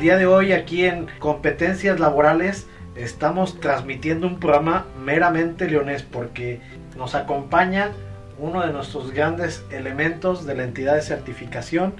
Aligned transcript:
el 0.00 0.04
día 0.04 0.16
de 0.16 0.24
hoy 0.24 0.52
aquí 0.54 0.86
en 0.86 1.08
Competencias 1.18 2.00
Laborales 2.00 2.66
estamos 2.96 3.60
transmitiendo 3.60 4.26
un 4.26 4.40
programa 4.40 4.86
meramente 4.98 5.68
leonés 5.68 6.04
porque 6.04 6.62
nos 6.96 7.14
acompaña 7.14 7.92
uno 8.38 8.64
de 8.66 8.72
nuestros 8.72 9.12
grandes 9.12 9.62
elementos 9.70 10.46
de 10.46 10.54
la 10.54 10.64
entidad 10.64 10.94
de 10.94 11.02
certificación 11.02 11.92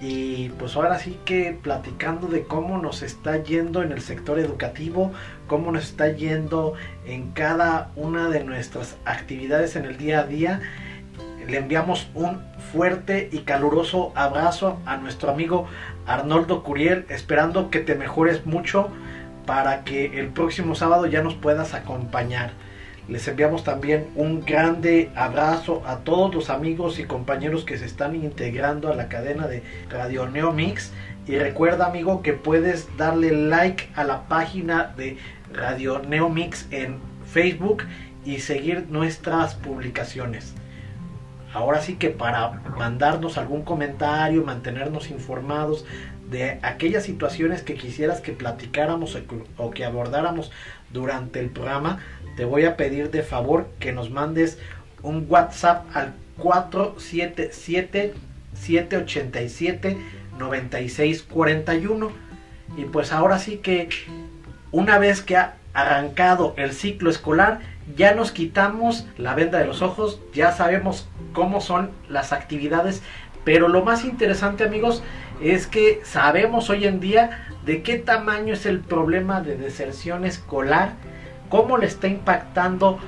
y 0.00 0.48
pues 0.58 0.74
ahora 0.74 0.98
sí 0.98 1.20
que 1.24 1.56
platicando 1.62 2.26
de 2.26 2.42
cómo 2.42 2.78
nos 2.78 3.02
está 3.02 3.40
yendo 3.40 3.84
en 3.84 3.92
el 3.92 4.00
sector 4.00 4.40
educativo, 4.40 5.12
cómo 5.46 5.70
nos 5.70 5.84
está 5.84 6.08
yendo 6.08 6.74
en 7.06 7.30
cada 7.30 7.92
una 7.94 8.28
de 8.28 8.42
nuestras 8.42 8.96
actividades 9.04 9.76
en 9.76 9.84
el 9.84 9.96
día 9.98 10.18
a 10.18 10.24
día. 10.24 10.60
Le 11.46 11.58
enviamos 11.58 12.08
un 12.12 12.40
fuerte 12.76 13.30
y 13.32 13.38
caluroso 13.38 14.12
abrazo 14.14 14.78
a 14.84 14.98
nuestro 14.98 15.30
amigo 15.30 15.66
Arnoldo 16.06 16.62
Curiel, 16.62 17.06
esperando 17.08 17.70
que 17.70 17.78
te 17.78 17.94
mejores 17.94 18.44
mucho 18.44 18.90
para 19.46 19.82
que 19.82 20.20
el 20.20 20.28
próximo 20.28 20.74
sábado 20.74 21.06
ya 21.06 21.22
nos 21.22 21.32
puedas 21.32 21.72
acompañar. 21.72 22.50
Les 23.08 23.26
enviamos 23.28 23.64
también 23.64 24.08
un 24.14 24.44
grande 24.44 25.10
abrazo 25.16 25.82
a 25.86 26.00
todos 26.00 26.34
los 26.34 26.50
amigos 26.50 26.98
y 26.98 27.04
compañeros 27.04 27.64
que 27.64 27.78
se 27.78 27.86
están 27.86 28.14
integrando 28.14 28.92
a 28.92 28.94
la 28.94 29.08
cadena 29.08 29.46
de 29.46 29.62
Radio 29.88 30.28
Neomix. 30.28 30.92
Y 31.26 31.38
recuerda 31.38 31.86
amigo 31.86 32.20
que 32.20 32.34
puedes 32.34 32.94
darle 32.98 33.32
like 33.32 33.88
a 33.94 34.04
la 34.04 34.28
página 34.28 34.92
de 34.98 35.16
Radio 35.50 36.00
Neomix 36.00 36.66
en 36.70 36.98
Facebook 37.24 37.84
y 38.26 38.40
seguir 38.40 38.88
nuestras 38.90 39.54
publicaciones. 39.54 40.54
Ahora 41.56 41.80
sí 41.80 41.94
que 41.94 42.10
para 42.10 42.50
mandarnos 42.76 43.38
algún 43.38 43.62
comentario, 43.62 44.44
mantenernos 44.44 45.10
informados 45.10 45.86
de 46.30 46.58
aquellas 46.60 47.04
situaciones 47.04 47.62
que 47.62 47.76
quisieras 47.76 48.20
que 48.20 48.32
platicáramos 48.32 49.16
o 49.56 49.70
que 49.70 49.86
abordáramos 49.86 50.52
durante 50.92 51.40
el 51.40 51.48
programa, 51.48 52.00
te 52.36 52.44
voy 52.44 52.66
a 52.66 52.76
pedir 52.76 53.10
de 53.10 53.22
favor 53.22 53.68
que 53.80 53.94
nos 53.94 54.10
mandes 54.10 54.58
un 55.02 55.24
WhatsApp 55.30 55.86
al 55.96 56.12
477 56.36 58.12
787 58.52 59.96
9641 60.38 62.10
y 62.76 62.84
pues 62.84 63.12
ahora 63.12 63.38
sí 63.38 63.56
que 63.62 63.88
una 64.72 64.98
vez 64.98 65.22
que 65.22 65.38
ha 65.38 65.54
arrancado 65.72 66.52
el 66.58 66.74
ciclo 66.74 67.08
escolar 67.08 67.60
ya 67.94 68.14
nos 68.14 68.32
quitamos 68.32 69.06
la 69.18 69.34
venda 69.34 69.58
de 69.58 69.66
los 69.66 69.82
ojos 69.82 70.20
ya 70.32 70.52
sabemos 70.52 71.08
cómo 71.32 71.60
son 71.60 71.90
las 72.08 72.32
actividades 72.32 73.02
pero 73.44 73.68
lo 73.68 73.84
más 73.84 74.04
interesante 74.04 74.64
amigos 74.64 75.02
es 75.40 75.66
que 75.66 76.00
sabemos 76.04 76.70
hoy 76.70 76.86
en 76.86 76.98
día 76.98 77.46
de 77.64 77.82
qué 77.82 77.98
tamaño 77.98 78.54
es 78.54 78.66
el 78.66 78.80
problema 78.80 79.40
de 79.40 79.56
deserción 79.56 80.24
escolar 80.24 80.94
cómo 81.48 81.78
le 81.78 81.86
está 81.86 82.08
impactando 82.08 82.98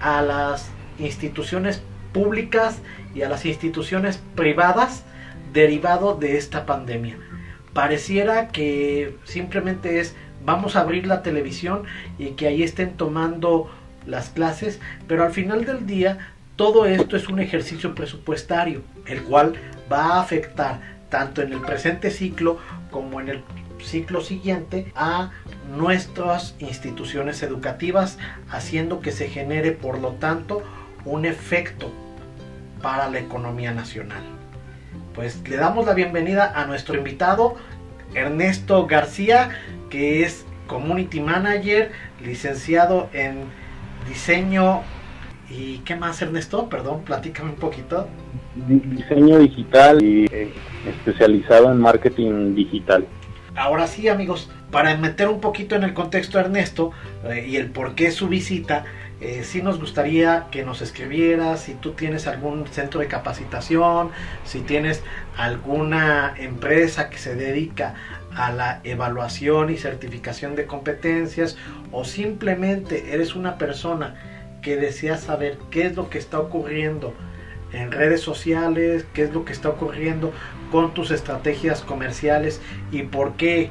a 0.00 0.22
las 0.22 0.70
instituciones 0.98 1.82
públicas 2.12 2.78
y 3.14 3.22
a 3.22 3.28
las 3.28 3.44
instituciones 3.46 4.22
privadas 4.34 5.04
derivado 5.52 6.14
de 6.14 6.36
esta 6.36 6.66
pandemia. 6.66 7.18
Pareciera 7.72 8.48
que 8.48 9.16
simplemente 9.24 10.00
es 10.00 10.14
vamos 10.44 10.76
a 10.76 10.80
abrir 10.80 11.06
la 11.06 11.22
televisión 11.22 11.82
y 12.18 12.30
que 12.30 12.46
ahí 12.46 12.62
estén 12.62 12.96
tomando 12.96 13.70
las 14.06 14.30
clases, 14.30 14.80
pero 15.06 15.24
al 15.24 15.32
final 15.32 15.64
del 15.64 15.86
día 15.86 16.18
todo 16.56 16.86
esto 16.86 17.16
es 17.16 17.28
un 17.28 17.38
ejercicio 17.38 17.94
presupuestario, 17.94 18.82
el 19.06 19.22
cual 19.22 19.54
va 19.92 20.14
a 20.14 20.20
afectar 20.20 20.80
tanto 21.10 21.42
en 21.42 21.52
el 21.52 21.60
presente 21.60 22.10
ciclo 22.10 22.58
como 22.90 23.20
en 23.20 23.28
el 23.28 23.42
ciclo 23.78 24.22
siguiente 24.22 24.92
a 24.96 25.30
nuestras 25.76 26.54
instituciones 26.58 27.42
educativas, 27.42 28.18
haciendo 28.50 29.00
que 29.00 29.12
se 29.12 29.28
genere, 29.28 29.72
por 29.72 29.98
lo 29.98 30.12
tanto, 30.12 30.62
un 31.04 31.26
efecto 31.26 31.92
para 32.82 33.10
la 33.10 33.18
economía 33.18 33.72
nacional. 33.72 34.22
Pues 35.14 35.46
le 35.48 35.56
damos 35.56 35.86
la 35.86 35.94
bienvenida 35.94 36.52
a 36.54 36.66
nuestro 36.66 36.96
invitado, 36.96 37.56
Ernesto 38.14 38.86
García, 38.86 39.50
que 39.90 40.22
es 40.24 40.46
Community 40.66 41.20
Manager, 41.20 41.92
licenciado 42.22 43.08
en 43.12 43.44
diseño 44.08 44.82
y 45.48 45.78
qué 45.78 45.96
más 45.96 46.20
Ernesto, 46.22 46.68
perdón, 46.68 47.02
platícame 47.02 47.50
un 47.50 47.56
poquito. 47.56 48.08
Diseño 48.56 49.38
digital 49.38 50.02
y 50.02 50.26
eh, 50.30 50.52
especializado 50.86 51.70
en 51.70 51.78
marketing 51.78 52.54
digital. 52.54 53.06
Ahora 53.54 53.86
sí 53.86 54.08
amigos, 54.08 54.50
para 54.70 54.96
meter 54.96 55.28
un 55.28 55.40
poquito 55.40 55.76
en 55.76 55.84
el 55.84 55.94
contexto 55.94 56.38
a 56.38 56.42
Ernesto 56.42 56.90
eh, 57.24 57.46
y 57.48 57.56
el 57.56 57.70
por 57.70 57.94
qué 57.94 58.10
su 58.10 58.28
visita, 58.28 58.84
eh, 59.18 59.44
sí 59.44 59.62
nos 59.62 59.80
gustaría 59.80 60.48
que 60.50 60.62
nos 60.62 60.82
escribieras 60.82 61.60
si 61.60 61.74
tú 61.74 61.92
tienes 61.92 62.26
algún 62.26 62.66
centro 62.66 63.00
de 63.00 63.06
capacitación, 63.06 64.10
si 64.44 64.60
tienes 64.60 65.02
alguna 65.38 66.34
empresa 66.36 67.08
que 67.08 67.16
se 67.16 67.34
dedica 67.34 67.94
a 68.36 68.52
la 68.52 68.80
evaluación 68.84 69.70
y 69.70 69.78
certificación 69.78 70.54
de 70.56 70.66
competencias 70.66 71.56
o 71.90 72.04
simplemente 72.04 73.14
eres 73.14 73.34
una 73.34 73.56
persona 73.56 74.14
que 74.62 74.76
desea 74.76 75.16
saber 75.16 75.56
qué 75.70 75.86
es 75.86 75.96
lo 75.96 76.10
que 76.10 76.18
está 76.18 76.38
ocurriendo 76.38 77.14
en 77.72 77.90
redes 77.90 78.20
sociales, 78.20 79.06
qué 79.14 79.24
es 79.24 79.32
lo 79.32 79.44
que 79.44 79.52
está 79.52 79.70
ocurriendo 79.70 80.32
con 80.70 80.94
tus 80.94 81.10
estrategias 81.10 81.80
comerciales 81.80 82.60
y 82.92 83.02
por 83.04 83.36
qué 83.36 83.70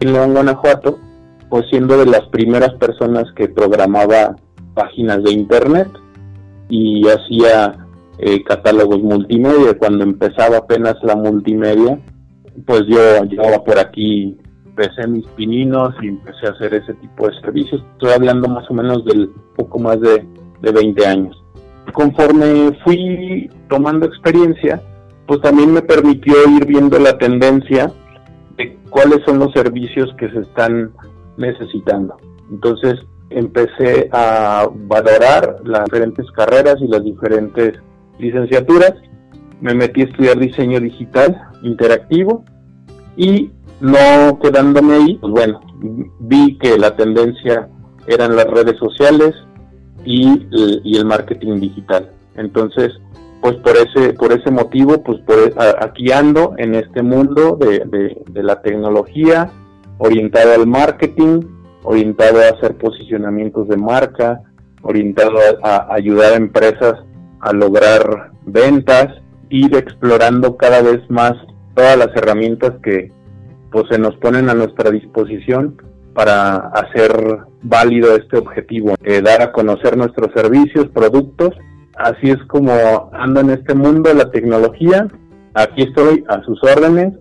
en 0.00 0.32
Guanajuato, 0.32 0.98
pues 1.48 1.64
siendo 1.70 1.96
de 1.98 2.06
las 2.06 2.26
primeras 2.28 2.74
personas 2.74 3.24
que 3.36 3.48
programaba 3.48 4.36
páginas 4.74 5.22
de 5.22 5.32
internet 5.32 5.88
y 6.68 7.06
hacía 7.08 7.86
eh, 8.18 8.42
catálogos 8.44 9.02
multimedia. 9.02 9.76
Cuando 9.78 10.04
empezaba 10.04 10.58
apenas 10.58 10.96
la 11.02 11.16
multimedia, 11.16 11.98
pues 12.66 12.82
yo 12.88 13.24
llevaba 13.24 13.62
por 13.64 13.78
aquí, 13.78 14.36
empecé 14.66 15.06
mis 15.06 15.26
pininos 15.28 15.94
y 16.02 16.08
empecé 16.08 16.46
a 16.46 16.50
hacer 16.50 16.74
ese 16.74 16.94
tipo 16.94 17.28
de 17.28 17.40
servicios. 17.40 17.82
Estoy 17.92 18.12
hablando 18.12 18.48
más 18.48 18.70
o 18.70 18.74
menos 18.74 19.04
del 19.04 19.30
poco 19.56 19.78
más 19.78 20.00
de, 20.00 20.24
de 20.62 20.72
20 20.72 21.06
años. 21.06 21.42
Conforme 21.92 22.76
fui 22.84 23.48
tomando 23.68 24.06
experiencia, 24.06 24.82
pues 25.26 25.40
también 25.40 25.72
me 25.72 25.82
permitió 25.82 26.34
ir 26.56 26.66
viendo 26.66 26.98
la 26.98 27.16
tendencia 27.18 27.92
de 28.56 28.76
cuáles 28.90 29.22
son 29.24 29.38
los 29.38 29.52
servicios 29.52 30.12
que 30.18 30.28
se 30.30 30.40
están 30.40 30.92
necesitando. 31.36 32.16
Entonces 32.50 32.94
empecé 33.30 34.08
a 34.12 34.68
valorar 34.72 35.58
las 35.64 35.84
diferentes 35.84 36.30
carreras 36.32 36.76
y 36.80 36.88
las 36.88 37.02
diferentes 37.02 37.74
licenciaturas. 38.18 38.94
Me 39.60 39.74
metí 39.74 40.02
a 40.02 40.04
estudiar 40.04 40.38
diseño 40.38 40.80
digital 40.80 41.36
interactivo 41.62 42.44
y 43.16 43.50
no 43.80 44.38
quedándome 44.40 44.94
ahí, 44.94 45.18
pues 45.20 45.32
bueno, 45.32 45.60
vi 46.20 46.56
que 46.58 46.78
la 46.78 46.96
tendencia 46.96 47.68
eran 48.06 48.36
las 48.36 48.46
redes 48.46 48.78
sociales 48.78 49.34
y, 50.04 50.46
y 50.84 50.96
el 50.96 51.04
marketing 51.04 51.60
digital. 51.60 52.10
Entonces, 52.36 52.92
pues 53.40 53.56
por 53.56 53.76
ese 53.76 54.12
por 54.14 54.32
ese 54.32 54.50
motivo 54.50 55.02
pues 55.02 55.20
por, 55.20 55.54
aquí 55.80 56.10
ando 56.10 56.54
en 56.58 56.74
este 56.74 57.02
mundo 57.02 57.56
de, 57.60 58.42
la 58.42 58.60
tecnología 58.60 59.50
orientado 59.98 60.54
al 60.54 60.66
marketing 60.66 61.40
orientado 61.82 62.40
a 62.40 62.56
hacer 62.56 62.76
posicionamientos 62.76 63.68
de 63.68 63.76
marca 63.76 64.40
orientado 64.82 65.38
a, 65.62 65.94
ayudar 65.94 66.34
a 66.34 66.36
empresas 66.36 66.94
a 67.40 67.52
lograr 67.52 68.32
ventas 68.44 69.08
ir 69.48 69.74
explorando 69.76 70.56
cada 70.56 70.82
vez 70.82 71.00
más 71.08 71.32
todas 71.74 71.96
las 71.96 72.08
herramientas 72.16 72.72
que 72.82 73.12
pues 73.70 73.84
se 73.90 73.98
nos 73.98 74.16
ponen 74.16 74.48
a 74.48 74.54
nuestra 74.54 74.90
disposición 74.90 75.80
para 76.14 76.56
hacer 76.68 77.12
válido 77.62 78.16
este 78.16 78.38
objetivo, 78.38 78.94
eh, 79.04 79.20
dar 79.20 79.42
a 79.42 79.52
conocer 79.52 79.96
nuestros 79.96 80.32
servicios, 80.32 80.88
productos 80.88 81.50
así 81.96 82.30
es 82.30 82.42
como 82.46 83.10
ando 83.12 83.40
en 83.40 83.50
este 83.50 83.74
mundo 83.74 84.12
la 84.14 84.30
tecnología. 84.30 85.08
Aquí 85.54 85.82
estoy 85.82 86.24
a 86.28 86.42
sus 86.42 86.62
órdenes. 86.62 87.14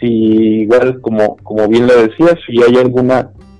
Si 0.00 0.62
igual, 0.62 1.00
como, 1.00 1.36
como 1.38 1.68
bien 1.68 1.86
lo 1.86 1.94
decía, 1.94 2.36
si 2.46 2.62
hay 2.62 2.76
algún 2.76 3.12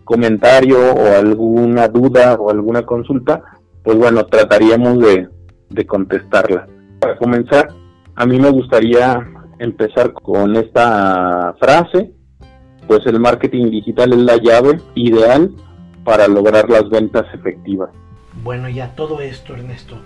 comentario 0.05 0.79
o 0.79 1.17
alguna 1.17 1.89
duda 1.89 2.35
o 2.35 2.51
alguna 2.51 2.83
consulta, 2.83 3.43
pues 3.85 3.97
bueno, 3.97 4.25
trataríamos 4.27 4.99
de, 5.01 5.29
de 5.69 5.87
contestarla. 5.87 6.67
Para 6.99 7.17
comenzar, 7.17 7.69
a 8.15 8.27
mí 8.27 8.39
me 8.39 8.51
gustaría 8.51 9.27
empezar 9.59 10.13
con 10.13 10.57
esta 10.57 11.55
frase, 11.61 12.13
pues 12.87 13.07
el 13.07 13.21
marketing 13.21 13.71
digital 13.71 14.13
es 14.13 14.19
la 14.19 14.37
llave 14.37 14.81
ideal 14.95 15.51
para 16.05 16.27
lograr 16.27 16.69
las 16.71 16.89
ventas 16.89 17.27
efectivas. 17.35 17.91
Bueno, 18.43 18.69
ya 18.69 18.95
todo 18.95 19.21
esto, 19.21 19.55
Ernesto, 19.55 19.97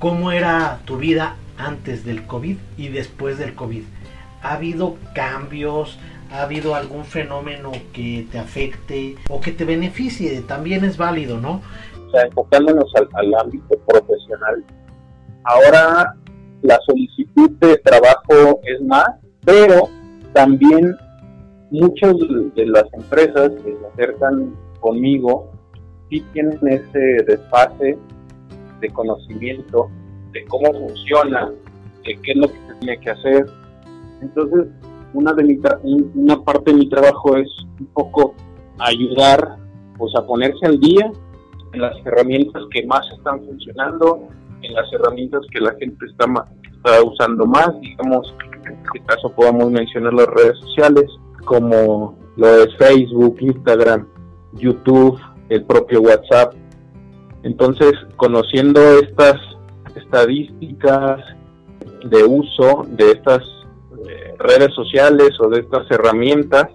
¿Cómo 0.00 0.32
era 0.32 0.78
tu 0.86 0.96
vida 0.96 1.36
antes 1.58 2.06
del 2.06 2.26
COVID 2.26 2.56
y 2.78 2.88
después 2.88 3.36
del 3.36 3.54
COVID? 3.54 3.82
¿Ha 4.42 4.54
habido 4.54 4.96
cambios? 5.14 5.98
¿Ha 6.30 6.42
habido 6.42 6.74
algún 6.74 7.04
fenómeno 7.04 7.72
que 7.92 8.26
te 8.30 8.38
afecte 8.38 9.16
o 9.28 9.40
que 9.40 9.52
te 9.52 9.64
beneficie? 9.64 10.40
También 10.42 10.84
es 10.84 10.96
válido, 10.96 11.38
¿no? 11.38 11.60
O 12.06 12.10
sea, 12.10 12.22
enfocándonos 12.22 12.92
al, 13.14 13.34
ámbito 13.34 13.78
profesional, 13.86 14.64
ahora 15.44 16.14
la 16.62 16.78
solicitud 16.86 17.50
de 17.60 17.76
trabajo 17.78 18.60
es 18.64 18.80
más, 18.82 19.08
pero 19.44 19.88
también 20.32 20.96
muchas 21.70 22.14
de 22.54 22.66
las 22.66 22.84
empresas 22.92 23.50
que 23.64 23.76
se 23.76 23.86
acercan 23.92 24.54
conmigo 24.80 25.50
sí 26.08 26.24
tienen 26.32 26.58
ese 26.66 27.24
desfase 27.26 27.96
de 28.80 28.88
conocimiento 28.90 29.90
de 30.32 30.44
cómo 30.46 30.72
funciona, 30.72 31.50
de 32.04 32.18
qué 32.22 32.32
es 32.32 32.36
lo 32.36 32.48
que 32.48 32.58
se 32.58 32.74
tiene 32.80 33.00
que 33.00 33.10
hacer. 33.10 33.46
Entonces, 34.22 34.66
una, 35.14 35.32
de 35.32 35.44
mi 35.44 35.58
una 36.14 36.42
parte 36.42 36.72
de 36.72 36.78
mi 36.78 36.88
trabajo 36.88 37.36
es 37.36 37.48
un 37.78 37.86
poco 37.86 38.34
ayudar 38.78 39.56
pues, 39.98 40.12
a 40.16 40.26
ponerse 40.26 40.66
al 40.66 40.78
día 40.80 41.10
en 41.72 41.80
las 41.80 41.94
herramientas 42.04 42.62
que 42.72 42.86
más 42.86 43.06
están 43.16 43.44
funcionando, 43.44 44.28
en 44.62 44.74
las 44.74 44.92
herramientas 44.92 45.42
que 45.52 45.60
la 45.60 45.74
gente 45.78 46.06
está, 46.06 46.26
está 46.72 47.02
usando 47.02 47.46
más, 47.46 47.70
digamos, 47.80 48.34
en 48.66 48.74
este 48.74 49.00
caso 49.06 49.32
podemos 49.34 49.70
mencionar 49.70 50.12
las 50.14 50.26
redes 50.26 50.58
sociales 50.60 51.06
como 51.44 52.18
lo 52.36 52.62
es 52.62 52.76
Facebook, 52.76 53.36
Instagram, 53.40 54.06
YouTube, 54.52 55.18
el 55.48 55.64
propio 55.64 56.02
WhatsApp, 56.02 56.54
entonces, 57.42 57.92
conociendo 58.16 58.80
estas 58.98 59.36
estadísticas 59.96 61.20
de 62.04 62.24
uso 62.24 62.84
de 62.90 63.12
estas 63.12 63.42
redes 64.40 64.74
sociales 64.74 65.30
o 65.40 65.48
de 65.48 65.60
estas 65.60 65.90
herramientas, 65.90 66.66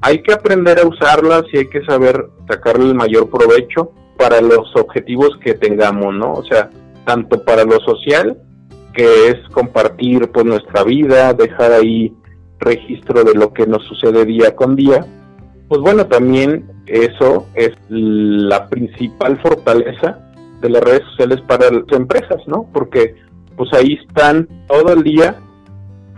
hay 0.00 0.22
que 0.22 0.32
aprender 0.32 0.80
a 0.80 0.86
usarlas 0.86 1.44
y 1.52 1.58
hay 1.58 1.68
que 1.68 1.84
saber 1.84 2.26
sacarle 2.48 2.86
el 2.86 2.94
mayor 2.94 3.30
provecho 3.30 3.92
para 4.18 4.40
los 4.40 4.74
objetivos 4.76 5.30
que 5.42 5.54
tengamos, 5.54 6.14
¿no? 6.14 6.32
O 6.34 6.44
sea, 6.44 6.70
tanto 7.04 7.42
para 7.44 7.64
lo 7.64 7.78
social, 7.80 8.36
que 8.94 9.28
es 9.28 9.48
compartir 9.52 10.30
pues 10.32 10.44
nuestra 10.44 10.84
vida, 10.84 11.32
dejar 11.32 11.72
ahí 11.72 12.14
registro 12.58 13.24
de 13.24 13.34
lo 13.34 13.52
que 13.52 13.66
nos 13.66 13.84
sucede 13.84 14.24
día 14.24 14.54
con 14.54 14.76
día, 14.76 15.06
pues 15.68 15.80
bueno, 15.80 16.06
también 16.06 16.70
eso 16.86 17.46
es 17.54 17.70
la 17.88 18.68
principal 18.68 19.40
fortaleza 19.40 20.18
de 20.60 20.68
las 20.68 20.82
redes 20.82 21.02
sociales 21.10 21.40
para 21.46 21.70
las 21.70 21.84
empresas, 21.90 22.38
¿no? 22.46 22.68
Porque 22.72 23.14
pues 23.56 23.72
ahí 23.72 23.98
están 24.06 24.48
todo 24.68 24.92
el 24.92 25.02
día 25.02 25.36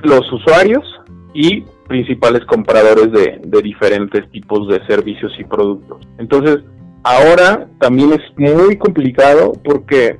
los 0.05 0.31
usuarios 0.33 0.85
y 1.33 1.63
principales 1.89 2.45
compradores 2.47 3.13
de, 3.13 3.41
diferentes 3.63 4.31
tipos 4.31 4.69
de 4.69 4.85
servicios 4.87 5.33
y 5.39 5.45
productos. 5.45 6.07
Entonces, 6.19 6.59
ahora 7.03 7.69
también 7.79 8.13
es 8.13 8.23
muy 8.37 8.77
complicado 8.77 9.53
porque 9.65 10.19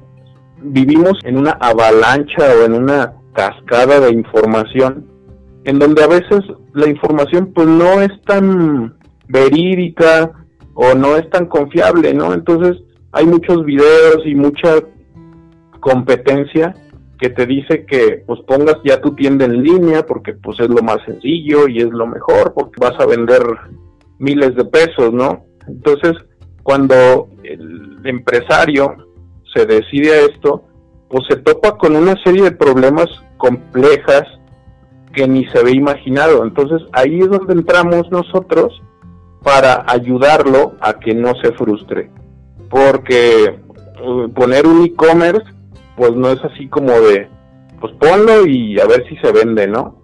vivimos 0.63 1.19
en 1.25 1.39
una 1.39 1.53
avalancha 1.53 2.45
o 2.61 2.65
en 2.65 2.75
una 2.75 3.15
cascada 3.33 4.01
de 4.01 4.13
información 4.13 5.07
en 5.65 5.79
donde 5.79 6.03
a 6.05 6.07
veces 6.07 6.41
la 6.75 6.89
información 6.89 7.53
pues 7.55 7.67
no 7.67 8.03
es 8.03 8.13
tan 8.23 8.97
verídica 9.29 10.31
o 10.75 10.95
no 10.95 11.17
es 11.17 11.29
tan 11.31 11.47
confiable, 11.47 12.13
¿no? 12.13 12.35
Entonces 12.35 12.83
hay 13.13 13.27
muchos 13.27 13.65
videos 13.65 14.19
y 14.27 14.35
mucha 14.35 14.81
competencia 15.81 16.75
que 17.25 17.31
te 17.31 17.47
dice 17.47 17.87
que 17.87 18.23
pues 18.27 18.41
pongas 18.47 18.77
ya 18.85 19.01
tu 19.01 19.15
tienda 19.15 19.47
en 19.47 19.63
línea 19.63 20.05
porque 20.05 20.35
pues 20.35 20.61
es 20.61 20.69
lo 20.69 20.83
más 20.83 20.99
sencillo 21.07 21.67
y 21.69 21.79
es 21.79 21.89
lo 21.89 22.07
mejor 22.07 22.53
porque 22.53 22.79
vas 22.79 23.01
a 23.01 23.07
vender 23.07 23.41
miles 24.19 24.55
de 24.55 24.67
pesos, 24.67 25.11
¿no? 25.11 25.47
Entonces, 25.67 26.13
cuando 26.63 27.31
el 27.43 27.99
empresario 28.05 28.95
se 29.55 29.65
decide 29.65 30.13
a 30.13 30.21
esto, 30.27 30.65
pues 31.09 31.25
se 31.27 31.37
topa 31.37 31.79
con 31.79 31.97
una 31.97 32.15
serie 32.23 32.43
de 32.43 32.53
problemas 32.53 33.07
complejas 33.39 34.25
que 35.15 35.27
ni 35.27 35.47
se 35.47 35.65
ve 35.65 35.71
imaginado. 35.71 36.45
Entonces, 36.45 36.87
ahí 36.93 37.21
es 37.21 37.31
donde 37.31 37.55
entramos 37.55 38.11
nosotros 38.11 38.83
para 39.43 39.83
ayudarlo 39.87 40.75
a 40.79 40.93
que 41.01 41.15
no 41.15 41.33
se 41.37 41.53
frustre. 41.53 42.11
Porque 42.69 43.59
uh, 44.05 44.29
poner 44.29 44.67
un 44.67 44.85
e-commerce, 44.85 45.54
pues 45.97 46.13
no 46.13 46.31
es 46.31 46.43
así 46.45 46.69
como 46.69 46.93
de, 46.93 47.29
pues 47.81 47.93
ponlo 47.95 48.47
y 48.47 48.79
a 48.81 48.87
ver 48.87 49.07
si 49.09 49.17
se 49.17 49.33
vende, 49.33 49.67
¿no? 49.67 50.03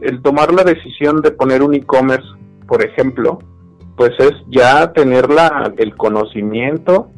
El 0.00 0.22
tomar 0.22 0.52
la 0.52 0.64
decisión 0.64 1.20
de 1.22 1.30
poner 1.30 1.62
un 1.62 1.74
e-commerce, 1.74 2.26
por 2.66 2.84
ejemplo, 2.84 3.38
pues 3.96 4.12
es 4.18 4.32
ya 4.48 4.92
tener 4.92 5.30
la, 5.30 5.72
el 5.76 5.96
conocimiento 5.96 7.10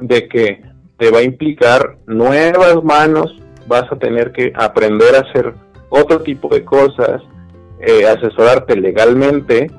de 0.00 0.28
que 0.28 0.62
te 0.98 1.10
va 1.10 1.18
a 1.18 1.22
implicar 1.22 1.98
nuevas 2.06 2.82
manos, 2.82 3.36
vas 3.66 3.90
a 3.90 3.96
tener 3.96 4.32
que 4.32 4.52
aprender 4.54 5.14
a 5.14 5.20
hacer 5.20 5.54
otro 5.88 6.20
tipo 6.22 6.48
de 6.48 6.64
cosas, 6.64 7.22
eh, 7.80 8.06
asesorarte 8.06 8.76
legalmente 8.76 9.70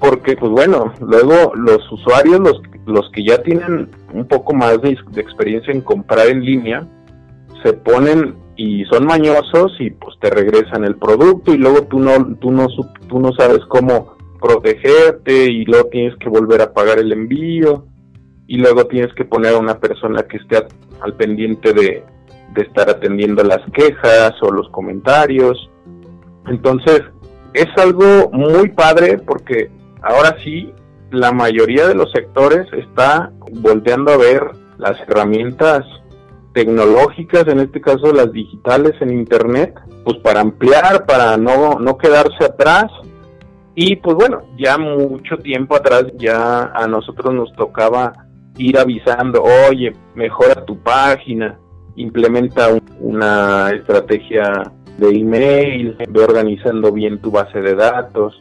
porque 0.00 0.34
pues 0.34 0.50
bueno, 0.50 0.92
luego 1.00 1.52
los 1.54 1.80
usuarios, 1.92 2.40
los, 2.40 2.60
los 2.86 3.10
que 3.12 3.22
ya 3.24 3.42
tienen 3.42 3.90
un 4.12 4.26
poco 4.26 4.54
más 4.54 4.80
de, 4.82 4.90
experiencia 5.16 5.72
en 5.72 5.80
comprar 5.80 6.26
en 6.28 6.44
línea, 6.44 6.86
se 7.62 7.72
ponen 7.72 8.36
y 8.56 8.84
son 8.86 9.06
mañosos 9.06 9.72
y 9.78 9.90
pues 9.90 10.16
te 10.20 10.30
regresan 10.30 10.84
el 10.84 10.96
producto 10.96 11.54
y 11.54 11.58
luego 11.58 11.82
tú 11.84 11.98
no, 11.98 12.36
tú 12.36 12.50
no, 12.50 12.66
tú 13.08 13.20
no 13.20 13.32
sabes 13.32 13.60
cómo 13.68 14.16
protegerte 14.40 15.50
y 15.50 15.64
luego 15.64 15.88
tienes 15.88 16.16
que 16.16 16.28
volver 16.28 16.62
a 16.62 16.72
pagar 16.72 16.98
el 16.98 17.12
envío 17.12 17.86
y 18.46 18.56
luego 18.58 18.86
tienes 18.86 19.12
que 19.14 19.24
poner 19.24 19.54
a 19.54 19.58
una 19.58 19.78
persona 19.78 20.22
que 20.22 20.38
esté 20.38 20.66
al 21.00 21.14
pendiente 21.14 21.72
de, 21.72 22.04
de 22.54 22.62
estar 22.62 22.90
atendiendo 22.90 23.44
las 23.44 23.60
quejas 23.72 24.32
o 24.42 24.50
los 24.50 24.68
comentarios. 24.70 25.70
Entonces, 26.46 27.02
es 27.54 27.66
algo 27.76 28.30
muy 28.32 28.70
padre 28.70 29.18
porque 29.18 29.70
ahora 30.02 30.36
sí, 30.42 30.72
la 31.10 31.32
mayoría 31.32 31.86
de 31.86 31.94
los 31.94 32.10
sectores 32.12 32.66
está 32.72 33.32
volteando 33.52 34.12
a 34.12 34.16
ver 34.16 34.42
las 34.78 34.98
herramientas 35.00 35.84
tecnológicas, 36.52 37.46
en 37.48 37.60
este 37.60 37.80
caso 37.80 38.12
las 38.12 38.32
digitales 38.32 38.92
en 39.00 39.10
Internet, 39.10 39.74
pues 40.04 40.18
para 40.18 40.40
ampliar, 40.40 41.06
para 41.06 41.36
no, 41.36 41.78
no 41.78 41.96
quedarse 41.96 42.44
atrás. 42.44 42.90
Y 43.74 43.96
pues 43.96 44.16
bueno, 44.16 44.42
ya 44.58 44.78
mucho 44.78 45.36
tiempo 45.38 45.76
atrás 45.76 46.06
ya 46.16 46.64
a 46.74 46.86
nosotros 46.86 47.32
nos 47.34 47.52
tocaba 47.54 48.12
ir 48.58 48.78
avisando, 48.78 49.42
oye, 49.68 49.92
mejora 50.14 50.64
tu 50.64 50.78
página, 50.78 51.58
implementa 51.96 52.68
una 52.98 53.70
estrategia 53.70 54.72
de 54.98 55.08
email, 55.08 55.96
ve 56.08 56.22
organizando 56.22 56.92
bien 56.92 57.20
tu 57.20 57.30
base 57.30 57.60
de 57.60 57.74
datos, 57.74 58.38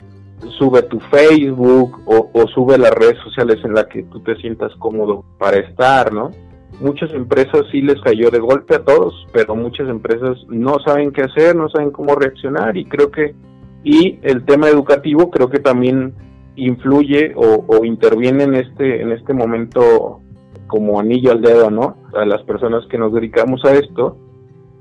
sube 0.57 0.81
tu 0.83 0.99
Facebook 0.99 2.01
o, 2.05 2.47
sube 2.53 2.77
las 2.77 2.91
redes 2.91 3.17
sociales 3.23 3.57
en 3.63 3.73
las 3.73 3.87
que 3.87 4.03
tú 4.03 4.19
te 4.21 4.35
sientas 4.37 4.73
cómodo 4.79 5.23
para 5.37 5.57
estar, 5.57 6.13
¿no? 6.13 6.31
Muchas 6.79 7.13
empresas 7.13 7.65
sí 7.71 7.81
les 7.81 7.99
cayó 8.01 8.29
de 8.29 8.39
golpe 8.39 8.75
a 8.75 8.83
todos, 8.83 9.27
pero 9.33 9.55
muchas 9.55 9.89
empresas 9.89 10.37
no 10.47 10.79
saben 10.79 11.11
qué 11.11 11.23
hacer, 11.23 11.55
no 11.55 11.69
saben 11.69 11.91
cómo 11.91 12.15
reaccionar 12.15 12.77
y 12.77 12.85
creo 12.85 13.11
que, 13.11 13.35
y 13.83 14.19
el 14.21 14.45
tema 14.45 14.69
educativo 14.69 15.29
creo 15.29 15.49
que 15.49 15.59
también 15.59 16.13
influye 16.55 17.33
o, 17.35 17.65
o 17.67 17.83
interviene 17.83 18.43
en 18.43 18.55
este, 18.55 19.01
en 19.01 19.11
este 19.11 19.33
momento 19.33 20.21
como 20.67 20.99
anillo 20.99 21.31
al 21.31 21.41
dedo, 21.41 21.69
¿no? 21.69 21.97
A 22.13 22.25
las 22.25 22.41
personas 22.43 22.85
que 22.89 22.97
nos 22.97 23.13
dedicamos 23.13 23.65
a 23.65 23.73
esto, 23.73 24.17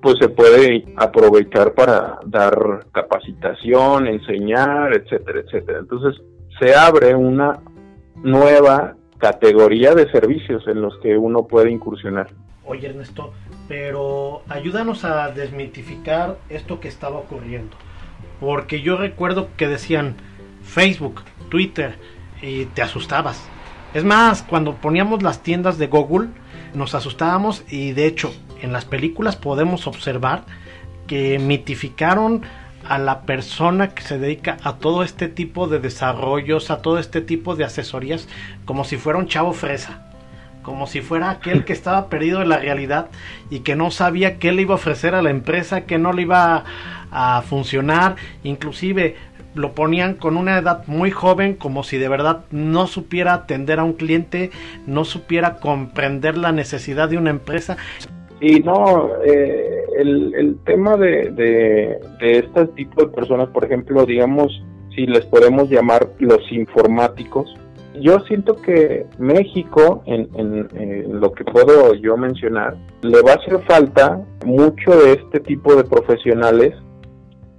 pues 0.01 0.17
se 0.19 0.29
puede 0.29 0.85
aprovechar 0.97 1.75
para 1.75 2.19
dar 2.25 2.87
capacitación, 2.93 4.07
enseñar, 4.07 4.95
etcétera, 4.95 5.41
etcétera. 5.41 5.79
Entonces 5.81 6.23
se 6.59 6.75
abre 6.75 7.15
una 7.15 7.61
nueva 8.17 8.97
categoría 9.19 9.95
de 9.95 10.11
servicios 10.11 10.67
en 10.69 10.81
los 10.81 10.97
que 10.99 11.17
uno 11.17 11.47
puede 11.47 11.71
incursionar. 11.71 12.29
Oye 12.65 12.89
Ernesto, 12.89 13.33
pero 13.67 14.43
ayúdanos 14.49 15.05
a 15.05 15.31
desmitificar 15.31 16.39
esto 16.49 16.81
que 16.81 16.89
estaba 16.89 17.19
ocurriendo. 17.19 17.77
Porque 18.41 18.83
yo 18.83 18.97
recuerdo 18.97 19.49
que 19.57 19.67
decían 19.67 20.15
Facebook, 20.63 21.23
Twitter, 21.49 21.97
y 22.41 22.67
te 22.67 22.83
asustabas. 22.83 23.49
Es 23.95 24.05
más, 24.05 24.43
cuando 24.43 24.75
poníamos 24.75 25.23
las 25.23 25.43
tiendas 25.43 25.79
de 25.79 25.87
Google, 25.87 26.29
nos 26.75 26.95
asustábamos 26.95 27.65
y 27.69 27.93
de 27.93 28.07
hecho 28.07 28.33
en 28.63 28.73
las 28.73 28.85
películas 28.85 29.37
podemos 29.37 29.87
observar 29.87 30.45
que 31.07 31.39
mitificaron 31.39 32.43
a 32.87 32.99
la 32.99 33.23
persona 33.23 33.89
que 33.95 34.03
se 34.03 34.19
dedica 34.19 34.57
a 34.63 34.77
todo 34.77 35.03
este 35.03 35.29
tipo 35.29 35.69
de 35.69 35.79
desarrollos, 35.79 36.71
a 36.71 36.81
todo 36.81 36.99
este 36.99 37.21
tipo 37.21 37.57
de 37.57 37.65
asesorías, 37.65 38.29
como 38.65 38.85
si 38.85 38.97
fuera 38.97 39.19
un 39.19 39.27
chavo 39.27 39.53
fresa, 39.53 40.09
como 40.63 40.87
si 40.87 41.01
fuera 41.01 41.31
aquel 41.31 41.65
que 41.65 41.73
estaba 41.73 42.09
perdido 42.09 42.43
en 42.43 42.49
la 42.49 42.59
realidad 42.59 43.09
y 43.51 43.61
que 43.61 43.77
no 43.77 43.91
sabía 43.91 44.39
qué 44.39 44.53
le 44.53 44.63
iba 44.63 44.73
a 44.73 44.77
ofrecer 44.77 45.15
a 45.15 45.23
la 45.23 45.31
empresa, 45.31 45.87
que 45.87 45.99
no 45.99 46.13
le 46.13 46.23
iba 46.23 46.65
a, 47.11 47.43
funcionar, 47.43 48.17
inclusive 48.45 49.17
lo 49.55 49.73
ponían 49.73 50.15
con 50.15 50.37
una 50.37 50.59
edad 50.59 50.87
muy 50.87 51.11
joven, 51.11 51.55
como 51.55 51.83
si 51.83 51.97
de 51.97 52.09
verdad 52.09 52.45
no 52.51 52.87
supiera 52.87 53.33
atender 53.33 53.81
a 53.81 53.85
un 53.85 53.95
cliente, 53.95 54.51
no 54.87 55.05
supiera 55.05 55.57
comprender 55.57 56.37
la 56.37 56.53
necesidad 56.53 57.09
de 57.09 57.17
una 57.17 57.31
empresa. 57.31 57.77
Y 58.41 58.61
no, 58.61 59.11
eh, 59.25 59.85
el, 59.99 60.57
tema 60.65 60.97
de, 60.97 61.31
de, 61.31 62.01
de 62.21 62.39
este 62.39 62.67
tipo 62.69 63.03
de 63.03 63.09
personas, 63.09 63.49
por 63.49 63.65
ejemplo, 63.65 64.07
digamos, 64.07 64.63
si 64.95 65.07
les 65.07 65.25
podemos 65.27 65.69
llamar 65.69 66.09
los 66.19 66.41
informáticos, 66.53 67.53
yo 68.01 68.21
siento 68.21 68.55
que 68.57 69.07
México, 69.19 70.03
en, 70.07 70.29
en, 70.35 71.21
lo 71.21 71.33
que 71.33 71.45
puedo 71.45 71.95
yo 71.95 72.17
mencionar, 72.17 72.77
le 73.03 73.23
va 73.23 73.33
a 73.33 73.35
hacer 73.37 73.61
falta 73.67 74.25
mucho 74.45 74.91
de 74.91 75.15
este 75.15 75.41
tipo 75.41 75.75
de 75.75 75.85
profesionales, 75.85 76.75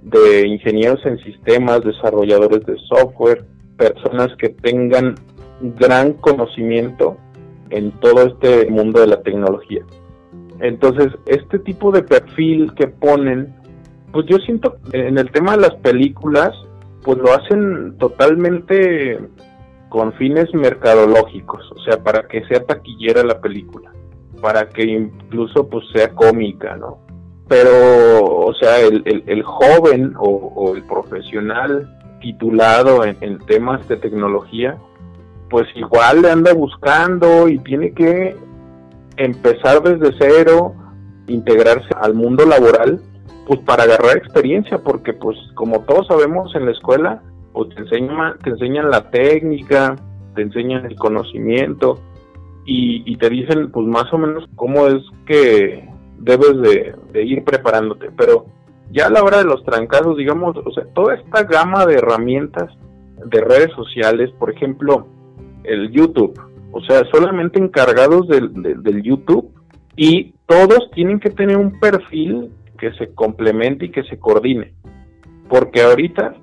de 0.02 0.46
ingenieros 0.46 1.04
en 1.04 1.18
sistemas, 1.18 1.82
desarrolladores 1.84 2.64
de 2.64 2.76
software, 2.88 3.44
personas 3.76 4.28
que 4.38 4.48
tengan 4.48 5.14
gran 5.78 6.14
conocimiento 6.14 7.16
en 7.70 7.90
todo 8.00 8.26
este 8.26 8.70
mundo 8.70 9.00
de 9.00 9.08
la 9.08 9.22
tecnología. 9.22 9.84
Entonces, 10.60 11.08
este 11.26 11.58
tipo 11.58 11.90
de 11.90 12.02
perfil 12.02 12.72
que 12.74 12.86
ponen, 12.86 13.54
pues 14.12 14.26
yo 14.26 14.36
siento 14.38 14.76
en 14.92 15.18
el 15.18 15.30
tema 15.30 15.52
de 15.52 15.62
las 15.62 15.74
películas, 15.76 16.50
pues 17.02 17.18
lo 17.18 17.32
hacen 17.32 17.96
totalmente 17.98 19.18
con 19.88 20.12
fines 20.14 20.52
mercadológicos, 20.54 21.70
o 21.72 21.80
sea, 21.82 22.02
para 22.02 22.28
que 22.28 22.44
sea 22.46 22.64
taquillera 22.64 23.24
la 23.24 23.40
película, 23.40 23.90
para 24.40 24.68
que 24.68 24.84
incluso 24.84 25.68
pues 25.68 25.84
sea 25.92 26.10
cómica, 26.10 26.76
¿no? 26.76 26.98
Pero, 27.48 28.22
o 28.24 28.54
sea, 28.54 28.78
el, 28.80 29.02
el, 29.06 29.24
el 29.26 29.42
joven 29.42 30.14
o, 30.16 30.72
el 30.76 30.84
profesional 30.84 31.98
titulado 32.20 33.04
en, 33.04 33.16
en 33.22 33.38
temas 33.38 33.88
de 33.88 33.96
tecnología, 33.96 34.78
pues 35.48 35.66
igual 35.74 36.22
le 36.22 36.30
anda 36.30 36.52
buscando 36.52 37.48
y 37.48 37.58
tiene 37.58 37.92
que 37.92 38.36
empezar 39.20 39.82
desde 39.82 40.16
cero, 40.18 40.74
integrarse 41.26 41.88
al 42.00 42.14
mundo 42.14 42.46
laboral, 42.46 43.00
pues 43.46 43.60
para 43.60 43.84
agarrar 43.84 44.16
experiencia, 44.16 44.78
porque 44.78 45.12
pues 45.12 45.36
como 45.54 45.80
todos 45.80 46.06
sabemos 46.06 46.54
en 46.54 46.64
la 46.64 46.72
escuela, 46.72 47.22
pues 47.52 47.68
te 47.74 47.82
enseñan, 47.82 48.38
te 48.42 48.50
enseñan 48.50 48.90
la 48.90 49.10
técnica, 49.10 49.96
te 50.34 50.42
enseñan 50.42 50.86
el 50.86 50.96
conocimiento 50.96 52.00
y, 52.64 53.16
te 53.16 53.28
dicen 53.28 53.70
pues 53.70 53.86
más 53.86 54.10
o 54.12 54.18
menos 54.18 54.48
cómo 54.54 54.86
es 54.86 55.02
que 55.26 55.86
debes 56.18 56.56
de, 57.12 57.24
ir 57.24 57.44
preparándote, 57.44 58.10
pero 58.16 58.46
ya 58.92 59.06
a 59.06 59.10
la 59.10 59.22
hora 59.22 59.38
de 59.38 59.44
los 59.44 59.64
trancazos, 59.64 60.16
digamos, 60.16 60.56
o 60.56 60.72
sea, 60.72 60.84
toda 60.94 61.14
esta 61.14 61.42
gama 61.42 61.84
de 61.86 61.94
herramientas 61.94 62.70
de 63.26 63.40
redes 63.40 63.72
sociales, 63.72 64.30
por 64.38 64.50
ejemplo, 64.50 65.06
el 65.64 65.90
YouTube, 65.90 66.38
o 66.72 66.80
sea, 66.82 67.02
solamente 67.12 67.58
encargados 67.58 68.28
del, 68.28 69.02
YouTube 69.02 69.50
y 69.96 70.34
todos 70.46 70.90
tienen 70.94 71.20
que 71.20 71.30
tener 71.30 71.56
un 71.56 71.78
perfil 71.80 72.50
que 72.78 72.92
se 72.94 73.14
complemente 73.14 73.86
y 73.86 73.90
que 73.90 74.04
se 74.04 74.18
coordine. 74.18 74.72
Porque 75.48 75.82
ahorita 75.82 76.34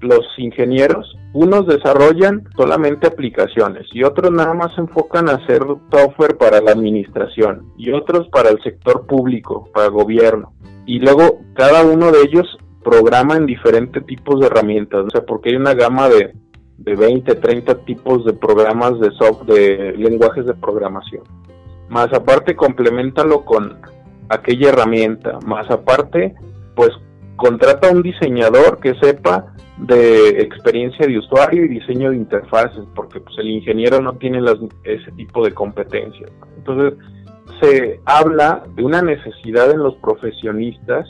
los 0.00 0.26
ingenieros, 0.38 1.16
unos 1.32 1.66
desarrollan 1.66 2.48
solamente 2.56 3.06
aplicaciones 3.06 3.86
y 3.92 4.02
otros 4.02 4.30
nada 4.30 4.54
más 4.54 4.74
se 4.74 4.82
enfocan 4.82 5.28
a 5.28 5.34
hacer 5.34 5.62
software 5.90 6.36
para 6.36 6.60
la 6.60 6.72
administración 6.72 7.72
y 7.76 7.90
otros 7.90 8.28
para 8.28 8.50
el 8.50 8.62
sector 8.62 9.06
público, 9.06 9.68
para 9.72 9.86
el 9.86 9.92
gobierno. 9.92 10.52
Y 10.86 10.98
luego 10.98 11.40
cada 11.54 11.84
uno 11.84 12.10
de 12.12 12.22
ellos 12.22 12.58
programa 12.84 13.36
en 13.36 13.46
diferentes 13.46 14.04
tipos 14.06 14.38
de 14.38 14.46
herramientas, 14.46 15.06
o 15.06 15.10
sea, 15.10 15.22
porque 15.24 15.50
hay 15.50 15.56
una 15.56 15.74
gama 15.74 16.08
de, 16.08 16.34
de 16.78 16.94
20, 16.94 17.34
30 17.36 17.84
tipos 17.84 18.24
de 18.24 18.32
programas 18.32 18.98
de 19.00 19.10
software, 19.12 19.46
de 19.46 19.92
lenguajes 19.96 20.46
de 20.46 20.54
programación. 20.54 21.22
Más 21.88 22.12
aparte, 22.12 22.56
complementalo 22.56 23.44
con 23.44 23.78
aquella 24.28 24.70
herramienta. 24.70 25.38
Más 25.46 25.70
aparte, 25.70 26.34
pues 26.74 26.90
contrata 27.36 27.88
a 27.88 27.92
un 27.92 28.02
diseñador 28.02 28.80
que 28.80 28.94
sepa 28.94 29.54
de 29.78 30.40
experiencia 30.40 31.06
de 31.06 31.18
usuario 31.18 31.64
y 31.64 31.68
diseño 31.68 32.10
de 32.10 32.16
interfaces, 32.16 32.84
porque 32.94 33.20
pues 33.20 33.36
el 33.38 33.48
ingeniero 33.48 34.00
no 34.00 34.14
tiene 34.14 34.40
las, 34.40 34.56
ese 34.84 35.10
tipo 35.12 35.44
de 35.44 35.52
competencias. 35.52 36.30
Entonces, 36.56 36.94
se 37.60 38.00
habla 38.04 38.62
de 38.74 38.84
una 38.84 39.02
necesidad 39.02 39.70
en 39.70 39.78
los 39.78 39.94
profesionistas 39.96 41.08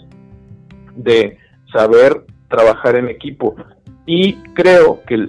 de 0.96 1.38
saber 1.72 2.24
trabajar 2.48 2.96
en 2.96 3.08
equipo. 3.08 3.54
Y 4.06 4.34
creo 4.54 5.00
que 5.06 5.28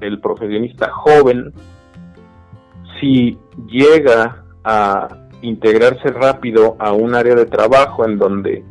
el, 0.00 0.20
profesionista 0.20 0.90
joven, 0.90 1.52
si 3.00 3.38
llega 3.66 4.44
a 4.64 5.08
integrarse 5.42 6.08
rápido 6.08 6.76
a 6.78 6.92
un 6.92 7.14
área 7.14 7.34
de 7.34 7.46
trabajo 7.46 8.04
en 8.04 8.18
donde 8.18 8.64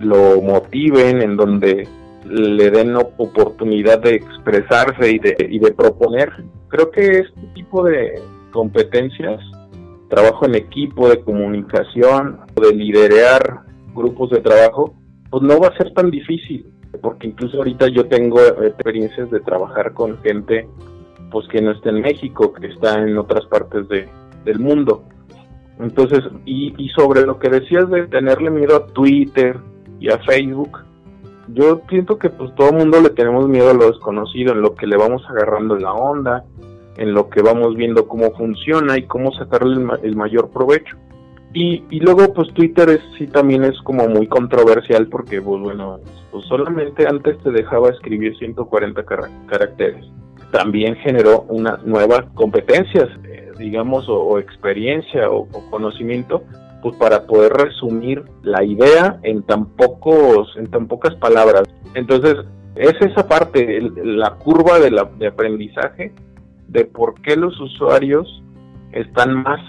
lo 0.00 0.40
motiven, 0.40 1.22
en 1.22 1.36
donde 1.36 1.88
le 2.24 2.70
den 2.70 2.96
oportunidad 2.96 4.00
de 4.00 4.16
expresarse 4.16 5.12
y 5.12 5.18
de, 5.18 5.36
y 5.48 5.58
de 5.58 5.72
proponer. 5.72 6.30
Creo 6.68 6.90
que 6.90 7.20
este 7.20 7.40
tipo 7.54 7.84
de 7.84 8.20
competencias, 8.52 9.40
trabajo 10.08 10.46
en 10.46 10.56
equipo, 10.56 11.08
de 11.08 11.20
comunicación, 11.22 12.40
de 12.60 12.74
liderar 12.74 13.62
grupos 13.94 14.30
de 14.30 14.40
trabajo, 14.40 14.94
pues 15.30 15.42
no 15.42 15.60
va 15.60 15.68
a 15.68 15.76
ser 15.76 15.92
tan 15.92 16.10
difícil, 16.10 16.66
porque 17.00 17.28
incluso 17.28 17.58
ahorita 17.58 17.88
yo 17.88 18.06
tengo 18.06 18.40
experiencias 18.40 19.30
de 19.30 19.40
trabajar 19.40 19.94
con 19.94 20.18
gente 20.18 20.68
pues 21.30 21.46
que 21.48 21.60
no 21.60 21.72
está 21.72 21.90
en 21.90 22.00
México, 22.00 22.52
que 22.52 22.68
está 22.68 23.02
en 23.02 23.16
otras 23.18 23.44
partes 23.46 23.88
de, 23.88 24.08
del 24.44 24.58
mundo. 24.58 25.04
Entonces, 25.78 26.24
y, 26.44 26.74
y 26.82 26.88
sobre 26.90 27.22
lo 27.22 27.38
que 27.38 27.50
decías 27.50 27.88
de 27.90 28.06
tenerle 28.06 28.50
miedo 28.50 28.76
a 28.76 28.86
Twitter 28.86 29.58
y 30.00 30.10
a 30.10 30.18
Facebook, 30.18 30.78
yo 31.54 31.82
siento 31.88 32.18
que 32.18 32.30
pues 32.30 32.54
todo 32.54 32.70
el 32.70 32.76
mundo 32.76 33.00
le 33.00 33.10
tenemos 33.10 33.48
miedo 33.48 33.70
a 33.70 33.74
lo 33.74 33.90
desconocido, 33.90 34.52
en 34.52 34.62
lo 34.62 34.74
que 34.74 34.86
le 34.86 34.96
vamos 34.96 35.22
agarrando 35.28 35.76
la 35.76 35.92
onda, 35.92 36.44
en 36.96 37.14
lo 37.14 37.30
que 37.30 37.42
vamos 37.42 37.76
viendo 37.76 38.08
cómo 38.08 38.32
funciona 38.32 38.98
y 38.98 39.04
cómo 39.04 39.32
sacarle 39.32 39.74
el, 39.74 39.80
ma 39.80 39.98
el 40.02 40.16
mayor 40.16 40.50
provecho. 40.50 40.96
Y, 41.54 41.82
y 41.90 42.00
luego 42.00 42.32
pues 42.34 42.52
Twitter 42.52 42.90
es, 42.90 43.00
sí 43.16 43.26
también 43.26 43.64
es 43.64 43.80
como 43.82 44.06
muy 44.06 44.26
controversial 44.26 45.06
porque 45.08 45.40
pues 45.40 45.60
bueno, 45.60 45.98
pues 46.30 46.44
solamente 46.46 47.06
antes 47.06 47.38
te 47.42 47.50
dejaba 47.50 47.90
escribir 47.90 48.36
140 48.36 49.02
caracteres. 49.46 50.04
También 50.52 50.96
generó 50.96 51.42
unas 51.48 51.84
nuevas 51.84 52.24
competencias, 52.34 53.08
eh, 53.24 53.50
digamos, 53.58 54.08
o, 54.08 54.38
experiencia 54.38 55.30
o, 55.30 55.46
conocimiento, 55.70 56.42
pues 56.82 56.96
para 56.96 57.26
poder 57.26 57.52
resumir 57.52 58.24
la 58.42 58.62
idea 58.64 59.18
en 59.22 59.42
tan 59.42 59.66
pocos, 59.66 60.54
en 60.56 60.70
tan 60.70 60.86
pocas 60.86 61.14
palabras. 61.16 61.64
Entonces, 61.94 62.36
es 62.76 62.94
esa 63.00 63.26
parte, 63.26 63.80
la 64.02 64.36
curva 64.36 64.78
de, 64.78 64.90
la, 64.90 65.04
de 65.18 65.26
aprendizaje 65.26 66.12
de 66.68 66.84
por 66.84 67.20
qué 67.22 67.36
los 67.36 67.58
usuarios 67.60 68.42
están 68.92 69.42
más 69.42 69.60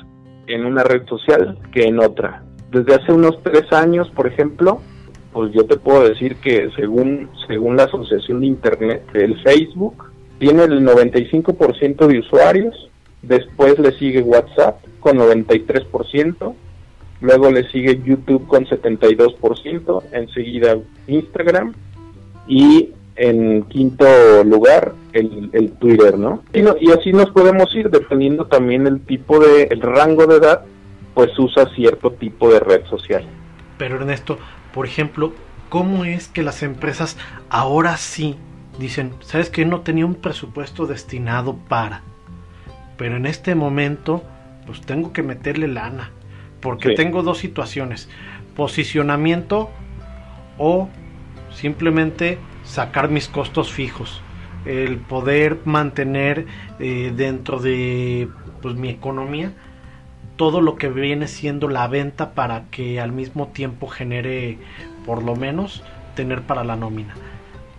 en 0.50 0.66
una 0.66 0.84
red 0.84 1.08
social 1.08 1.58
que 1.72 1.84
en 1.84 2.00
otra. 2.00 2.44
Desde 2.72 2.96
hace 2.96 3.14
unos 3.14 3.42
tres 3.44 3.72
años, 3.72 4.10
por 4.10 4.28
ejemplo, 4.28 4.82
pues 5.32 5.54
yo 5.54 5.66
te 5.66 5.78
puedo 5.78 6.08
decir 6.08 6.36
que 6.38 6.70
según, 6.76 7.30
según 7.48 7.78
la 7.78 7.84
Asociación 7.84 8.42
de 8.42 8.48
Internet, 8.48 9.04
el 9.14 9.42
Facebook 9.42 10.12
tiene 10.40 10.64
el 10.64 10.86
95% 10.86 12.08
de 12.08 12.20
usuarios, 12.20 12.90
después 13.22 13.78
le 13.80 13.92
sigue 13.94 14.22
WhatsApp 14.22 14.84
con 15.00 15.18
93%, 15.18 16.54
luego 17.22 17.52
le 17.52 17.70
sigue 17.70 18.02
YouTube 18.04 18.48
con 18.48 18.66
72%, 18.66 20.04
enseguida 20.14 20.78
Instagram 21.08 21.74
y 22.48 22.90
en 23.20 23.64
quinto 23.64 24.06
lugar 24.46 24.94
el, 25.12 25.50
el 25.52 25.74
Twitter, 25.74 26.18
¿no? 26.18 26.44
Y, 26.54 26.62
¿no? 26.62 26.76
y 26.80 26.92
así 26.92 27.12
nos 27.12 27.30
podemos 27.32 27.74
ir 27.76 27.90
dependiendo 27.90 28.48
también 28.48 28.88
el 28.88 29.02
tipo 29.02 29.40
de, 29.40 29.64
el 29.64 29.82
rango 29.82 30.26
de 30.26 30.38
edad, 30.38 30.66
pues 31.14 31.38
usa 31.38 31.70
cierto 31.76 32.12
tipo 32.12 32.50
de 32.50 32.62
red 32.62 32.86
social. 32.86 33.26
Pero 33.78 33.98
Ernesto, 33.98 34.38
por 34.74 34.86
ejemplo, 34.86 35.34
¿cómo 35.68 36.06
es 36.06 36.30
que 36.30 36.44
las 36.44 36.64
empresas 36.64 37.18
ahora 37.50 37.98
sí 37.98 38.38
dicen, 38.80 39.12
sabes 39.20 39.50
que 39.50 39.66
no 39.66 39.82
tenía 39.82 40.06
un 40.06 40.16
presupuesto 40.16 40.88
destinado 40.88 41.58
para, 41.68 42.04
pero 42.98 43.18
en 43.18 43.26
este 43.26 43.54
momento 43.54 44.24
pues 44.66 44.82
tengo 44.82 45.12
que 45.12 45.24
meterle 45.24 45.68
lana, 45.68 46.12
porque 46.62 46.94
tengo 46.94 47.22
dos 47.22 47.40
situaciones, 47.40 48.10
posicionamiento 48.56 49.70
o 50.58 50.88
simplemente 51.54 52.38
sacar 52.70 53.10
mis 53.10 53.28
costos 53.28 53.74
fijos, 53.74 54.22
el 54.66 54.98
poder 54.98 55.60
mantener 55.66 56.46
eh, 56.80 57.12
dentro 57.16 57.60
de 57.60 58.30
pues, 58.62 58.76
mi 58.76 58.90
economía 58.90 59.54
todo 60.36 60.62
lo 60.62 60.76
que 60.76 60.88
viene 60.88 61.28
siendo 61.28 61.68
la 61.68 61.88
venta 61.88 62.32
para 62.32 62.66
que 62.70 63.02
al 63.02 63.12
mismo 63.12 63.48
tiempo 63.48 63.88
genere 63.88 64.58
por 65.06 65.24
lo 65.24 65.36
menos 65.36 65.84
tener 66.16 66.44
para 66.44 66.64
la 66.64 66.76
nómina. 66.78 67.14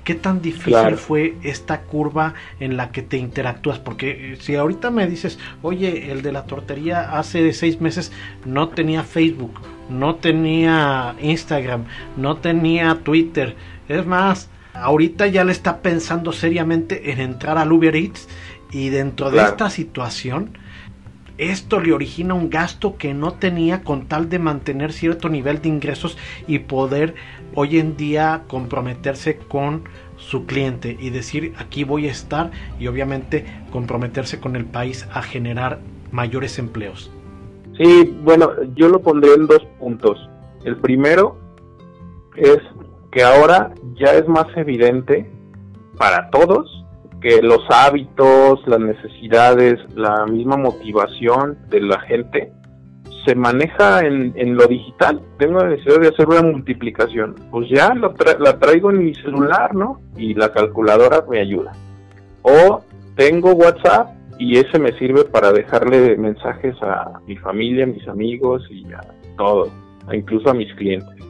¿Qué 0.04 0.14
tan 0.14 0.42
difícil 0.42 0.96
fue 0.96 1.36
esta 1.42 1.82
curva 1.82 2.34
en 2.58 2.76
la 2.76 2.90
que 2.90 3.02
te 3.02 3.16
interactúas? 3.16 3.78
Porque 3.78 4.32
eh, 4.32 4.36
si 4.40 4.56
ahorita 4.56 4.90
me 4.90 5.06
dices, 5.06 5.38
oye, 5.62 6.10
el 6.10 6.20
de 6.22 6.32
la 6.32 6.44
tortería 6.44 7.16
hace 7.16 7.52
seis 7.52 7.80
meses 7.80 8.12
no 8.44 8.68
tenía 8.70 9.04
Facebook, 9.04 9.60
no 9.88 10.16
tenía 10.16 11.14
Instagram, 11.22 11.84
no 12.16 12.38
tenía 12.38 12.98
Twitter, 13.04 13.54
es 13.88 14.04
más, 14.04 14.49
ahorita 14.74 15.26
ya 15.26 15.44
le 15.44 15.52
está 15.52 15.82
pensando 15.82 16.32
seriamente 16.32 17.12
en 17.12 17.20
entrar 17.20 17.58
al 17.58 17.72
Uber 17.72 17.94
Eats 17.94 18.28
y 18.70 18.88
dentro 18.88 19.30
de 19.30 19.42
esta 19.42 19.70
situación 19.70 20.56
esto 21.40 21.80
le 21.80 21.94
origina 21.94 22.34
un 22.34 22.50
gasto 22.50 22.98
que 22.98 23.14
no 23.14 23.32
tenía 23.32 23.82
con 23.82 24.06
tal 24.06 24.28
de 24.28 24.38
mantener 24.38 24.92
cierto 24.92 25.30
nivel 25.30 25.62
de 25.62 25.70
ingresos 25.70 26.18
y 26.46 26.58
poder 26.58 27.14
hoy 27.54 27.78
en 27.78 27.96
día 27.96 28.42
comprometerse 28.46 29.38
con 29.38 29.84
su 30.18 30.44
cliente 30.44 30.98
y 31.00 31.08
decir 31.08 31.54
aquí 31.56 31.82
voy 31.82 32.08
a 32.08 32.10
estar 32.10 32.50
y 32.78 32.88
obviamente 32.88 33.46
comprometerse 33.72 34.38
con 34.38 34.54
el 34.54 34.66
país 34.66 35.08
a 35.14 35.22
generar 35.22 35.80
mayores 36.12 36.58
empleos. 36.58 37.10
Sí, 37.78 38.14
bueno, 38.22 38.50
yo 38.74 38.90
lo 38.90 39.00
pondré 39.00 39.32
en 39.32 39.46
dos 39.46 39.66
puntos. 39.78 40.28
El 40.64 40.76
primero 40.76 41.38
es 42.36 42.58
que 43.10 43.22
ahora 43.22 43.72
ya 43.94 44.12
es 44.12 44.26
más 44.28 44.46
evidente 44.56 45.30
para 45.96 46.30
todos 46.30 46.84
que 47.20 47.42
los 47.42 47.60
hábitos, 47.68 48.66
las 48.66 48.80
necesidades, 48.80 49.78
la 49.94 50.24
misma 50.26 50.56
motivación 50.56 51.58
de 51.68 51.80
la 51.82 52.00
gente 52.00 52.52
se 53.26 53.34
maneja 53.34 54.00
en, 54.00 54.56
lo 54.56 54.66
digital. 54.66 55.20
Tengo 55.38 55.58
la 55.58 55.68
necesidad 55.68 56.00
de 56.00 56.08
hacer 56.08 56.26
una 56.26 56.40
multiplicación. 56.40 57.34
Pues 57.50 57.68
ya 57.68 57.92
la 57.94 58.58
traigo 58.58 58.90
en 58.90 59.04
mi 59.04 59.14
celular, 59.16 59.74
¿no? 59.74 60.00
Y 60.16 60.32
la 60.32 60.50
calculadora 60.50 61.22
me 61.28 61.40
ayuda. 61.40 61.72
O 62.40 62.82
tengo 63.16 63.52
WhatsApp 63.52 64.08
y 64.38 64.56
ese 64.56 64.78
me 64.78 64.92
sirve 64.98 65.24
para 65.24 65.52
dejarle 65.52 66.16
mensajes 66.16 66.74
a 66.80 67.20
mi 67.26 67.36
familia, 67.36 67.84
a 67.84 67.88
mis 67.88 68.08
amigos 68.08 68.66
y 68.70 68.90
a 68.94 69.00
todos, 69.36 69.68
incluso 70.10 70.48
a 70.48 70.54
mis 70.54 70.72
clientes 70.76 71.29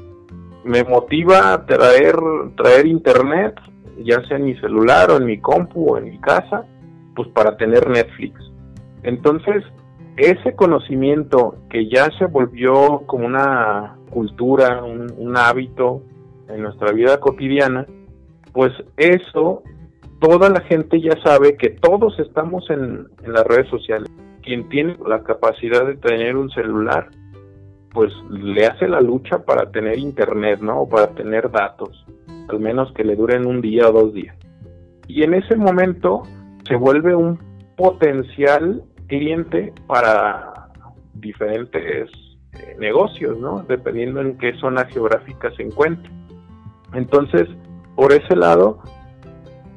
me 0.64 0.84
motiva 0.84 1.52
a 1.52 1.66
traer, 1.66 2.16
traer 2.56 2.86
internet, 2.86 3.54
ya 3.98 4.22
sea 4.26 4.36
en 4.36 4.46
mi 4.46 4.56
celular 4.56 5.10
o 5.10 5.16
en 5.16 5.26
mi 5.26 5.38
compu 5.38 5.94
o 5.94 5.98
en 5.98 6.10
mi 6.10 6.18
casa, 6.20 6.64
pues 7.14 7.28
para 7.28 7.56
tener 7.56 7.88
Netflix. 7.88 8.40
Entonces, 9.02 9.64
ese 10.16 10.54
conocimiento 10.54 11.56
que 11.70 11.88
ya 11.88 12.08
se 12.18 12.26
volvió 12.26 13.02
como 13.06 13.26
una 13.26 13.96
cultura, 14.10 14.82
un, 14.82 15.36
hábito 15.36 16.02
en 16.48 16.62
nuestra 16.62 16.92
vida 16.92 17.18
cotidiana, 17.20 17.86
pues 18.52 18.72
eso, 18.96 19.62
toda 20.20 20.50
la 20.50 20.60
gente 20.62 21.00
ya 21.00 21.16
sabe 21.24 21.56
que 21.56 21.70
todos 21.70 22.18
estamos 22.18 22.68
en, 22.70 23.06
en 23.22 23.32
las 23.32 23.46
redes 23.46 23.68
sociales. 23.68 24.08
Quien 24.42 24.68
tiene 24.68 24.96
la 25.06 25.22
capacidad 25.22 25.86
de 25.86 25.96
tener 25.96 26.36
un 26.36 26.50
celular, 26.50 27.08
pues 27.92 28.12
le 28.30 28.66
hace 28.66 28.88
la 28.88 29.00
lucha 29.00 29.44
para 29.44 29.70
tener 29.70 29.98
internet, 29.98 30.60
¿no? 30.60 30.82
O 30.82 30.88
para 30.88 31.08
tener 31.08 31.50
datos, 31.50 32.06
al 32.48 32.60
menos 32.60 32.92
que 32.92 33.04
le 33.04 33.16
duren 33.16 33.46
un 33.46 33.60
día 33.60 33.88
o 33.88 33.92
dos 33.92 34.14
días. 34.14 34.36
Y 35.08 35.22
en 35.22 35.34
ese 35.34 35.56
momento 35.56 36.22
se 36.68 36.76
vuelve 36.76 37.14
un 37.14 37.38
potencial 37.76 38.84
cliente 39.08 39.72
para 39.86 40.68
diferentes 41.14 42.10
eh, 42.52 42.76
negocios, 42.78 43.38
¿no? 43.38 43.64
Dependiendo 43.68 44.20
en 44.20 44.38
qué 44.38 44.54
zona 44.58 44.84
geográfica 44.84 45.50
se 45.56 45.64
encuentre. 45.64 46.10
Entonces, 46.94 47.48
por 47.96 48.12
ese 48.12 48.36
lado, 48.36 48.78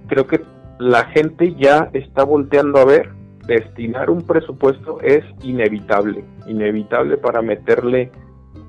creo 0.07 0.27
que 0.27 0.41
la 0.79 1.05
gente 1.05 1.55
ya 1.55 1.89
está 1.93 2.23
volteando 2.23 2.79
a 2.79 2.85
ver 2.85 3.09
destinar 3.45 4.09
un 4.09 4.21
presupuesto 4.21 4.99
es 5.01 5.23
inevitable, 5.43 6.23
inevitable 6.47 7.17
para 7.17 7.41
meterle, 7.41 8.11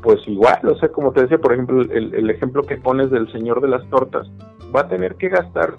pues 0.02 0.26
igual, 0.26 0.60
o 0.64 0.76
sea, 0.76 0.88
como 0.90 1.12
te 1.12 1.22
decía, 1.22 1.38
por 1.38 1.52
ejemplo, 1.52 1.82
el, 1.82 2.30
ejemplo 2.30 2.62
que 2.62 2.76
pones 2.76 3.10
del 3.10 3.30
señor 3.32 3.60
de 3.60 3.68
las 3.68 3.88
tortas, 3.88 4.30
va 4.74 4.80
a 4.80 4.88
tener 4.88 5.14
que 5.16 5.28
gastar 5.28 5.74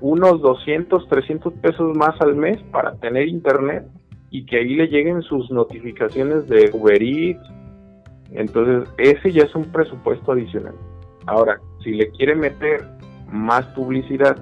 unos 0.00 0.40
200, 0.42 1.08
300 1.08 1.52
pesos 1.54 1.96
más 1.96 2.20
al 2.20 2.34
mes 2.34 2.58
para 2.70 2.94
tener 2.96 3.28
internet 3.28 3.86
y 4.30 4.44
que 4.46 4.58
ahí 4.58 4.74
le 4.74 4.88
lleguen 4.88 5.22
sus 5.22 5.50
notificaciones 5.50 6.48
de 6.48 6.70
Uber 6.72 7.00
Eats. 7.00 7.48
Entonces, 8.32 8.92
ese 8.98 9.32
ya 9.32 9.44
es 9.44 9.54
un 9.54 9.64
presupuesto 9.64 10.32
adicional. 10.32 10.74
Ahora, 11.26 11.60
si 11.82 11.92
le 11.92 12.10
quiere 12.10 12.34
meter 12.34 12.84
más 13.30 13.64
publicidad, 13.68 14.36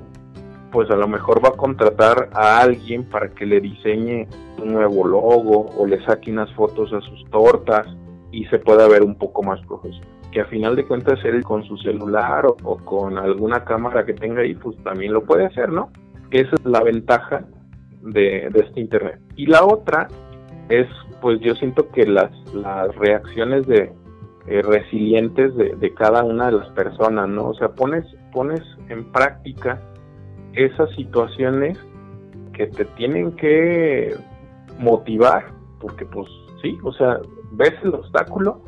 pues 0.72 0.90
a 0.90 0.96
lo 0.96 1.06
mejor 1.06 1.44
va 1.44 1.50
a 1.50 1.52
contratar 1.52 2.30
a 2.32 2.60
alguien 2.60 3.04
para 3.04 3.28
que 3.28 3.44
le 3.44 3.60
diseñe 3.60 4.26
un 4.60 4.72
nuevo 4.72 5.06
logo 5.06 5.66
o 5.76 5.86
le 5.86 6.02
saque 6.04 6.32
unas 6.32 6.52
fotos 6.54 6.92
a 6.92 7.00
sus 7.02 7.30
tortas 7.30 7.86
y 8.32 8.46
se 8.46 8.58
pueda 8.58 8.88
ver 8.88 9.02
un 9.02 9.14
poco 9.14 9.42
más 9.42 9.60
profesional. 9.66 10.08
Que 10.32 10.40
a 10.40 10.46
final 10.46 10.74
de 10.74 10.86
cuentas 10.86 11.22
él 11.24 11.44
con 11.44 11.62
su 11.64 11.76
celular 11.76 12.46
o, 12.46 12.76
con 12.78 13.18
alguna 13.18 13.64
cámara 13.64 14.06
que 14.06 14.14
tenga 14.14 14.40
ahí, 14.40 14.54
pues 14.54 14.76
también 14.82 15.12
lo 15.12 15.22
puede 15.24 15.44
hacer, 15.44 15.68
¿no? 15.68 15.90
Esa 16.30 16.54
es 16.54 16.64
la 16.64 16.82
ventaja 16.82 17.44
de, 18.00 18.46
este 18.46 18.80
Internet. 18.80 19.20
Y 19.36 19.46
la 19.46 19.62
otra 19.64 20.08
es, 20.70 20.86
pues 21.20 21.38
yo 21.40 21.54
siento 21.56 21.90
que 21.90 22.06
las, 22.06 22.30
las 22.54 22.96
reacciones 22.96 23.66
de, 23.66 23.92
eh, 24.46 24.62
resilientes 24.62 25.54
de, 25.54 25.76
de, 25.76 25.92
cada 25.92 26.24
una 26.24 26.46
de 26.46 26.52
las 26.52 26.68
personas, 26.70 27.28
¿no? 27.28 27.48
O 27.48 27.54
sea, 27.54 27.68
pones, 27.68 28.06
pones 28.32 28.62
en 28.88 29.04
práctica 29.12 29.82
esas 30.54 30.90
situaciones 30.96 31.78
que 32.52 32.66
te 32.66 32.84
tienen 32.84 33.32
que 33.32 34.14
motivar, 34.78 35.46
porque 35.80 36.04
pues 36.06 36.28
sí, 36.62 36.78
o 36.82 36.92
sea, 36.92 37.18
ves 37.52 37.74
el 37.82 37.94
obstáculo 37.94 38.60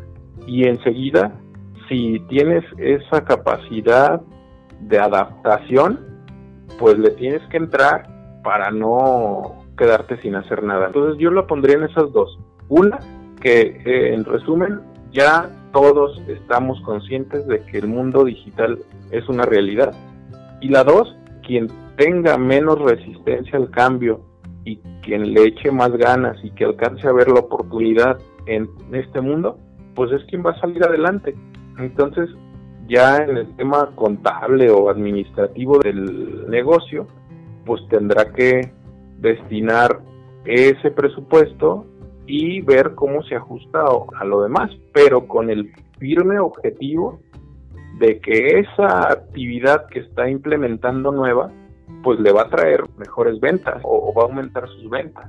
y 0.47 0.67
enseguida, 0.67 1.33
si 1.89 2.21
tienes 2.29 2.65
esa 2.79 3.25
capacidad 3.25 4.21
de 4.81 4.99
adaptación, 4.99 6.01
pues 6.79 6.99
le 6.99 7.11
tienes 7.11 7.43
que 7.51 7.57
entrar 7.57 8.09
para 8.43 8.71
no 8.71 9.65
quedarte 9.77 10.21
sin 10.21 10.35
hacer 10.35 10.63
nada. 10.63 10.87
Entonces 10.87 11.19
yo 11.19 11.31
lo 11.31 11.47
pondría 11.47 11.77
en 11.77 11.85
esas 11.85 12.13
dos. 12.13 12.39
Una, 12.69 12.99
que 13.41 13.61
eh, 13.85 14.15
en 14.15 14.25
resumen 14.25 14.81
ya 15.13 15.51
todos 15.73 16.21
estamos 16.29 16.81
conscientes 16.83 17.47
de 17.47 17.61
que 17.67 17.79
el 17.79 17.89
mundo 17.89 18.25
digital 18.25 18.79
es 19.11 19.29
una 19.29 19.45
realidad. 19.45 19.95
Y 20.61 20.69
la 20.69 20.85
dos, 20.85 21.15
quien 21.47 21.69
tenga 21.97 22.37
menos 22.39 22.81
resistencia 22.81 23.59
al 23.59 23.71
cambio 23.71 24.21
y 24.65 24.77
quien 25.03 25.33
le 25.33 25.45
eche 25.45 25.71
más 25.71 25.93
ganas 25.93 26.37
y 26.43 26.51
que 26.51 26.65
alcance 26.65 27.07
a 27.07 27.13
ver 27.13 27.29
la 27.29 27.41
oportunidad 27.41 28.19
en 28.47 28.69
este 28.93 29.21
mundo, 29.21 29.59
pues 29.95 30.11
es 30.13 30.25
quien 30.25 30.45
va 30.45 30.51
a 30.53 30.61
salir 30.61 30.83
adelante. 30.85 31.35
Entonces, 31.79 32.29
ya 32.89 33.17
en 33.19 33.37
el 33.37 33.57
tema 33.57 33.91
contable 33.95 34.71
o 34.71 34.91
administrativo 34.91 35.79
del 35.79 36.49
negocio, 36.49 37.07
pues 37.65 37.81
tendrá 37.89 38.33
que 38.33 38.73
destinar 39.19 40.01
ese 40.45 40.91
presupuesto 40.91 41.87
y 42.27 42.61
ver 42.63 42.95
cómo 42.95 43.23
se 43.23 43.37
ajusta 43.37 43.85
a 44.19 44.25
lo 44.25 44.43
demás, 44.43 44.71
pero 44.93 45.27
con 45.27 45.51
el 45.51 45.73
firme 45.99 46.39
objetivo 46.39 47.21
de 47.99 48.19
que 48.21 48.61
esa 48.61 49.13
actividad 49.13 49.87
que 49.87 50.01
está 50.01 50.29
implementando 50.29 51.13
nueva, 51.13 51.51
pues 52.03 52.19
le 52.21 52.33
va 52.33 52.43
a 52.43 52.49
traer 52.49 52.85
mejores 52.99 53.41
ventas 53.41 53.81
o, 53.83 54.13
va 54.15 54.23
a 54.23 54.27
aumentar 54.27 54.69
sus 54.69 54.91
ventas 54.91 55.27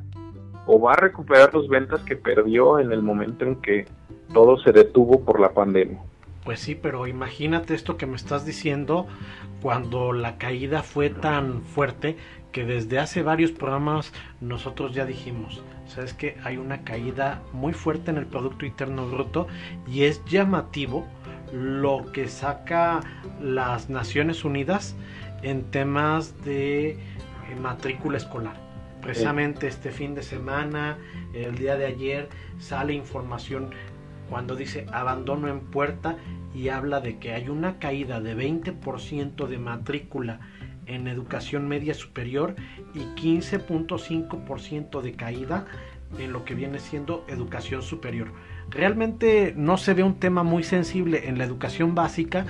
o 0.67 0.80
va 0.80 0.93
a 0.93 0.97
recuperar 0.97 1.54
las 1.54 1.67
ventas 1.67 2.01
que 2.01 2.15
perdió 2.15 2.80
en 2.80 2.91
el 2.91 3.04
momento 3.04 3.45
en 3.45 3.56
que 3.62 3.86
todo 4.34 4.58
se 4.58 4.71
detuvo 4.71 5.23
por 5.23 5.39
la 5.39 5.49
pandemia. 5.54 6.01
Pues 6.43 6.60
sí, 6.60 6.75
pero 6.75 7.08
imagínate 7.08 7.73
esto 7.73 7.97
que 7.97 8.06
me 8.06 8.15
estás 8.15 8.45
diciendo 8.45 9.08
cuando 9.62 10.13
la 10.13 10.38
caída 10.38 10.84
fue 10.84 11.10
tan 11.10 11.62
fuerte 11.62 12.17
que 12.51 12.65
desde 12.65 12.99
hace 12.99 13.21
varios 13.21 13.51
programas 13.51 14.13
nosotros 14.41 14.93
ya 14.93 15.06
dijimos, 15.06 15.63
sabes 15.88 16.13
que 16.13 16.38
hay 16.43 16.58
una 16.58 16.84
caída 16.84 17.41
muy 17.51 17.73
fuerte 17.73 18.12
en 18.12 18.17
el 18.17 18.28
Producto 18.28 18.65
Interno 18.65 19.08
Bruto 19.08 19.47
y 19.88 20.04
es 20.04 20.23
llamativo 20.25 21.06
lo 21.53 22.12
que 22.12 22.27
saca 22.27 23.01
las 23.41 23.89
Naciones 23.89 24.45
Unidas 24.45 24.95
en 25.41 25.63
temas 25.71 26.43
de 26.43 26.91
eh, 26.91 26.97
matrícula 27.62 28.17
escolar. 28.17 28.55
Precisamente 29.01 29.67
este 29.67 29.91
fin 29.91 30.15
de 30.15 30.23
semana, 30.23 30.97
el 31.34 31.58
día 31.58 31.77
de 31.77 31.86
ayer, 31.86 32.29
sale 32.58 32.93
información 32.93 33.69
cuando 34.29 34.55
dice 34.55 34.88
abandono 34.91 35.47
en 35.47 35.60
puerta 35.60 36.17
y 36.55 36.69
habla 36.69 37.01
de 37.01 37.19
que 37.19 37.34
hay 37.34 37.49
una 37.49 37.77
caída 37.77 38.19
de 38.19 38.36
20% 38.36 39.47
de 39.47 39.58
matrícula 39.60 40.39
en 40.88 41.08
educación 41.08 41.67
media 41.67 41.93
superior 41.93 42.55
y 42.93 42.99
15.5% 42.99 45.01
de 45.01 45.13
caída 45.13 45.65
en 46.17 46.34
lo 46.34 46.45
que 46.45 46.55
viene 46.55 46.79
siendo 46.79 47.25
educación 47.27 47.81
superior. 47.81 48.31
Realmente 48.69 49.54
no 49.56 49.78
se 49.78 49.93
ve 49.93 50.04
un 50.04 50.15
tema 50.15 50.43
muy 50.43 50.63
sensible 50.63 51.28
en 51.28 51.38
la 51.38 51.43
educación 51.45 51.95
básica 51.95 52.45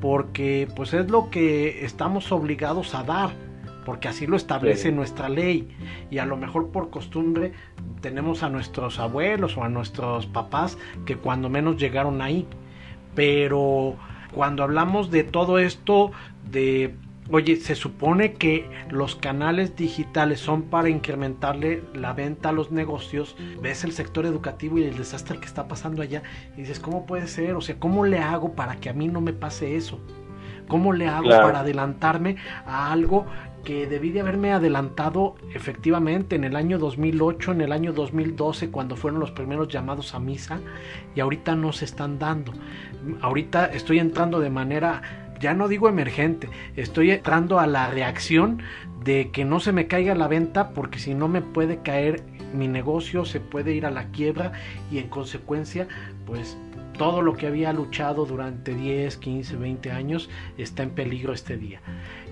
porque 0.00 0.68
pues 0.76 0.94
es 0.94 1.10
lo 1.10 1.30
que 1.30 1.84
estamos 1.84 2.32
obligados 2.32 2.94
a 2.94 3.02
dar 3.02 3.30
porque 3.84 4.08
así 4.08 4.26
lo 4.26 4.36
establece 4.36 4.92
nuestra 4.92 5.28
ley. 5.28 5.68
Y 6.10 6.18
a 6.18 6.26
lo 6.26 6.36
mejor 6.36 6.68
por 6.70 6.90
costumbre 6.90 7.52
tenemos 8.00 8.42
a 8.42 8.48
nuestros 8.48 8.98
abuelos 8.98 9.56
o 9.56 9.64
a 9.64 9.68
nuestros 9.68 10.26
papás 10.26 10.78
que 11.06 11.16
cuando 11.16 11.48
menos 11.48 11.76
llegaron 11.76 12.22
ahí. 12.22 12.46
Pero 13.14 13.96
cuando 14.32 14.62
hablamos 14.62 15.10
de 15.10 15.24
todo 15.24 15.58
esto 15.58 16.12
de 16.50 16.94
Oye, 17.32 17.56
se 17.56 17.76
supone 17.76 18.32
que 18.32 18.68
los 18.90 19.14
canales 19.14 19.76
digitales 19.76 20.40
son 20.40 20.62
para 20.62 20.88
incrementarle 20.88 21.84
la 21.94 22.12
venta 22.12 22.48
a 22.48 22.52
los 22.52 22.72
negocios. 22.72 23.36
Ves 23.62 23.84
el 23.84 23.92
sector 23.92 24.26
educativo 24.26 24.78
y 24.78 24.82
el 24.82 24.96
desastre 24.96 25.38
que 25.38 25.46
está 25.46 25.68
pasando 25.68 26.02
allá 26.02 26.24
y 26.56 26.62
dices, 26.62 26.80
¿cómo 26.80 27.06
puede 27.06 27.28
ser? 27.28 27.54
O 27.54 27.60
sea, 27.60 27.78
¿cómo 27.78 28.04
le 28.04 28.18
hago 28.18 28.54
para 28.54 28.76
que 28.76 28.90
a 28.90 28.94
mí 28.94 29.06
no 29.06 29.20
me 29.20 29.32
pase 29.32 29.76
eso? 29.76 30.00
¿Cómo 30.66 30.92
le 30.92 31.06
hago 31.06 31.28
para 31.28 31.60
adelantarme 31.60 32.36
a 32.66 32.92
algo 32.92 33.26
que 33.64 33.86
debí 33.86 34.10
de 34.10 34.20
haberme 34.20 34.52
adelantado 34.52 35.34
efectivamente 35.54 36.36
en 36.36 36.44
el 36.44 36.56
año 36.56 36.78
2008, 36.78 37.52
en 37.52 37.60
el 37.60 37.72
año 37.72 37.92
2012, 37.92 38.70
cuando 38.70 38.96
fueron 38.96 39.20
los 39.20 39.32
primeros 39.32 39.68
llamados 39.68 40.14
a 40.14 40.20
misa, 40.20 40.60
y 41.14 41.20
ahorita 41.20 41.56
no 41.56 41.72
se 41.72 41.84
están 41.84 42.18
dando. 42.18 42.52
Ahorita 43.20 43.66
estoy 43.66 43.98
entrando 43.98 44.40
de 44.40 44.50
manera, 44.50 45.19
ya 45.40 45.54
no 45.54 45.68
digo 45.68 45.88
emergente, 45.88 46.48
estoy 46.76 47.10
entrando 47.10 47.58
a 47.58 47.66
la 47.66 47.88
reacción 47.90 48.62
de 49.04 49.30
que 49.30 49.44
no 49.44 49.58
se 49.58 49.72
me 49.72 49.86
caiga 49.86 50.14
la 50.14 50.28
venta, 50.28 50.70
porque 50.70 50.98
si 50.98 51.14
no 51.14 51.26
me 51.28 51.40
puede 51.40 51.78
caer 51.78 52.22
mi 52.52 52.68
negocio, 52.68 53.24
se 53.24 53.40
puede 53.40 53.72
ir 53.72 53.86
a 53.86 53.90
la 53.90 54.08
quiebra 54.08 54.52
y 54.90 54.98
en 54.98 55.08
consecuencia, 55.08 55.88
pues 56.26 56.58
todo 57.00 57.22
lo 57.22 57.34
que 57.34 57.46
había 57.46 57.72
luchado 57.72 58.26
durante 58.26 58.74
10, 58.74 59.16
15, 59.16 59.56
20 59.56 59.90
años 59.90 60.28
está 60.58 60.82
en 60.82 60.90
peligro 60.90 61.32
este 61.32 61.56
día. 61.56 61.80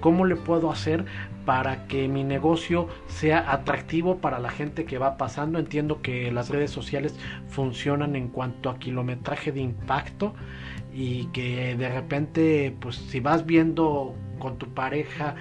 ¿Cómo 0.00 0.26
le 0.26 0.36
puedo 0.36 0.70
hacer 0.70 1.06
para 1.46 1.86
que 1.86 2.06
mi 2.06 2.22
negocio 2.22 2.86
sea 3.06 3.50
atractivo 3.50 4.18
para 4.18 4.38
la 4.38 4.50
gente 4.50 4.84
que 4.84 4.98
va 4.98 5.16
pasando? 5.16 5.58
Entiendo 5.58 6.02
que 6.02 6.30
las 6.32 6.50
redes 6.50 6.70
sociales 6.70 7.18
funcionan 7.48 8.14
en 8.14 8.28
cuanto 8.28 8.68
a 8.68 8.78
kilometraje 8.78 9.52
de 9.52 9.60
impacto 9.60 10.34
y 10.92 11.26
que 11.26 11.76
de 11.76 11.88
repente, 11.88 12.74
pues 12.80 12.96
si 12.96 13.20
vas 13.20 13.46
viendo 13.46 14.14
con 14.38 14.58
tu 14.58 14.66
pareja 14.68 15.34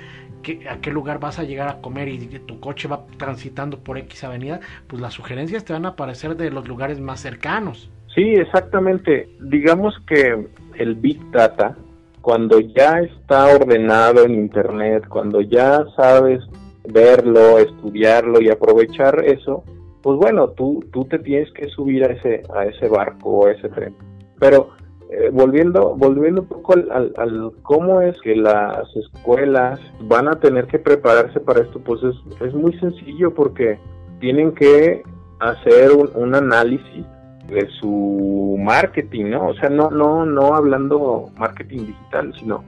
a 0.70 0.78
qué 0.78 0.92
lugar 0.92 1.20
vas 1.20 1.40
a 1.40 1.44
llegar 1.44 1.68
a 1.68 1.82
comer 1.82 2.08
y 2.08 2.20
tu 2.40 2.60
coche 2.60 2.88
va 2.88 3.06
transitando 3.18 3.80
por 3.80 3.98
X 3.98 4.24
avenida, 4.24 4.60
pues 4.88 5.02
las 5.02 5.14
sugerencias 5.14 5.66
te 5.66 5.74
van 5.74 5.86
a 5.86 5.90
aparecer 5.90 6.38
de 6.38 6.52
los 6.52 6.68
lugares 6.68 7.00
más 7.00 7.20
cercanos. 7.20 7.90
Sí, 8.16 8.34
exactamente. 8.34 9.30
Digamos 9.42 9.96
que 10.08 10.48
el 10.76 10.96
Big 10.96 11.20
Data, 11.32 11.76
cuando 12.22 12.60
ya 12.60 13.00
está 13.00 13.48
ordenado 13.48 14.24
en 14.24 14.36
Internet, 14.36 15.08
cuando 15.08 15.42
ya 15.42 15.86
sabes 15.96 16.42
verlo, 16.88 17.60
estudiarlo 17.60 18.42
y 18.42 18.50
aprovechar 18.50 19.24
eso, 19.26 19.64
pues 20.02 20.18
bueno, 20.18 20.50
tú, 20.50 20.84
tú 20.92 21.06
te 21.06 21.20
tienes 21.20 21.52
que 21.52 21.68
subir 21.70 22.04
a 22.06 22.14
ese, 22.14 22.44
a 22.56 22.66
ese 22.66 22.88
barco 22.88 23.30
o 23.30 23.48
ese 23.50 23.68
tren. 23.70 23.94
Pero 24.40 24.70
eh, 25.10 25.30
volviendo, 25.32 25.96
volviendo 25.96 26.42
un 26.42 26.48
poco 26.48 26.74
al, 26.74 27.14
al, 27.16 27.52
cómo 27.64 28.02
es 28.02 28.20
que 28.22 28.36
las 28.36 28.94
escuelas 28.96 29.80
van 30.02 30.28
a 30.28 30.40
tener 30.40 30.68
que 30.68 30.80
prepararse 30.80 31.40
para 31.40 31.62
esto, 31.62 31.80
pues 31.80 32.02
es, 32.04 32.16
es 32.42 32.54
muy 32.54 32.78
sencillo 32.80 33.34
porque 33.34 33.80
tienen 34.20 34.54
que 34.54 35.04
hacer 35.40 35.92
un, 35.92 36.10
un 36.16 36.36
análisis 36.36 37.06
de 37.48 37.68
su 37.80 38.58
marketing, 38.60 39.30
¿no? 39.30 39.48
O 39.48 39.54
sea, 39.56 39.70
no, 39.70 39.90
no, 39.90 40.26
no 40.26 40.56
hablando 40.56 41.30
marketing 41.38 41.86
digital, 41.86 42.34
sino 42.38 42.64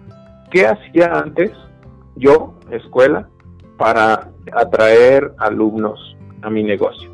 qué 0.51 0.65
hacía 0.67 1.11
antes 1.13 1.51
yo, 2.15 2.53
escuela, 2.71 3.27
para 3.77 4.31
atraer 4.53 5.33
alumnos 5.37 6.17
a 6.41 6.49
mi 6.49 6.63
negocio. 6.63 7.09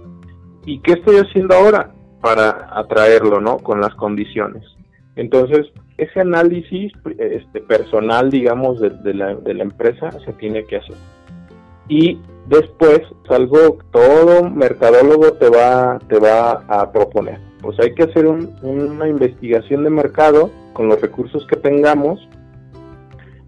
¿Y 0.65 0.79
qué 0.79 0.93
estoy 0.93 1.17
haciendo 1.17 1.55
ahora 1.55 1.91
para 2.21 2.69
atraerlo, 2.71 3.39
¿no? 3.39 3.57
Con 3.57 3.81
las 3.81 3.93
condiciones. 3.95 4.63
Entonces, 5.15 5.67
ese 5.97 6.19
análisis 6.19 6.91
este, 7.17 7.61
personal, 7.61 8.29
digamos, 8.29 8.79
de, 8.79 9.13
la, 9.13 9.35
de 9.35 9.53
la 9.53 9.63
empresa 9.63 10.11
se 10.25 10.33
tiene 10.33 10.65
que 10.65 10.77
hacer. 10.77 10.95
Y 11.87 12.19
después, 12.47 13.01
algo 13.29 13.77
todo 13.91 14.49
mercadólogo 14.49 15.33
te 15.33 15.49
va, 15.49 15.99
te 16.07 16.19
va 16.19 16.63
a 16.67 16.91
proponer 16.91 17.39
pues 17.65 17.79
hay 17.79 17.95
que 17.95 18.03
hacer 18.03 18.27
una 18.27 19.09
investigación 19.09 19.83
de 19.83 19.89
mercado 19.89 20.51
con 20.73 20.87
los 20.87 21.01
recursos 21.01 21.47
que 21.47 21.55
tengamos 21.55 22.19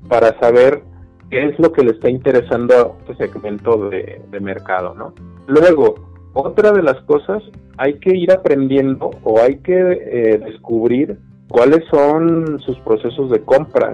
para 0.10 0.38
saber 0.40 0.82
qué 1.30 1.46
es 1.46 1.60
lo 1.60 1.72
que 1.72 1.84
le 1.84 1.92
está 1.92 2.10
interesando 2.10 2.74
a 2.74 3.12
este 3.12 3.28
segmento 3.28 3.90
de, 3.90 4.20
mercado, 4.42 4.96
¿no? 4.96 5.14
Luego, 5.46 5.96
otra 6.34 6.72
de 6.72 6.82
las 6.82 7.00
cosas, 7.02 7.44
hay 7.78 8.00
que 8.00 8.16
ir 8.16 8.32
aprendiendo 8.32 9.12
o 9.24 9.40
hay 9.40 9.58
que 9.58 9.76
eh, 9.76 10.40
descubrir 10.40 11.20
cuáles 11.50 11.84
son 11.90 12.60
sus 12.62 12.78
procesos 12.80 13.32
de 13.32 13.42
compra, 13.42 13.94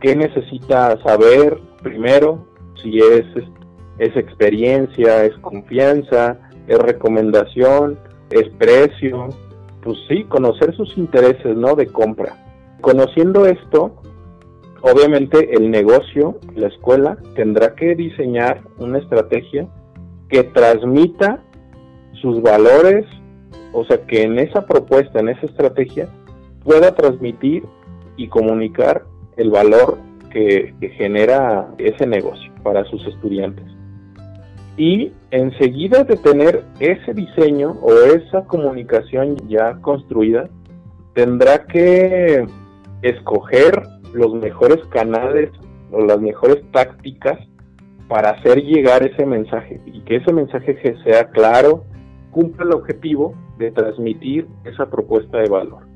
qué 0.00 0.16
necesita 0.16 1.00
saber 1.02 1.58
primero, 1.82 2.46
si 2.82 2.98
es, 2.98 3.24
es 3.98 4.16
experiencia, 4.16 5.24
es 5.24 5.36
confianza, 5.38 6.38
es 6.66 6.78
recomendación, 6.78 7.98
es 8.30 8.48
precio, 8.58 9.28
pues 9.82 9.98
sí, 10.08 10.24
conocer 10.24 10.74
sus 10.76 10.96
intereses, 10.96 11.56
¿no? 11.56 11.74
De 11.74 11.86
compra. 11.86 12.36
Conociendo 12.80 13.46
esto, 13.46 13.94
obviamente 14.80 15.54
el 15.54 15.70
negocio, 15.70 16.38
la 16.54 16.68
escuela, 16.68 17.18
tendrá 17.34 17.74
que 17.74 17.94
diseñar 17.94 18.62
una 18.78 18.98
estrategia 18.98 19.68
que 20.28 20.42
transmita 20.44 21.42
sus 22.20 22.42
valores, 22.42 23.04
o 23.72 23.84
sea, 23.84 23.98
que 24.06 24.22
en 24.22 24.38
esa 24.38 24.66
propuesta, 24.66 25.20
en 25.20 25.28
esa 25.28 25.46
estrategia, 25.46 26.08
pueda 26.64 26.94
transmitir 26.94 27.64
y 28.16 28.28
comunicar 28.28 29.04
el 29.36 29.50
valor 29.50 29.98
que, 30.30 30.74
genera 30.96 31.68
ese 31.78 32.06
negocio 32.06 32.52
para 32.62 32.84
sus 32.84 33.06
estudiantes. 33.06 33.64
y 34.76 35.12
enseguida 35.30 36.02
de 36.02 36.16
tener 36.16 36.64
ese 36.80 37.14
diseño 37.14 37.78
o 37.80 37.92
esa 37.92 38.44
comunicación 38.44 39.36
ya 39.48 39.74
construida, 39.80 40.50
tendrá 41.14 41.64
que 41.66 42.44
escoger 43.02 43.80
los 44.12 44.34
mejores 44.34 44.84
canales 44.86 45.50
o 45.92 46.00
las 46.00 46.20
mejores 46.20 46.64
tácticas 46.72 47.38
para 48.08 48.30
hacer 48.30 48.62
llegar 48.62 49.06
ese 49.06 49.24
mensaje 49.24 49.80
y 49.86 50.00
que 50.00 50.16
ese 50.16 50.32
mensaje 50.32 50.76
sea 51.04 51.30
claro, 51.30 51.84
cumpla 52.32 52.64
el 52.64 52.72
objetivo 52.72 53.34
de 53.58 53.70
transmitir 53.70 54.48
esa 54.64 54.90
propuesta 54.90 55.38
de 55.38 55.48
valor. 55.48 55.93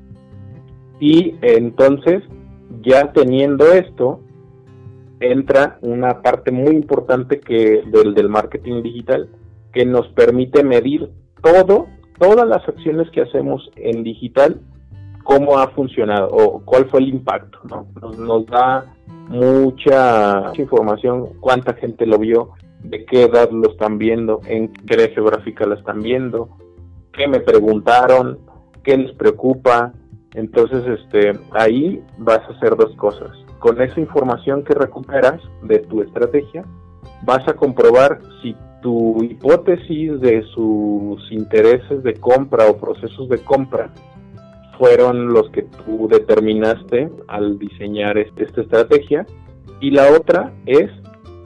Y 0.99 1.35
entonces, 1.41 2.23
ya 2.81 3.11
teniendo 3.11 3.71
esto, 3.71 4.19
entra 5.19 5.77
una 5.81 6.21
parte 6.21 6.51
muy 6.51 6.75
importante 6.75 7.39
que 7.39 7.83
del, 7.85 8.13
del 8.13 8.29
marketing 8.29 8.81
digital 8.81 9.29
que 9.73 9.85
nos 9.85 10.07
permite 10.09 10.63
medir 10.63 11.09
todo, 11.41 11.87
todas 12.17 12.47
las 12.47 12.67
acciones 12.67 13.09
que 13.11 13.21
hacemos 13.21 13.69
en 13.75 14.03
digital, 14.03 14.61
cómo 15.23 15.59
ha 15.59 15.67
funcionado 15.69 16.29
o 16.31 16.61
cuál 16.65 16.85
fue 16.89 17.01
el 17.01 17.09
impacto. 17.09 17.59
Nos, 17.69 18.17
nos 18.17 18.45
da 18.47 18.85
mucha 19.27 20.51
información, 20.55 21.29
cuánta 21.39 21.73
gente 21.73 22.05
lo 22.05 22.17
vio, 22.17 22.51
de 22.83 23.05
qué 23.05 23.23
edad 23.23 23.51
lo 23.51 23.69
están 23.69 23.97
viendo, 23.97 24.41
en 24.47 24.73
qué 24.73 24.95
área 24.95 25.09
geográfica 25.09 25.65
lo 25.65 25.75
están 25.75 26.01
viendo, 26.01 26.49
qué 27.13 27.27
me 27.27 27.39
preguntaron, 27.39 28.39
qué 28.83 28.97
les 28.97 29.11
preocupa. 29.13 29.93
Entonces, 30.33 30.85
este, 30.85 31.39
ahí 31.51 32.01
vas 32.17 32.39
a 32.39 32.53
hacer 32.53 32.75
dos 32.75 32.95
cosas 32.95 33.31
con 33.59 33.81
esa 33.81 33.99
información 33.99 34.63
que 34.63 34.73
recuperas 34.73 35.41
de 35.61 35.79
tu 35.79 36.01
estrategia, 36.01 36.65
vas 37.23 37.47
a 37.47 37.53
comprobar 37.53 38.19
si 38.41 38.55
tu 38.81 39.21
hipótesis 39.21 40.19
de 40.21 40.41
sus 40.53 41.31
intereses 41.31 42.01
de 42.01 42.13
compra 42.15 42.67
o 42.67 42.77
procesos 42.77 43.27
de 43.27 43.39
compra 43.39 43.91
fueron 44.77 45.33
los 45.33 45.49
que 45.49 45.63
tú 45.63 46.07
determinaste 46.09 47.09
al 47.27 47.59
diseñar 47.59 48.17
esta 48.17 48.61
estrategia. 48.61 49.25
Y 49.81 49.91
la 49.91 50.09
otra 50.13 50.53
es, 50.65 50.89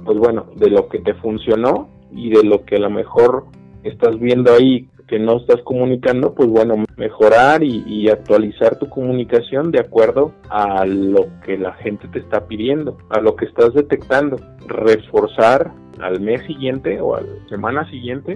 pues 0.05 0.19
bueno, 0.19 0.45
de 0.55 0.69
lo 0.69 0.87
que 0.87 0.99
te 0.99 1.15
funcionó 1.15 1.89
y 2.11 2.29
de 2.29 2.43
lo 2.43 2.63
que 2.63 2.75
a 2.75 2.79
lo 2.79 2.91
mejor 2.91 3.45
estás 3.83 4.19
viendo 4.19 4.53
ahí 4.53 4.87
que 5.07 5.19
no 5.19 5.37
estás 5.37 5.61
comunicando, 5.63 6.33
pues 6.33 6.49
bueno, 6.49 6.83
mejorar 6.97 7.63
y, 7.63 8.09
actualizar 8.09 8.77
tu 8.77 8.89
comunicación 8.89 9.71
de 9.71 9.79
acuerdo 9.79 10.33
a 10.49 10.85
lo 10.85 11.27
que 11.45 11.57
la 11.57 11.73
gente 11.73 12.07
te 12.07 12.19
está 12.19 12.47
pidiendo, 12.47 12.97
a 13.09 13.19
lo 13.19 13.35
que 13.35 13.45
estás 13.45 13.73
detectando, 13.73 14.37
reforzar 14.67 15.71
al 15.99 16.19
mes 16.19 16.45
siguiente 16.45 16.99
o 17.01 17.15
a 17.15 17.21
la 17.21 17.49
semana 17.49 17.89
siguiente, 17.89 18.35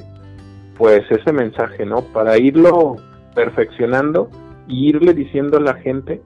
pues 0.78 1.04
ese 1.10 1.32
mensaje, 1.32 1.86
¿no? 1.86 2.02
Para 2.02 2.38
irlo 2.38 2.96
perfeccionando 3.36 4.30
y 4.68 4.90
irle 4.90 5.14
diciendo 5.14 5.58
a 5.58 5.62
la 5.62 5.76
gente 5.76 6.22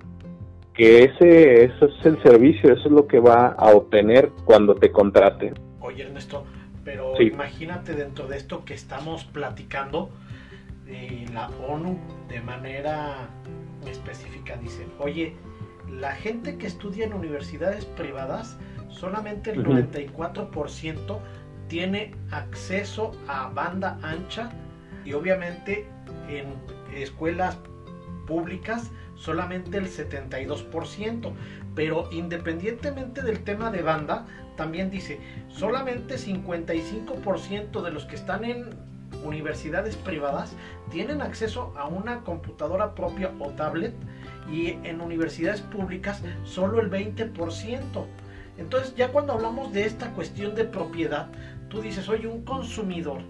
que 0.74 1.04
ese, 1.04 1.66
ese 1.66 1.86
es 1.86 2.06
el 2.06 2.22
servicio, 2.24 2.74
eso 2.74 2.86
es 2.86 2.92
lo 2.92 3.08
que 3.08 3.20
va 3.20 3.48
a 3.48 3.72
obtener 3.72 4.32
cuando 4.46 4.76
te 4.76 4.92
contraten. 4.92 5.54
Oye 5.80 6.04
Ernesto, 6.04 6.46
pero 6.84 7.22
imagínate 7.22 7.94
dentro 7.94 8.28
de 8.28 8.38
esto 8.38 8.64
que 8.66 8.74
estamos 8.74 9.26
platicando, 9.26 10.10
la 11.34 11.50
ONU 11.68 11.98
de 12.28 12.42
manera 12.42 13.30
específica 13.86 14.58
dice, 14.58 14.86
oye, 15.00 15.36
la 15.90 16.14
gente 16.14 16.58
que 16.58 16.68
estudia 16.68 17.06
en 17.06 17.14
universidades 17.14 17.86
privadas, 17.86 18.58
solamente 18.90 19.52
el 19.52 19.64
94% 19.64 21.20
tiene 21.68 22.14
acceso 22.32 23.12
a 23.28 23.48
banda 23.50 23.98
ancha 24.04 24.52
y 25.06 25.14
obviamente 25.14 25.86
en 26.28 26.56
escuelas 26.94 27.58
públicas 28.28 28.92
solamente 29.16 29.78
el 29.78 29.88
72%. 29.88 31.32
Pero 31.76 32.10
independientemente 32.12 33.22
del 33.22 33.44
tema 33.44 33.72
de 33.72 33.82
banda, 33.82 34.26
también 34.58 34.90
dice, 34.90 35.20
solamente 35.48 36.16
55% 36.16 37.82
de 37.82 37.92
los 37.92 38.06
que 38.06 38.16
están 38.16 38.44
en 38.44 38.91
universidades 39.24 39.96
privadas 39.96 40.54
tienen 40.90 41.22
acceso 41.22 41.74
a 41.78 41.88
una 41.88 42.22
computadora 42.22 42.96
propia 42.96 43.32
o 43.40 43.50
tablet 43.50 43.94
y 44.52 44.72
en 44.84 45.02
universidades 45.02 45.62
públicas 45.62 46.22
solo 46.44 46.82
el 46.82 46.90
20%. 46.90 48.06
Entonces 48.58 48.96
ya 48.96 49.12
cuando 49.12 49.34
hablamos 49.34 49.72
de 49.74 49.86
esta 49.86 50.12
cuestión 50.12 50.56
de 50.56 50.66
propiedad, 50.66 51.30
tú 51.70 51.82
dices, 51.82 52.10
oye, 52.10 52.28
un 52.28 52.44
consumidor, 52.44 53.22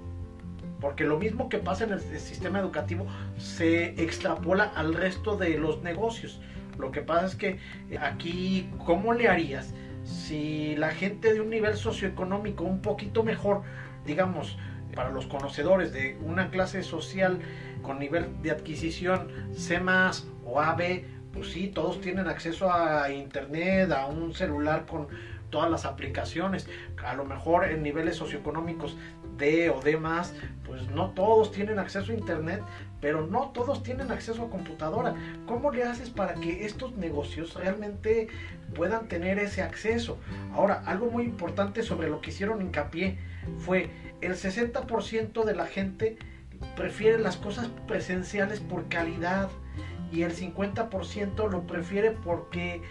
porque 0.80 1.04
lo 1.04 1.19
mismo 1.19 1.47
que 1.47 1.60
pasa 1.60 1.84
en 1.84 1.91
el 1.91 1.99
sistema 1.99 2.60
educativo 2.60 3.06
se 3.38 4.01
extrapola 4.01 4.71
al 4.75 4.93
resto 4.93 5.38
de 5.38 5.58
los 5.58 5.82
negocios. 5.84 6.41
Lo 6.80 6.91
que 6.91 7.01
pasa 7.01 7.27
es 7.27 7.36
que 7.36 7.60
aquí, 7.99 8.69
¿cómo 8.86 9.13
le 9.13 9.27
harías 9.27 9.73
si 10.04 10.75
la 10.77 10.89
gente 10.89 11.34
de 11.34 11.41
un 11.41 11.49
nivel 11.49 11.75
socioeconómico 11.75 12.63
un 12.63 12.82
poquito 12.82 13.23
mejor, 13.23 13.62
digamos, 14.06 14.58
para 14.95 15.10
los 15.10 15.27
conocedores 15.27 15.93
de 15.93 16.17
una 16.21 16.49
clase 16.49 16.84
social 16.84 17.39
con 17.82 17.99
nivel 17.99 18.41
de 18.41 18.51
adquisición 18.51 19.30
C 19.54 19.80
más 19.80 20.27
o 20.45 20.62
AB, 20.62 21.04
pues 21.34 21.51
sí, 21.51 21.67
todos 21.67 22.01
tienen 22.01 22.27
acceso 22.27 22.71
a 22.71 23.12
internet, 23.12 23.91
a 23.91 24.08
un 24.08 24.34
celular 24.34 24.86
con 24.86 25.08
todas 25.49 25.69
las 25.69 25.86
aplicaciones. 25.86 26.67
A 27.06 27.13
lo 27.15 27.25
mejor 27.25 27.65
en 27.65 27.84
niveles 27.84 28.15
socioeconómicos 28.15 28.97
D 29.38 29.69
o 29.69 29.80
D 29.82 29.97
más, 29.97 30.34
pues 30.65 30.89
no 30.89 31.12
todos 31.12 31.51
tienen 31.51 31.80
acceso 31.80 32.12
a 32.12 32.15
internet, 32.15 32.62
pero 32.99 33.27
no 33.27 33.49
todos 33.49 33.84
tienen 33.84 34.12
acceso 34.12 34.43
a 34.43 34.49
computadora. 34.49 35.15
¿Cómo 35.45 35.71
le 35.71 35.84
haces 35.84 36.10
para 36.10 36.36
que 36.36 36.65
estos 36.65 36.95
negocios 36.97 37.54
realmente 37.56 38.27
puedan 38.75 39.08
tener 39.08 39.39
ese 39.39 39.62
acceso? 39.62 40.17
Ahora, 40.54 40.84
algo 40.86 41.12
muy 41.12 41.23
importante 41.23 41.84
sobre 41.84 42.10
lo 42.10 42.21
que 42.21 42.32
hicieron 42.32 42.62
hincapié 42.62 43.17
fue 43.58 43.89
el 44.21 44.34
60% 44.34 45.43
de 45.43 45.55
la 45.55 45.65
gente 45.65 46.17
prefiere 46.75 47.17
las 47.19 47.38
cosas 47.38 47.69
presenciales 47.88 48.60
por 48.60 48.88
calidad 48.88 49.49
y 50.12 50.23
el 50.23 50.34
50% 50.36 51.49
lo 51.49 51.65
prefiere 51.65 52.12
porque 52.12 52.81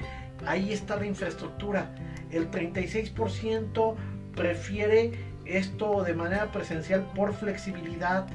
ahí 0.46 0.72
está 0.72 0.96
la 0.96 1.06
infraestructura. 1.06 1.94
El 2.30 2.50
36% 2.50 3.94
prefiere 4.34 5.12
esto 5.44 6.02
de 6.02 6.14
manera 6.14 6.50
presencial 6.52 7.10
por 7.14 7.34
flexibilidad, 7.34 8.26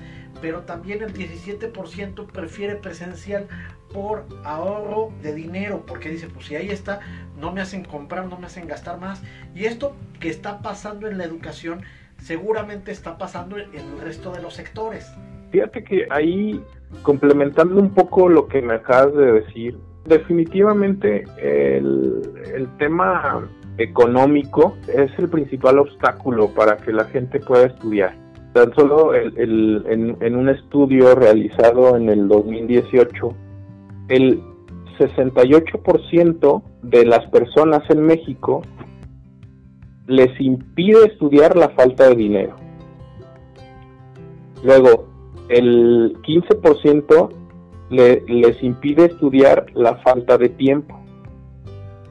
pero 0.41 0.61
también 0.61 1.01
el 1.01 1.13
17% 1.13 2.27
prefiere 2.31 2.75
presencial 2.75 3.47
por 3.93 4.27
ahorro 4.43 5.13
de 5.21 5.33
dinero, 5.33 5.85
porque 5.85 6.09
dice, 6.09 6.27
pues 6.27 6.47
si 6.47 6.55
ahí 6.55 6.69
está, 6.69 6.99
no 7.37 7.53
me 7.53 7.61
hacen 7.61 7.85
comprar, 7.85 8.27
no 8.27 8.37
me 8.37 8.47
hacen 8.47 8.67
gastar 8.67 8.99
más. 8.99 9.21
Y 9.55 9.65
esto 9.65 9.95
que 10.19 10.29
está 10.29 10.61
pasando 10.61 11.07
en 11.07 11.17
la 11.17 11.23
educación 11.23 11.83
seguramente 12.25 12.91
está 12.91 13.17
pasando 13.17 13.55
en 13.57 13.75
el 13.75 14.01
resto 14.01 14.31
de 14.31 14.41
los 14.41 14.55
sectores. 14.55 15.13
Fíjate 15.51 15.83
que 15.83 16.07
ahí, 16.09 16.59
complementando 17.03 17.79
un 17.79 17.93
poco 17.93 18.27
lo 18.27 18.47
que 18.47 18.63
me 18.63 18.73
acabas 18.73 19.13
de 19.13 19.31
decir, 19.33 19.77
definitivamente 20.05 21.23
el, 21.37 22.21
el 22.53 22.67
tema 22.77 23.47
económico 23.77 24.75
es 24.87 25.11
el 25.19 25.29
principal 25.29 25.77
obstáculo 25.77 26.49
para 26.49 26.77
que 26.77 26.91
la 26.91 27.05
gente 27.05 27.39
pueda 27.39 27.67
estudiar. 27.67 28.17
Tan 28.53 28.73
solo 28.73 29.13
el, 29.13 29.83
en, 29.87 30.17
en 30.19 30.35
un 30.35 30.49
estudio 30.49 31.13
realizado 31.13 31.95
en 31.95 32.09
el 32.09 32.27
2018, 32.27 33.35
el 34.09 34.41
68% 34.97 36.63
de 36.81 37.05
las 37.05 37.29
personas 37.29 37.83
en 37.89 38.01
México 38.01 38.63
les 40.07 40.39
impide 40.39 41.05
estudiar 41.05 41.55
la 41.55 41.69
falta 41.69 42.09
de 42.09 42.15
dinero. 42.15 42.55
Luego, 44.63 45.07
el 45.49 46.17
15% 46.21 47.29
les 47.89 48.63
impide 48.63 49.05
estudiar 49.05 49.65
la 49.73 49.95
falta 49.97 50.37
de 50.37 50.49
tiempo. 50.49 50.99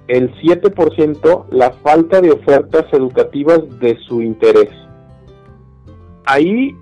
El 0.07 0.35
7% 0.37 1.47
la 1.51 1.73
falta 1.73 2.21
de 2.21 2.31
ofertas 2.31 2.85
educativas 2.93 3.61
de 3.81 3.97
su 4.07 4.23
interés. 4.23 4.71
Ahí 6.27 6.77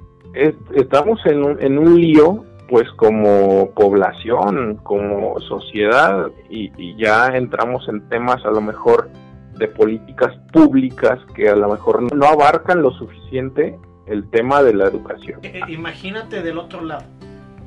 estamos 0.74 1.24
en 1.26 1.44
un, 1.44 1.62
en 1.62 1.78
un 1.78 2.00
lío 2.00 2.44
pues 2.72 2.90
como 2.92 3.70
población, 3.74 4.80
como 4.82 5.38
sociedad, 5.40 6.30
y, 6.48 6.96
ya 6.96 7.26
entramos 7.36 7.86
en 7.86 8.08
temas 8.08 8.42
a 8.46 8.50
lo 8.50 8.62
mejor 8.62 9.10
de 9.58 9.68
políticas 9.68 10.36
públicas 10.52 11.18
que 11.34 11.48
a 11.48 11.56
lo 11.56 11.68
mejor 11.70 12.14
no 12.14 12.26
abarcan 12.26 12.82
lo 12.82 12.90
suficiente 12.92 13.78
el 14.06 14.28
tema 14.30 14.62
de 14.62 14.74
la 14.74 14.86
educación. 14.86 15.40
Eh, 15.42 15.52
eh, 15.54 15.72
imagínate 15.72 16.42
del 16.42 16.58
otro 16.58 16.82
lado. 16.82 17.04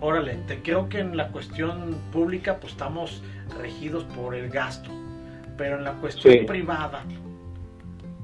Órale, 0.01 0.35
te 0.47 0.61
creo 0.61 0.89
que 0.89 0.99
en 0.99 1.15
la 1.15 1.29
cuestión 1.29 1.95
pública 2.11 2.57
pues 2.59 2.73
estamos 2.73 3.23
regidos 3.59 4.03
por 4.03 4.35
el 4.35 4.49
gasto, 4.49 4.89
pero 5.57 5.77
en 5.77 5.83
la 5.83 5.93
cuestión 5.93 6.45
privada, 6.45 7.03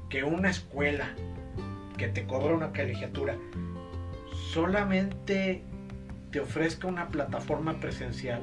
que 0.10 0.24
una 0.24 0.50
escuela 0.50 1.10
que 1.97 2.08
te 2.08 2.26
cobra 2.26 2.54
una 2.54 2.69
colegiatura, 2.69 3.36
solamente 4.52 5.63
te 6.32 6.39
ofrezca 6.39 6.88
una 6.88 7.08
plataforma 7.08 7.80
presencial, 7.80 8.41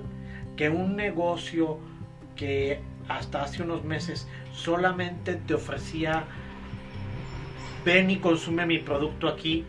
que 0.57 0.71
un 0.71 0.97
negocio 0.97 1.79
que 2.35 2.81
hasta 3.09 3.43
hace 3.43 3.63
unos 3.63 3.85
meses 3.85 4.29
solamente 4.59 5.35
te 5.35 5.55
ofrecía 5.55 6.25
ven 7.85 8.11
y 8.11 8.17
consume 8.17 8.67
mi 8.67 8.79
producto 8.79 9.29
aquí 9.29 9.65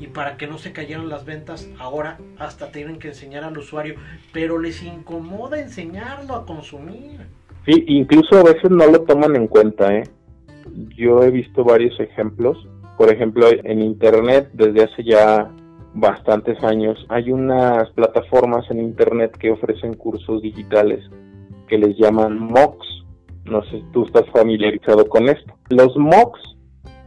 y 0.00 0.06
para 0.06 0.36
que 0.36 0.46
no 0.46 0.58
se 0.58 0.72
cayeran 0.72 1.08
las 1.08 1.24
ventas, 1.24 1.68
ahora 1.78 2.18
hasta 2.38 2.70
tienen 2.70 2.98
que 2.98 3.08
enseñar 3.08 3.44
al 3.44 3.58
usuario, 3.58 3.96
pero 4.32 4.58
les 4.58 4.82
incomoda 4.82 5.60
enseñarlo 5.60 6.34
a 6.34 6.46
consumir. 6.46 7.20
Sí, 7.66 7.84
incluso 7.88 8.36
a 8.36 8.44
veces 8.44 8.70
no 8.70 8.86
lo 8.86 9.02
toman 9.02 9.34
en 9.36 9.48
cuenta, 9.48 9.92
¿eh? 9.94 10.04
Yo 10.96 11.22
he 11.22 11.30
visto 11.30 11.64
varios 11.64 11.98
ejemplos. 11.98 12.56
Por 12.96 13.12
ejemplo, 13.12 13.48
en 13.50 13.82
Internet, 13.82 14.50
desde 14.52 14.84
hace 14.84 15.04
ya 15.04 15.50
bastantes 15.94 16.62
años, 16.62 17.04
hay 17.08 17.32
unas 17.32 17.90
plataformas 17.90 18.70
en 18.70 18.78
Internet 18.80 19.36
que 19.36 19.50
ofrecen 19.50 19.94
cursos 19.94 20.42
digitales 20.42 21.04
que 21.68 21.78
les 21.78 21.96
llaman 21.98 22.38
MOOCs. 22.38 22.87
No 23.50 23.62
sé 23.64 23.78
si 23.78 23.84
tú 23.92 24.04
estás 24.04 24.24
familiarizado 24.32 25.08
con 25.08 25.28
esto. 25.28 25.54
Los 25.70 25.96
MOOCs 25.96 26.56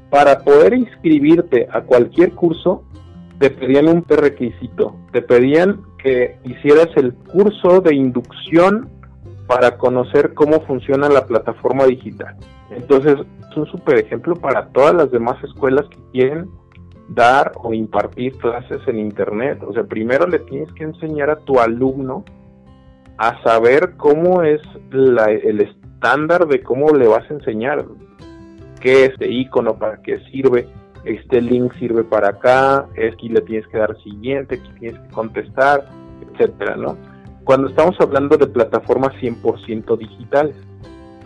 para 0.10 0.40
poder 0.40 0.74
inscribirte 0.74 1.68
a 1.72 1.82
cualquier 1.82 2.34
curso, 2.34 2.84
te 3.40 3.50
pedían 3.50 3.88
un 3.88 4.04
requisito. 4.06 4.96
Te 5.14 5.22
pedían 5.22 5.82
que 6.04 6.38
hicieras 6.44 6.90
el 6.98 7.14
curso 7.14 7.80
de 7.80 7.96
inducción 7.96 8.90
para 9.48 9.78
conocer 9.78 10.34
cómo 10.34 10.62
funciona 10.62 11.08
la 11.08 11.26
plataforma 11.26 11.86
digital. 11.86 12.36
Entonces, 12.72 13.16
es 13.50 13.58
un 13.58 13.66
super 13.68 14.00
ejemplo 14.00 14.36
para 14.36 14.68
todas 14.68 14.94
las 14.94 15.12
demás 15.12 15.42
escuelas 15.44 15.86
que 15.90 15.98
quieren 16.12 16.50
dar 17.10 17.54
o 17.56 17.74
impartir 17.74 18.38
clases 18.38 18.82
en 18.88 19.00
Internet. 19.00 19.64
O 19.66 19.74
sea, 19.74 19.84
primero 19.84 20.28
le 20.28 20.40
tienes 20.40 20.72
que 20.74 20.84
enseñar 20.84 21.30
a 21.30 21.38
tu 21.38 21.60
alumno 21.60 22.26
a 23.22 23.40
saber 23.44 23.98
cómo 23.98 24.42
es 24.42 24.60
el 24.92 25.62
estándar 25.62 26.48
de 26.48 26.64
cómo 26.64 26.90
le 26.90 27.08
vas 27.08 27.30
a 27.30 27.36
enseñar 27.36 27.86
qué 28.80 29.06
es 29.06 29.12
este 29.12 29.32
icono, 29.32 29.78
para 29.78 30.02
qué 30.02 30.20
sirve, 30.32 30.68
este 31.06 31.40
link 31.40 31.72
sirve 31.78 32.04
para 32.04 32.30
acá, 32.30 32.88
aquí 33.14 33.30
le 33.30 33.42
tienes 33.42 33.68
que 33.68 33.78
dar 33.78 33.96
siguiente, 34.02 34.56
aquí 34.56 34.72
tienes 34.80 35.00
que 35.00 35.14
contestar, 35.14 35.88
etcétera, 36.32 36.76
¿no? 36.78 36.98
Cuando 37.44 37.68
estamos 37.68 37.96
hablando 38.00 38.38
de 38.38 38.48
plataformas 38.48 39.14
100% 39.22 39.98
digitales. 40.00 40.56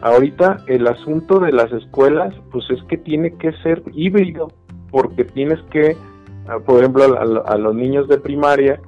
Ahorita 0.01 0.58
el 0.67 0.88
asunto 0.88 1.39
de 1.39 1.53
las 1.53 1.71
escuelas, 1.71 2.36
pues 2.51 2.65
es 2.71 2.84
que 2.89 2.97
tiene 2.97 3.38
que 3.38 3.53
ser 3.63 3.81
híbrido, 3.93 4.49
porque 4.91 5.23
tienes 5.23 5.62
que, 5.71 5.95
ah, 6.49 6.60
por 6.60 6.79
ejemplo, 6.79 7.05
a 7.45 7.58
los 7.58 7.73
niños 7.73 8.10
de 8.10 8.17
primaria, 8.17 8.81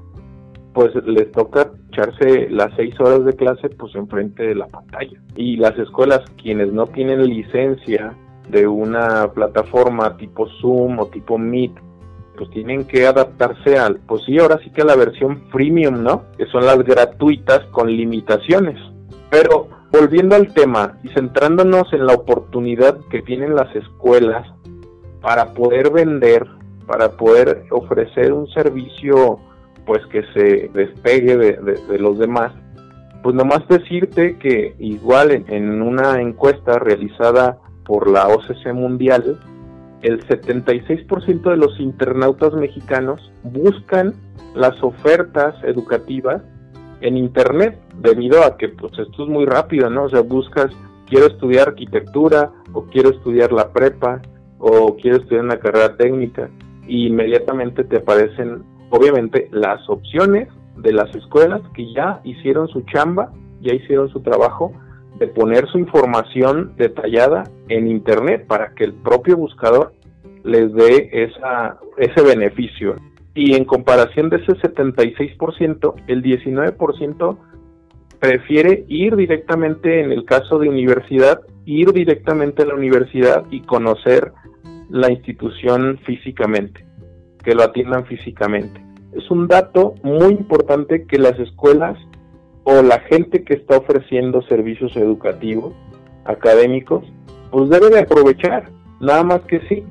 pues 0.74 0.94
les 1.06 1.32
toca 1.32 1.72
echarse 1.98 2.50
las 2.50 2.72
seis 2.76 2.94
horas 3.00 3.26
de 3.26 3.34
clase 3.34 3.70
pues 3.70 3.96
enfrente 3.96 4.44
de 4.44 4.56
la 4.56 4.68
pantalla. 4.68 5.20
Y 5.36 5.58
las 5.58 5.78
escuelas, 5.78 6.22
quienes 6.42 6.72
no 6.72 6.86
tienen 6.88 7.26
licencia 7.26 8.14
de 8.50 8.68
una 8.68 9.32
plataforma 9.34 10.16
tipo 10.18 10.48
Zoom 10.62 11.00
o 11.00 11.08
tipo 11.08 11.38
Meet, 11.38 11.74
pues 12.38 12.50
tienen 12.52 12.86
que 12.86 13.08
adaptarse 13.08 13.78
al, 13.78 13.98
pues 14.02 14.24
sí, 14.26 14.38
ahora 14.38 14.60
sí 14.64 14.70
que 14.70 14.84
a 14.84 14.86
la 14.86 14.96
versión 14.96 15.42
freemium, 15.52 16.04
¿no? 16.04 16.24
Que 16.38 16.46
son 16.48 16.66
las 16.66 16.78
gratuitas 16.84 17.66
con 17.72 17.88
limitaciones. 17.88 18.80
Pero 19.32 19.68
volviendo 19.92 20.36
al 20.36 20.54
tema 20.54 20.98
y 21.04 21.10
centrándonos 21.10 21.92
en 21.94 22.06
la 22.06 22.14
oportunidad 22.14 23.00
que 23.10 23.22
tienen 23.24 23.56
las 23.56 23.76
escuelas 23.76 24.48
para 25.22 25.54
poder 25.54 25.90
vender, 25.92 26.46
para 26.86 27.10
poder 27.18 27.66
ofrecer 27.72 28.32
un 28.32 28.48
servicio 28.50 29.40
pues 29.88 30.06
que 30.08 30.22
se 30.34 30.70
despegue 30.74 31.38
de, 31.38 31.98
los 31.98 32.20
demás, 32.20 32.52
pues 33.24 33.36
nomás 33.36 33.68
decirte 33.68 34.38
que 34.38 34.76
igual 34.78 35.32
en 35.32 35.82
una 35.82 36.22
encuesta 36.22 36.78
realizada 36.78 37.58
por 37.86 38.08
la 38.08 38.28
OCC 38.28 38.74
Mundial, 38.74 39.40
el 40.02 40.24
76% 40.28 41.50
de 41.50 41.58
los 41.58 41.80
internautas 41.80 42.54
mexicanos 42.54 43.32
buscan 43.44 44.14
las 44.54 44.82
ofertas 44.84 45.56
educativas 45.64 46.42
en 47.02 47.18
Internet, 47.18 47.80
debido 48.02 48.44
a 48.44 48.58
que 48.58 48.70
pues 48.70 48.92
esto 48.94 49.24
es 49.24 49.30
muy 49.30 49.46
rápido, 49.46 49.90
¿no? 49.90 50.04
O 50.04 50.10
sea, 50.10 50.22
buscas, 50.22 50.72
quiero 51.08 51.28
estudiar 51.28 51.70
arquitectura, 51.70 52.52
o 52.74 52.84
quiero 52.86 53.10
estudiar 53.10 53.52
la 53.52 53.72
prepa, 53.72 54.22
o 54.60 54.96
quiero 54.98 55.18
estudiar 55.18 55.44
una 55.44 55.60
carrera 55.60 55.96
técnica, 55.96 56.50
y 56.88 57.08
inmediatamente 57.08 57.84
te 57.84 57.98
aparecen, 57.98 58.64
obviamente, 58.90 59.50
las 59.52 59.88
opciones 59.90 60.48
de 60.78 60.94
las 60.94 61.14
escuelas 61.16 61.62
que 61.74 61.92
ya 61.94 62.22
hicieron 62.24 62.68
su 62.68 62.82
chamba, 62.82 63.32
ya 63.62 63.74
hicieron 63.74 64.10
su 64.10 64.22
trabajo, 64.22 64.74
de 65.20 65.28
poner 65.28 65.68
su 65.68 65.80
información 65.80 66.74
detallada 66.78 67.44
en 67.70 67.88
Internet 67.88 68.46
para 68.48 68.74
que 68.76 68.84
el 68.84 68.94
propio 68.94 69.36
buscador 69.36 69.94
les 70.44 70.72
dé 70.74 71.10
esa, 71.12 71.80
ese 71.98 72.22
beneficio. 72.22 72.96
Y 73.34 73.56
en 73.56 73.66
comparación 73.66 74.30
de 74.30 74.38
ese 74.38 74.54
76%, 74.54 75.94
el 76.08 76.24
19% 76.24 77.38
prefiere 78.20 78.86
ir 78.88 79.16
directamente, 79.16 80.02
en 80.02 80.12
el 80.12 80.26
caso 80.26 80.58
de 80.60 80.70
universidad, 80.70 81.42
ir 81.66 81.92
directamente 81.92 82.64
a 82.64 82.66
la 82.66 82.76
universidad 82.76 83.46
y 83.52 83.62
conocer 83.62 84.32
la 84.90 85.12
institución 85.12 86.00
físicamente, 86.06 86.86
que 87.44 87.56
lo 87.56 87.64
atiendan 87.64 88.06
físicamente. 88.06 88.82
Es 89.14 89.30
un 89.32 89.48
dato 89.48 89.96
muy 90.04 90.34
importante 90.34 91.06
que 91.06 91.18
las 91.18 91.38
escuelas 91.40 91.98
o 92.64 92.82
la 92.82 93.00
gente 93.02 93.44
que 93.44 93.54
está 93.54 93.78
ofreciendo 93.78 94.42
servicios 94.44 94.96
educativos, 94.98 95.74
académicos, 96.26 97.06
pues 97.52 97.70
debe 97.70 97.90
de 97.90 98.00
aprovechar, 98.02 98.70
nada 99.00 99.24
más 99.24 99.42
que 99.42 99.62
sí, 99.70 99.84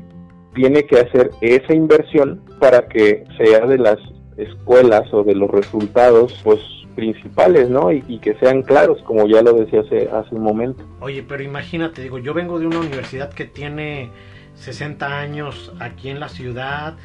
tiene 0.55 0.85
que 0.85 1.01
hacer 1.01 1.31
esa 1.41 1.75
inversión 1.75 2.43
para 2.61 2.87
que 2.89 3.25
sea 3.39 3.67
de 3.67 3.79
las 3.79 3.99
escuelas 4.37 5.13
o 5.13 5.25
de 5.25 5.35
los 5.35 5.51
resultados, 5.51 6.39
pues 6.45 6.61
principales, 6.95 7.69
¿no? 7.69 7.93
Y, 7.93 8.19
que 8.19 8.35
sean 8.39 8.63
claros, 8.63 9.01
como 9.05 9.29
ya 9.29 9.43
lo 9.43 9.53
decía 9.53 9.83
hace, 9.83 10.09
hace 10.11 10.35
un 10.35 10.43
momento. 10.43 10.83
Oye, 11.01 11.23
pero 11.23 11.43
imagínate, 11.43 12.03
digo, 12.03 12.19
yo 12.19 12.35
vengo 12.35 12.59
de 12.59 12.67
una 12.67 12.81
universidad 12.81 13.33
que 13.33 13.45
tiene 13.45 14.11
60 14.55 15.21
años 15.21 15.73
aquí 15.79 16.09
en 16.09 16.19
la 16.19 16.29
ciudad, 16.29 16.97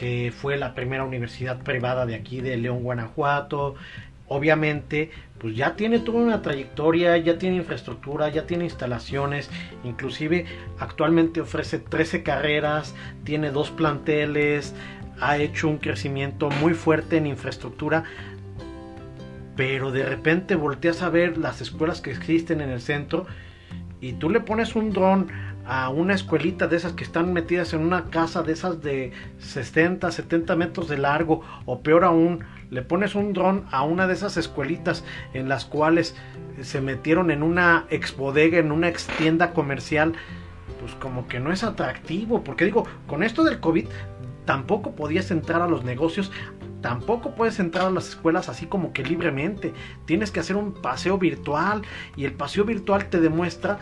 que 0.00 0.32
fue 0.34 0.56
la 0.56 0.74
primera 0.74 1.04
universidad 1.04 1.58
privada 1.62 2.06
de 2.06 2.14
aquí 2.14 2.40
de 2.40 2.56
León, 2.56 2.82
Guanajuato, 2.82 3.74
obviamente 4.28 5.10
pues 5.38 5.54
ya 5.54 5.76
tiene 5.76 5.98
toda 5.98 6.20
una 6.20 6.40
trayectoria, 6.40 7.18
ya 7.18 7.36
tiene 7.36 7.56
infraestructura, 7.56 8.30
ya 8.30 8.46
tiene 8.46 8.64
instalaciones, 8.64 9.50
inclusive 9.84 10.46
actualmente 10.78 11.42
ofrece 11.42 11.78
13 11.78 12.22
carreras, 12.22 12.94
tiene 13.24 13.50
dos 13.50 13.70
planteles, 13.70 14.74
ha 15.20 15.36
hecho 15.36 15.68
un 15.68 15.76
crecimiento 15.76 16.48
muy 16.48 16.72
fuerte 16.72 17.18
en 17.18 17.26
infraestructura, 17.26 18.04
pero 19.54 19.92
de 19.92 20.06
repente 20.06 20.54
volteas 20.54 21.02
a 21.02 21.10
ver 21.10 21.36
las 21.36 21.60
escuelas 21.60 22.00
que 22.00 22.10
existen 22.10 22.62
en 22.62 22.70
el 22.70 22.80
centro 22.80 23.26
y 24.00 24.14
tú 24.14 24.30
le 24.30 24.40
pones 24.40 24.74
un 24.74 24.94
dron 24.94 25.28
a 25.70 25.88
una 25.88 26.14
escuelita 26.14 26.66
de 26.66 26.76
esas 26.76 26.94
que 26.94 27.04
están 27.04 27.32
metidas 27.32 27.72
en 27.74 27.82
una 27.82 28.06
casa 28.06 28.42
de 28.42 28.52
esas 28.52 28.82
de 28.82 29.12
60, 29.38 30.10
70 30.10 30.56
metros 30.56 30.88
de 30.88 30.98
largo 30.98 31.42
o 31.64 31.80
peor 31.80 32.02
aún, 32.02 32.40
le 32.70 32.82
pones 32.82 33.14
un 33.14 33.32
dron 33.32 33.66
a 33.70 33.84
una 33.84 34.08
de 34.08 34.14
esas 34.14 34.36
escuelitas 34.36 35.04
en 35.32 35.48
las 35.48 35.66
cuales 35.66 36.16
se 36.60 36.80
metieron 36.80 37.30
en 37.30 37.44
una 37.44 37.86
expodega, 37.88 38.58
en 38.58 38.72
una 38.72 38.90
tienda 39.16 39.52
comercial, 39.52 40.14
pues 40.80 40.92
como 40.96 41.28
que 41.28 41.38
no 41.38 41.52
es 41.52 41.62
atractivo, 41.62 42.42
porque 42.42 42.64
digo, 42.64 42.84
con 43.06 43.22
esto 43.22 43.44
del 43.44 43.60
COVID 43.60 43.86
tampoco 44.44 44.96
podías 44.96 45.30
entrar 45.30 45.62
a 45.62 45.68
los 45.68 45.84
negocios, 45.84 46.32
tampoco 46.80 47.36
puedes 47.36 47.60
entrar 47.60 47.86
a 47.86 47.90
las 47.90 48.08
escuelas 48.08 48.48
así 48.48 48.66
como 48.66 48.92
que 48.92 49.04
libremente, 49.04 49.72
tienes 50.04 50.32
que 50.32 50.40
hacer 50.40 50.56
un 50.56 50.72
paseo 50.72 51.16
virtual 51.16 51.82
y 52.16 52.24
el 52.24 52.32
paseo 52.32 52.64
virtual 52.64 53.08
te 53.08 53.20
demuestra 53.20 53.78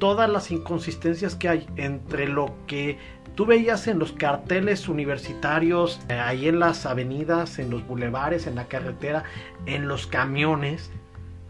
todas 0.00 0.28
las 0.28 0.50
inconsistencias 0.50 1.36
que 1.36 1.48
hay 1.48 1.66
entre 1.76 2.26
lo 2.26 2.52
que 2.66 2.98
tú 3.36 3.46
veías 3.46 3.86
en 3.86 4.00
los 4.00 4.10
carteles 4.10 4.88
universitarios, 4.88 6.00
eh, 6.08 6.14
ahí 6.14 6.48
en 6.48 6.58
las 6.58 6.86
avenidas, 6.86 7.60
en 7.60 7.70
los 7.70 7.86
bulevares, 7.86 8.48
en 8.48 8.56
la 8.56 8.66
carretera, 8.66 9.22
en 9.66 9.86
los 9.86 10.08
camiones, 10.08 10.90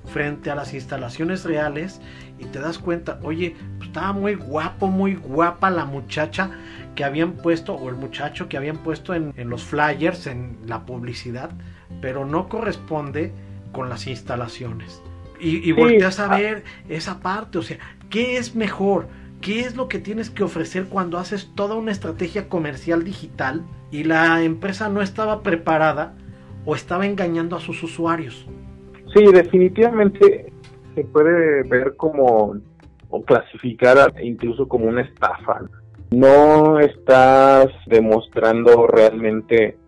frente 0.04 0.50
a 0.50 0.54
las 0.54 0.74
instalaciones 0.74 1.44
reales 1.44 2.00
y 2.38 2.44
te 2.46 2.58
das 2.58 2.78
cuenta, 2.78 3.20
oye, 3.22 3.54
pues 3.78 3.88
estaba 3.88 4.12
muy 4.12 4.34
guapo, 4.34 4.88
muy 4.88 5.14
guapa 5.14 5.70
la 5.70 5.84
muchacha 5.84 6.50
que 6.94 7.04
habían 7.04 7.32
puesto, 7.32 7.74
o 7.74 7.88
el 7.88 7.94
muchacho 7.94 8.48
que 8.48 8.56
habían 8.56 8.78
puesto 8.78 9.14
en, 9.14 9.32
los 9.48 9.62
flyers, 9.62 10.26
en 10.26 10.58
la 10.66 10.84
publicidad, 10.86 11.50
pero 12.00 12.24
no 12.24 12.48
corresponde 12.48 13.32
con 13.72 13.88
las 13.88 14.06
instalaciones. 14.06 15.00
Y, 15.38 15.66
y 15.66 15.72
volteas 15.72 16.18
a 16.18 16.28
ver 16.36 16.64
esa 16.88 17.20
parte, 17.20 17.58
o 17.58 17.62
sea, 17.62 17.78
¿qué 18.10 18.36
es 18.36 18.54
mejor? 18.54 19.06
¿Qué 19.40 19.60
es 19.60 19.74
lo 19.74 19.88
que 19.88 19.98
tienes 19.98 20.28
que 20.28 20.44
ofrecer 20.44 20.86
cuando 20.90 21.16
haces 21.16 21.50
toda 21.54 21.76
una 21.76 21.92
estrategia 21.92 22.48
comercial 22.48 23.04
digital 23.04 23.62
y 23.90 24.04
la 24.04 24.42
empresa 24.42 24.90
no 24.90 25.00
estaba 25.00 25.42
preparada 25.42 26.14
o 26.66 26.74
estaba 26.74 27.06
engañando 27.06 27.56
a 27.56 27.60
sus 27.60 27.82
usuarios? 27.82 28.46
Sí, 29.14 29.24
definitivamente 29.32 30.52
se 30.94 31.04
puede 31.04 31.62
ver 31.62 31.96
como 31.96 32.56
o 33.08 33.22
clasificar 33.22 34.14
incluso 34.22 34.68
como 34.68 34.86
una 34.86 35.00
estafa. 35.02 35.62
No 36.10 36.78
estás 36.78 37.68
demostrando 37.86 38.86
realmente 38.86 39.78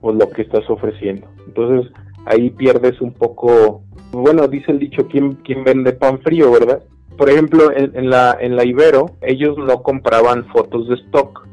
pues, 0.00 0.16
lo 0.16 0.28
que 0.30 0.42
estás 0.42 0.68
ofreciendo. 0.68 1.28
Entonces 1.46 1.90
ahí 2.26 2.50
pierdes 2.50 3.00
un 3.00 3.12
poco, 3.12 3.82
bueno, 4.12 4.46
dice 4.48 4.70
el 4.70 4.80
dicho, 4.80 5.08
¿quién, 5.08 5.36
quién 5.36 5.64
vende 5.64 5.92
pan 5.92 6.20
frío, 6.20 6.52
verdad? 6.52 6.82
Por 7.18 7.28
ejemplo, 7.28 7.72
en, 7.76 8.08
la, 8.08 8.38
en 8.40 8.54
la 8.54 8.64
Ibero, 8.64 9.16
ellos 9.22 9.58
no 9.58 9.82
compraban 9.82 10.46
fotos 10.52 10.88
de 10.88 10.94
stock 10.94 11.48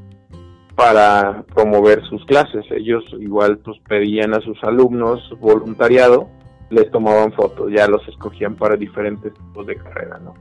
para 0.76 1.44
promover 1.56 2.04
sus 2.08 2.24
clases. 2.26 2.64
Ellos 2.70 3.04
igual 3.20 3.58
pues 3.58 3.80
pedían 3.90 4.36
a 4.36 4.42
sus 4.42 4.64
alumnos 4.64 5.20
voluntariado, 5.40 6.30
les 6.70 6.92
tomaban 6.92 7.34
fotos, 7.34 7.72
ya 7.76 7.88
los 7.88 8.08
escogían 8.08 8.56
para 8.56 8.76
diferentes 8.76 9.34
tipos 9.34 9.66
de 9.66 9.76
carrera, 9.76 10.20
¿no? 10.20 10.36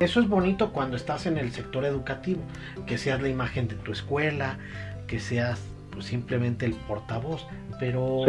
Eso 0.00 0.20
es 0.20 0.28
bonito 0.28 0.70
cuando 0.70 0.96
estás 0.96 1.24
en 1.24 1.38
el 1.38 1.50
sector 1.50 1.86
educativo, 1.86 2.42
que 2.86 2.98
seas 2.98 3.22
la 3.22 3.30
imagen 3.30 3.68
de 3.68 3.74
tu 3.74 3.90
escuela, 3.90 4.58
que 5.06 5.18
seas 5.18 5.64
pues, 5.92 6.04
simplemente 6.04 6.66
el 6.66 6.74
portavoz. 6.74 7.46
Pero, 7.80 8.24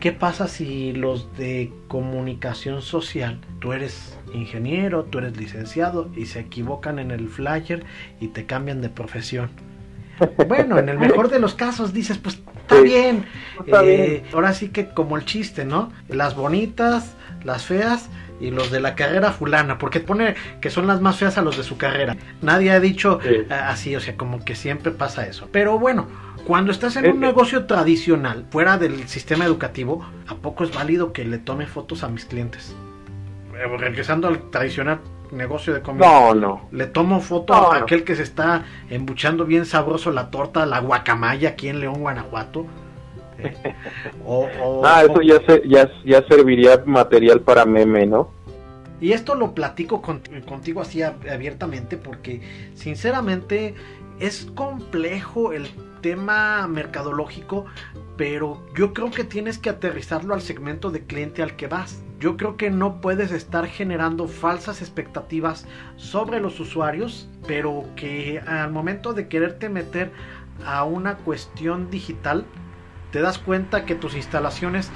¿qué 0.00 0.12
pasa 0.12 0.48
si 0.48 0.92
los 0.92 1.36
de 1.36 1.70
comunicación 1.86 2.80
social, 2.80 3.38
tú 3.60 3.72
eres 3.72 4.18
ingeniero, 4.32 5.04
tú 5.04 5.18
eres 5.18 5.36
licenciado 5.36 6.10
y 6.16 6.26
se 6.26 6.40
equivocan 6.40 6.98
en 6.98 7.10
el 7.10 7.28
flyer 7.28 7.84
y 8.20 8.28
te 8.28 8.46
cambian 8.46 8.80
de 8.80 8.88
profesión? 8.88 9.50
Bueno, 10.48 10.78
en 10.78 10.88
el 10.88 10.98
mejor 10.98 11.30
de 11.30 11.38
los 11.38 11.54
casos 11.54 11.92
dices, 11.92 12.18
pues 12.18 12.40
está 12.60 12.80
bien. 12.80 13.24
Eh, 13.66 14.24
ahora 14.32 14.52
sí 14.52 14.68
que 14.68 14.88
como 14.88 15.16
el 15.16 15.24
chiste, 15.24 15.64
¿no? 15.64 15.92
Las 16.08 16.36
bonitas, 16.36 17.14
las 17.44 17.64
feas 17.64 18.08
y 18.40 18.50
los 18.50 18.70
de 18.70 18.80
la 18.80 18.94
carrera 18.94 19.32
fulana, 19.32 19.78
porque 19.78 20.00
pone 20.00 20.34
que 20.60 20.70
son 20.70 20.86
las 20.86 21.00
más 21.00 21.16
feas 21.16 21.38
a 21.38 21.42
los 21.42 21.56
de 21.56 21.62
su 21.62 21.76
carrera. 21.76 22.16
Nadie 22.40 22.72
ha 22.72 22.80
dicho 22.80 23.20
eh, 23.24 23.46
así, 23.50 23.94
o 23.94 24.00
sea, 24.00 24.16
como 24.16 24.44
que 24.44 24.54
siempre 24.54 24.92
pasa 24.92 25.26
eso. 25.26 25.48
Pero 25.52 25.78
bueno, 25.78 26.08
cuando 26.46 26.72
estás 26.72 26.96
en 26.96 27.10
un 27.10 27.20
negocio 27.20 27.66
tradicional, 27.66 28.46
fuera 28.50 28.78
del 28.78 29.08
sistema 29.08 29.44
educativo, 29.44 30.04
¿a 30.26 30.34
poco 30.36 30.64
es 30.64 30.74
válido 30.74 31.12
que 31.12 31.24
le 31.24 31.38
tome 31.38 31.66
fotos 31.66 32.02
a 32.02 32.08
mis 32.08 32.24
clientes? 32.24 32.74
Eh, 33.54 33.76
regresando 33.78 34.28
al 34.28 34.50
tradicional 34.50 35.00
negocio 35.30 35.72
de 35.72 35.80
comida. 35.80 36.06
No, 36.06 36.34
no. 36.34 36.68
Le 36.70 36.86
tomo 36.86 37.20
foto 37.20 37.54
a 37.54 37.78
aquel 37.78 38.04
que 38.04 38.14
se 38.14 38.22
está 38.22 38.64
embuchando 38.90 39.44
bien 39.44 39.64
sabroso 39.64 40.10
la 40.10 40.30
torta, 40.30 40.66
la 40.66 40.80
guacamaya 40.80 41.50
aquí 41.50 41.68
en 41.68 41.80
León, 41.80 42.00
Guanajuato. 42.00 42.66
ah, 44.84 45.02
eso 45.02 45.22
ya, 45.22 45.40
ya, 45.64 45.90
ya 46.04 46.26
serviría 46.28 46.82
material 46.84 47.40
para 47.40 47.64
meme, 47.64 48.06
¿no? 48.06 48.30
Y 49.00 49.12
esto 49.12 49.34
lo 49.34 49.52
platico 49.52 50.00
contigo 50.00 50.80
así 50.80 51.02
abiertamente 51.02 51.96
porque 51.96 52.40
sinceramente 52.74 53.74
es 54.20 54.46
complejo 54.54 55.52
el 55.52 55.68
tema 56.00 56.68
mercadológico, 56.68 57.64
pero 58.16 58.62
yo 58.76 58.94
creo 58.94 59.10
que 59.10 59.24
tienes 59.24 59.58
que 59.58 59.70
aterrizarlo 59.70 60.34
al 60.34 60.40
segmento 60.40 60.90
de 60.90 61.04
cliente 61.04 61.42
al 61.42 61.56
que 61.56 61.66
vas. 61.66 62.00
Yo 62.22 62.36
creo 62.36 62.56
que 62.56 62.70
no 62.70 63.00
puedes 63.00 63.32
estar 63.32 63.66
generando 63.66 64.28
falsas 64.28 64.80
expectativas 64.80 65.66
sobre 65.96 66.38
los 66.38 66.60
usuarios, 66.60 67.28
pero 67.48 67.84
que 67.96 68.38
al 68.38 68.70
momento 68.70 69.12
de 69.12 69.26
quererte 69.26 69.68
meter 69.68 70.12
a 70.64 70.84
una 70.84 71.16
cuestión 71.16 71.90
digital, 71.90 72.44
te 73.10 73.22
das 73.22 73.38
cuenta 73.38 73.84
que 73.84 73.96
tus 73.96 74.14
instalaciones 74.14 74.92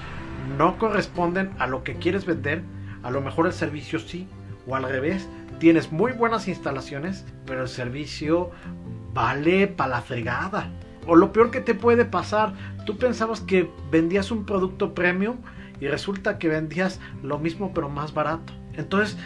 no 0.56 0.78
corresponden 0.78 1.50
a 1.58 1.66
lo 1.66 1.82
que 1.82 1.96
quieres 1.96 2.26
vender, 2.26 2.62
a 3.02 3.10
lo 3.10 3.20
mejor 3.20 3.46
el 3.46 3.52
servicio 3.52 3.98
sí, 3.98 4.28
o 4.68 4.76
al 4.76 4.84
revés, 4.84 5.28
tienes 5.58 5.90
muy 5.90 6.12
buenas 6.12 6.46
instalaciones, 6.46 7.26
pero 7.44 7.62
el 7.62 7.68
servicio 7.68 8.52
vale 9.12 9.66
para 9.66 9.96
la 9.96 10.00
fregada. 10.00 10.70
O 11.08 11.16
lo 11.16 11.32
peor 11.32 11.50
que 11.50 11.60
te 11.60 11.74
puede 11.74 12.04
pasar, 12.04 12.52
tú 12.84 12.96
pensabas 12.98 13.40
que 13.40 13.68
vendías 13.90 14.30
un 14.30 14.46
producto 14.46 14.94
premium 14.94 15.38
y 15.80 15.88
resulta 15.88 16.38
que 16.38 16.48
vendías 16.48 17.00
lo 17.22 17.38
mismo 17.38 17.72
pero 17.74 17.88
más 17.88 18.14
barato. 18.14 18.52
Entonces, 18.76 19.16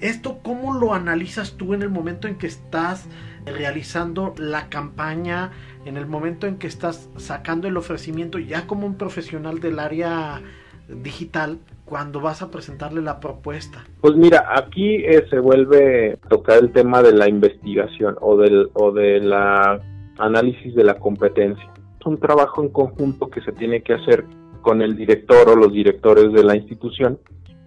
¿esto 0.00 0.38
cómo 0.42 0.78
lo 0.78 0.94
analizas 0.94 1.56
tú 1.56 1.74
en 1.74 1.82
el 1.82 1.90
momento 1.90 2.26
en 2.26 2.36
que 2.36 2.46
estás 2.46 3.06
realizando 3.44 4.34
la 4.38 4.68
campaña, 4.68 5.50
en 5.84 5.96
el 5.96 6.06
momento 6.06 6.46
en 6.46 6.58
que 6.58 6.68
estás 6.68 7.10
sacando 7.16 7.68
el 7.68 7.76
ofrecimiento 7.76 8.38
ya 8.38 8.66
como 8.66 8.86
un 8.86 8.96
profesional 8.96 9.60
del 9.60 9.78
área 9.78 10.40
digital 10.88 11.58
cuando 11.84 12.20
vas 12.20 12.40
a 12.40 12.50
presentarle 12.50 13.02
la 13.02 13.20
propuesta? 13.20 13.84
Pues 14.00 14.14
mira, 14.16 14.46
aquí 14.56 14.96
eh, 14.96 15.26
se 15.28 15.38
vuelve 15.38 16.18
a 16.22 16.28
tocar 16.28 16.58
el 16.58 16.72
tema 16.72 17.02
de 17.02 17.12
la 17.12 17.28
investigación 17.28 18.16
o 18.20 18.36
del 18.36 18.70
o 18.74 18.92
de 18.92 19.20
la 19.20 19.80
análisis 20.18 20.74
de 20.74 20.84
la 20.84 20.94
competencia. 20.94 21.70
Es 22.00 22.06
un 22.06 22.18
trabajo 22.18 22.62
en 22.62 22.70
conjunto 22.70 23.28
que 23.28 23.42
se 23.42 23.52
tiene 23.52 23.82
que 23.82 23.94
hacer 23.94 24.24
con 24.62 24.80
el 24.80 24.96
director 24.96 25.48
o 25.48 25.56
los 25.56 25.72
directores 25.72 26.32
de 26.32 26.42
la 26.42 26.56
institución 26.56 27.18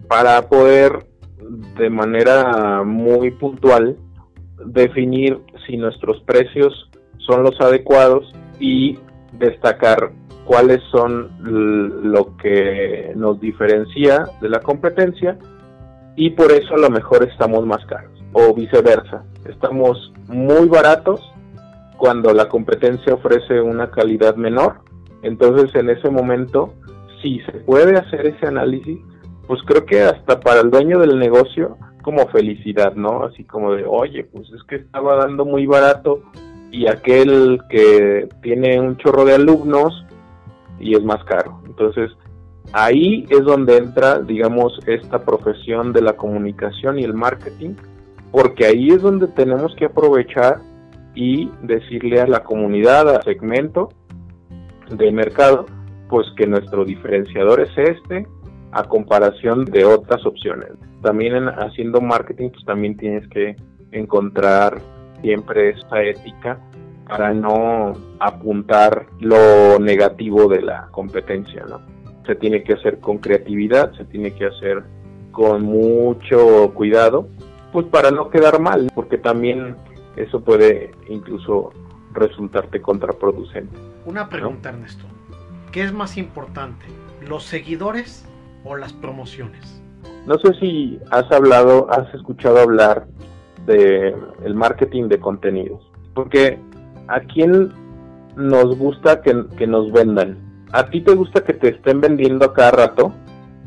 para 0.08 0.48
poder 0.48 1.06
de 1.78 1.90
manera 1.90 2.82
muy 2.82 3.30
puntual 3.30 3.96
definir 4.64 5.38
si 5.66 5.76
nuestros 5.76 6.20
precios 6.22 6.90
son 7.18 7.42
los 7.42 7.60
adecuados 7.60 8.32
y 8.58 8.98
destacar 9.32 10.12
cuáles 10.44 10.80
son 10.90 11.30
lo 12.12 12.36
que 12.36 13.12
nos 13.16 13.40
diferencia 13.40 14.24
de 14.40 14.48
la 14.48 14.60
competencia 14.60 15.38
y 16.16 16.30
por 16.30 16.50
eso 16.52 16.74
a 16.74 16.78
lo 16.78 16.88
mejor 16.88 17.28
estamos 17.28 17.66
más 17.66 17.84
caros 17.86 18.12
o 18.32 18.54
viceversa. 18.54 19.24
Estamos 19.48 20.12
muy 20.28 20.66
baratos 20.68 21.20
cuando 21.96 22.32
la 22.32 22.48
competencia 22.48 23.14
ofrece 23.14 23.60
una 23.60 23.90
calidad 23.90 24.36
menor. 24.36 24.80
Entonces 25.22 25.74
en 25.74 25.90
ese 25.90 26.10
momento, 26.10 26.74
si 27.26 27.40
se 27.40 27.52
puede 27.52 27.98
hacer 27.98 28.24
ese 28.24 28.46
análisis, 28.46 28.98
pues 29.48 29.60
creo 29.66 29.84
que 29.84 30.00
hasta 30.00 30.38
para 30.38 30.60
el 30.60 30.70
dueño 30.70 31.00
del 31.00 31.18
negocio 31.18 31.76
como 32.02 32.28
felicidad, 32.28 32.94
¿no? 32.94 33.24
Así 33.24 33.42
como 33.42 33.72
de, 33.72 33.84
oye, 33.84 34.22
pues 34.24 34.48
es 34.50 34.62
que 34.68 34.76
estaba 34.76 35.16
dando 35.16 35.44
muy 35.44 35.66
barato 35.66 36.22
y 36.70 36.86
aquel 36.86 37.60
que 37.68 38.28
tiene 38.42 38.78
un 38.78 38.96
chorro 38.98 39.24
de 39.24 39.34
alumnos 39.34 40.04
y 40.78 40.94
es 40.94 41.02
más 41.02 41.24
caro. 41.24 41.60
Entonces, 41.66 42.12
ahí 42.72 43.26
es 43.28 43.42
donde 43.42 43.76
entra, 43.76 44.20
digamos, 44.20 44.78
esta 44.86 45.24
profesión 45.24 45.92
de 45.92 46.02
la 46.02 46.12
comunicación 46.12 47.00
y 47.00 47.02
el 47.02 47.14
marketing, 47.14 47.74
porque 48.30 48.66
ahí 48.66 48.90
es 48.90 49.02
donde 49.02 49.26
tenemos 49.26 49.74
que 49.74 49.86
aprovechar 49.86 50.60
y 51.16 51.50
decirle 51.62 52.20
a 52.20 52.28
la 52.28 52.44
comunidad, 52.44 53.08
al 53.08 53.24
segmento 53.24 53.88
de 54.90 55.10
mercado, 55.10 55.66
pues 56.08 56.26
que 56.36 56.46
nuestro 56.46 56.84
diferenciador 56.84 57.60
es 57.60 57.76
este 57.76 58.26
a 58.72 58.84
comparación 58.84 59.64
de 59.64 59.84
otras 59.84 60.24
opciones. 60.26 60.70
También 61.02 61.48
haciendo 61.48 62.00
marketing, 62.00 62.50
pues 62.50 62.64
también 62.64 62.96
tienes 62.96 63.26
que 63.28 63.56
encontrar 63.92 64.80
siempre 65.22 65.70
esa 65.70 66.02
ética 66.02 66.58
para 67.08 67.32
no 67.32 67.92
apuntar 68.18 69.06
lo 69.20 69.78
negativo 69.78 70.48
de 70.48 70.62
la 70.62 70.88
competencia, 70.90 71.64
¿no? 71.68 71.80
Se 72.26 72.34
tiene 72.34 72.64
que 72.64 72.74
hacer 72.74 72.98
con 72.98 73.18
creatividad, 73.18 73.92
se 73.92 74.04
tiene 74.04 74.34
que 74.34 74.46
hacer 74.46 74.82
con 75.30 75.62
mucho 75.62 76.72
cuidado, 76.74 77.28
pues 77.72 77.86
para 77.86 78.10
no 78.10 78.30
quedar 78.30 78.60
mal, 78.60 78.90
porque 78.94 79.18
también 79.18 79.76
eso 80.16 80.42
puede 80.42 80.90
incluso 81.08 81.72
resultarte 82.12 82.80
contraproducente. 82.80 83.76
Una 84.06 84.28
pregunta, 84.28 84.70
Ernesto. 84.70 85.04
¿Qué 85.76 85.82
es 85.82 85.92
más 85.92 86.16
importante, 86.16 86.86
los 87.28 87.44
seguidores 87.44 88.24
o 88.64 88.76
las 88.76 88.94
promociones? 88.94 89.78
No 90.26 90.38
sé 90.38 90.54
si 90.58 90.98
has 91.10 91.30
hablado, 91.30 91.86
has 91.90 92.14
escuchado 92.14 92.60
hablar 92.60 93.06
de 93.66 94.16
el 94.42 94.54
marketing 94.54 95.08
de 95.08 95.20
contenidos, 95.20 95.82
porque 96.14 96.58
a 97.08 97.20
quién 97.20 97.74
nos 98.36 98.78
gusta 98.78 99.20
que, 99.20 99.44
que 99.58 99.66
nos 99.66 99.92
vendan. 99.92 100.38
¿A 100.72 100.88
ti 100.88 101.02
te 101.02 101.14
gusta 101.14 101.44
que 101.44 101.52
te 101.52 101.68
estén 101.68 102.00
vendiendo 102.00 102.54
cada 102.54 102.70
rato? 102.70 103.12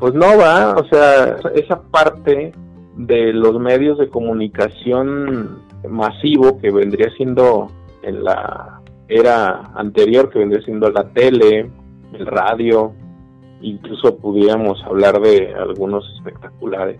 Pues 0.00 0.12
no 0.12 0.36
va, 0.36 0.74
o 0.74 0.84
sea, 0.88 1.36
esa 1.54 1.80
parte 1.80 2.50
de 2.96 3.32
los 3.32 3.60
medios 3.60 3.98
de 3.98 4.08
comunicación 4.08 5.62
masivo 5.88 6.58
que 6.58 6.72
vendría 6.72 7.08
siendo 7.16 7.70
en 8.02 8.24
la 8.24 8.80
era 9.06 9.70
anterior, 9.76 10.28
que 10.28 10.40
vendría 10.40 10.62
siendo 10.62 10.90
la 10.90 11.04
tele, 11.10 11.70
el 12.12 12.26
radio, 12.26 12.92
incluso 13.60 14.16
pudiéramos 14.16 14.82
hablar 14.84 15.20
de 15.20 15.54
algunos 15.54 16.04
espectaculares. 16.16 16.98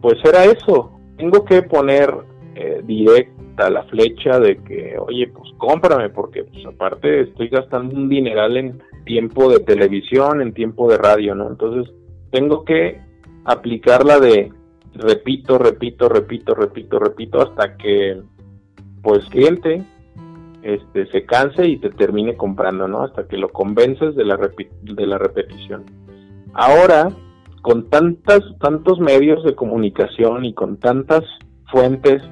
Pues 0.00 0.16
era 0.24 0.44
eso, 0.44 0.92
tengo 1.16 1.44
que 1.44 1.62
poner 1.62 2.14
eh, 2.54 2.82
direct 2.84 3.38
apunta 3.48 3.70
la 3.70 3.82
flecha 3.84 4.38
de 4.38 4.56
que, 4.58 4.96
oye, 4.98 5.28
pues 5.28 5.52
cómprame, 5.56 6.10
porque 6.10 6.44
pues 6.44 6.64
aparte 6.66 7.22
estoy 7.22 7.48
gastando 7.48 7.96
un 7.96 8.08
dineral 8.08 8.56
en 8.56 8.82
tiempo 9.04 9.50
de 9.50 9.60
televisión, 9.60 10.40
en 10.40 10.52
tiempo 10.52 10.90
de 10.90 10.98
radio, 10.98 11.34
¿no? 11.34 11.48
Entonces 11.48 11.92
tengo 12.30 12.64
que 12.64 13.00
aplicar 13.44 14.04
la 14.04 14.18
de 14.20 14.52
repito, 14.94 15.58
repito, 15.58 16.08
repito, 16.08 16.54
repito, 16.54 16.98
repito, 16.98 17.42
hasta 17.42 17.76
que 17.76 18.20
pues 19.02 19.24
cliente 19.30 19.82
este, 20.62 21.06
se 21.06 21.24
canse 21.24 21.66
y 21.66 21.78
te 21.78 21.90
termine 21.90 22.36
comprando, 22.36 22.88
¿no? 22.88 23.02
Hasta 23.02 23.26
que 23.26 23.36
lo 23.36 23.48
convences 23.50 24.14
de 24.16 24.24
la, 24.24 24.36
de 24.36 25.06
la 25.06 25.18
repetición. 25.18 25.84
Ahora, 26.54 27.08
con 27.62 27.88
tantas, 27.90 28.40
tantos 28.60 28.98
medios 28.98 29.44
de 29.44 29.54
comunicación 29.54 30.44
y 30.44 30.54
con 30.54 30.78
tantas 30.78 31.24
fuentes 31.70 32.22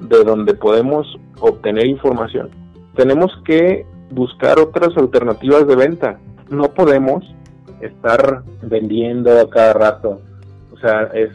de 0.00 0.24
donde 0.24 0.54
podemos 0.54 1.06
obtener 1.40 1.86
información, 1.86 2.50
tenemos 2.94 3.30
que 3.44 3.84
buscar 4.10 4.58
otras 4.58 4.96
alternativas 4.96 5.66
de 5.66 5.76
venta. 5.76 6.18
No 6.48 6.72
podemos 6.72 7.24
estar 7.80 8.42
vendiendo 8.62 9.38
a 9.38 9.50
cada 9.50 9.72
rato. 9.72 10.20
O 10.72 10.78
sea, 10.78 11.04
es 11.14 11.30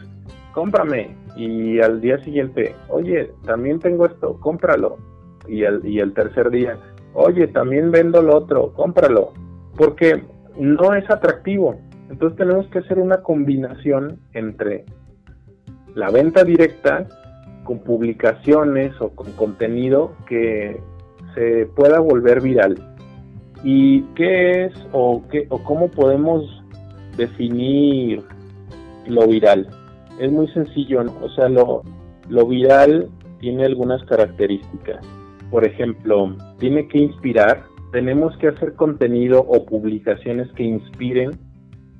cómprame 0.52 1.16
y 1.36 1.80
al 1.80 2.00
día 2.00 2.18
siguiente, 2.24 2.74
oye, 2.88 3.30
también 3.44 3.78
tengo 3.78 4.06
esto, 4.06 4.38
cómpralo. 4.40 4.98
Y 5.48 5.64
el, 5.64 5.84
y 5.86 5.98
el 6.00 6.12
tercer 6.14 6.50
día, 6.50 6.78
oye, 7.14 7.48
también 7.48 7.90
vendo 7.90 8.22
lo 8.22 8.36
otro, 8.36 8.72
cómpralo. 8.74 9.32
Porque 9.76 10.22
no 10.56 10.94
es 10.94 11.08
atractivo. 11.10 11.80
Entonces 12.10 12.36
tenemos 12.36 12.66
que 12.68 12.80
hacer 12.80 12.98
una 12.98 13.22
combinación 13.22 14.18
entre 14.34 14.84
la 15.94 16.10
venta 16.10 16.44
directa 16.44 17.06
con 17.64 17.78
publicaciones 17.80 18.92
o 19.00 19.10
con 19.10 19.32
contenido 19.32 20.12
que 20.28 20.80
se 21.34 21.66
pueda 21.74 22.00
volver 22.00 22.40
viral. 22.40 22.76
¿Y 23.64 24.02
qué 24.14 24.64
es 24.64 24.74
o, 24.92 25.22
qué, 25.30 25.46
o 25.48 25.62
cómo 25.62 25.88
podemos 25.88 26.44
definir 27.16 28.22
lo 29.06 29.26
viral? 29.26 29.68
Es 30.18 30.30
muy 30.30 30.48
sencillo, 30.48 31.02
o 31.22 31.28
sea, 31.30 31.48
lo, 31.48 31.82
lo 32.28 32.46
viral 32.46 33.08
tiene 33.40 33.64
algunas 33.64 34.02
características. 34.04 35.04
Por 35.52 35.66
ejemplo, 35.66 36.34
tiene 36.58 36.88
que 36.88 36.96
inspirar, 36.96 37.64
tenemos 37.92 38.34
que 38.38 38.48
hacer 38.48 38.72
contenido 38.72 39.44
o 39.46 39.66
publicaciones 39.66 40.50
que 40.52 40.62
inspiren 40.62 41.32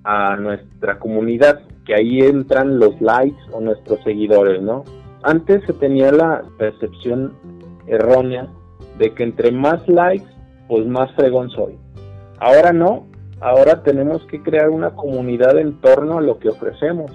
a 0.04 0.36
nuestra 0.36 0.98
comunidad, 0.98 1.60
que 1.84 1.94
ahí 1.94 2.20
entran 2.20 2.78
los 2.78 2.98
likes 3.02 3.38
o 3.52 3.60
nuestros 3.60 4.02
seguidores, 4.04 4.62
¿no? 4.62 4.84
Antes 5.22 5.62
se 5.66 5.74
tenía 5.74 6.10
la 6.12 6.42
percepción 6.56 7.34
errónea 7.86 8.48
de 8.98 9.12
que 9.12 9.22
entre 9.22 9.52
más 9.52 9.86
likes, 9.86 10.26
pues 10.66 10.86
más 10.86 11.12
fregón 11.14 11.50
soy. 11.50 11.76
Ahora 12.40 12.72
no, 12.72 13.06
ahora 13.40 13.82
tenemos 13.82 14.24
que 14.28 14.42
crear 14.42 14.70
una 14.70 14.92
comunidad 14.92 15.58
en 15.58 15.78
torno 15.82 16.16
a 16.16 16.22
lo 16.22 16.38
que 16.38 16.48
ofrecemos, 16.48 17.12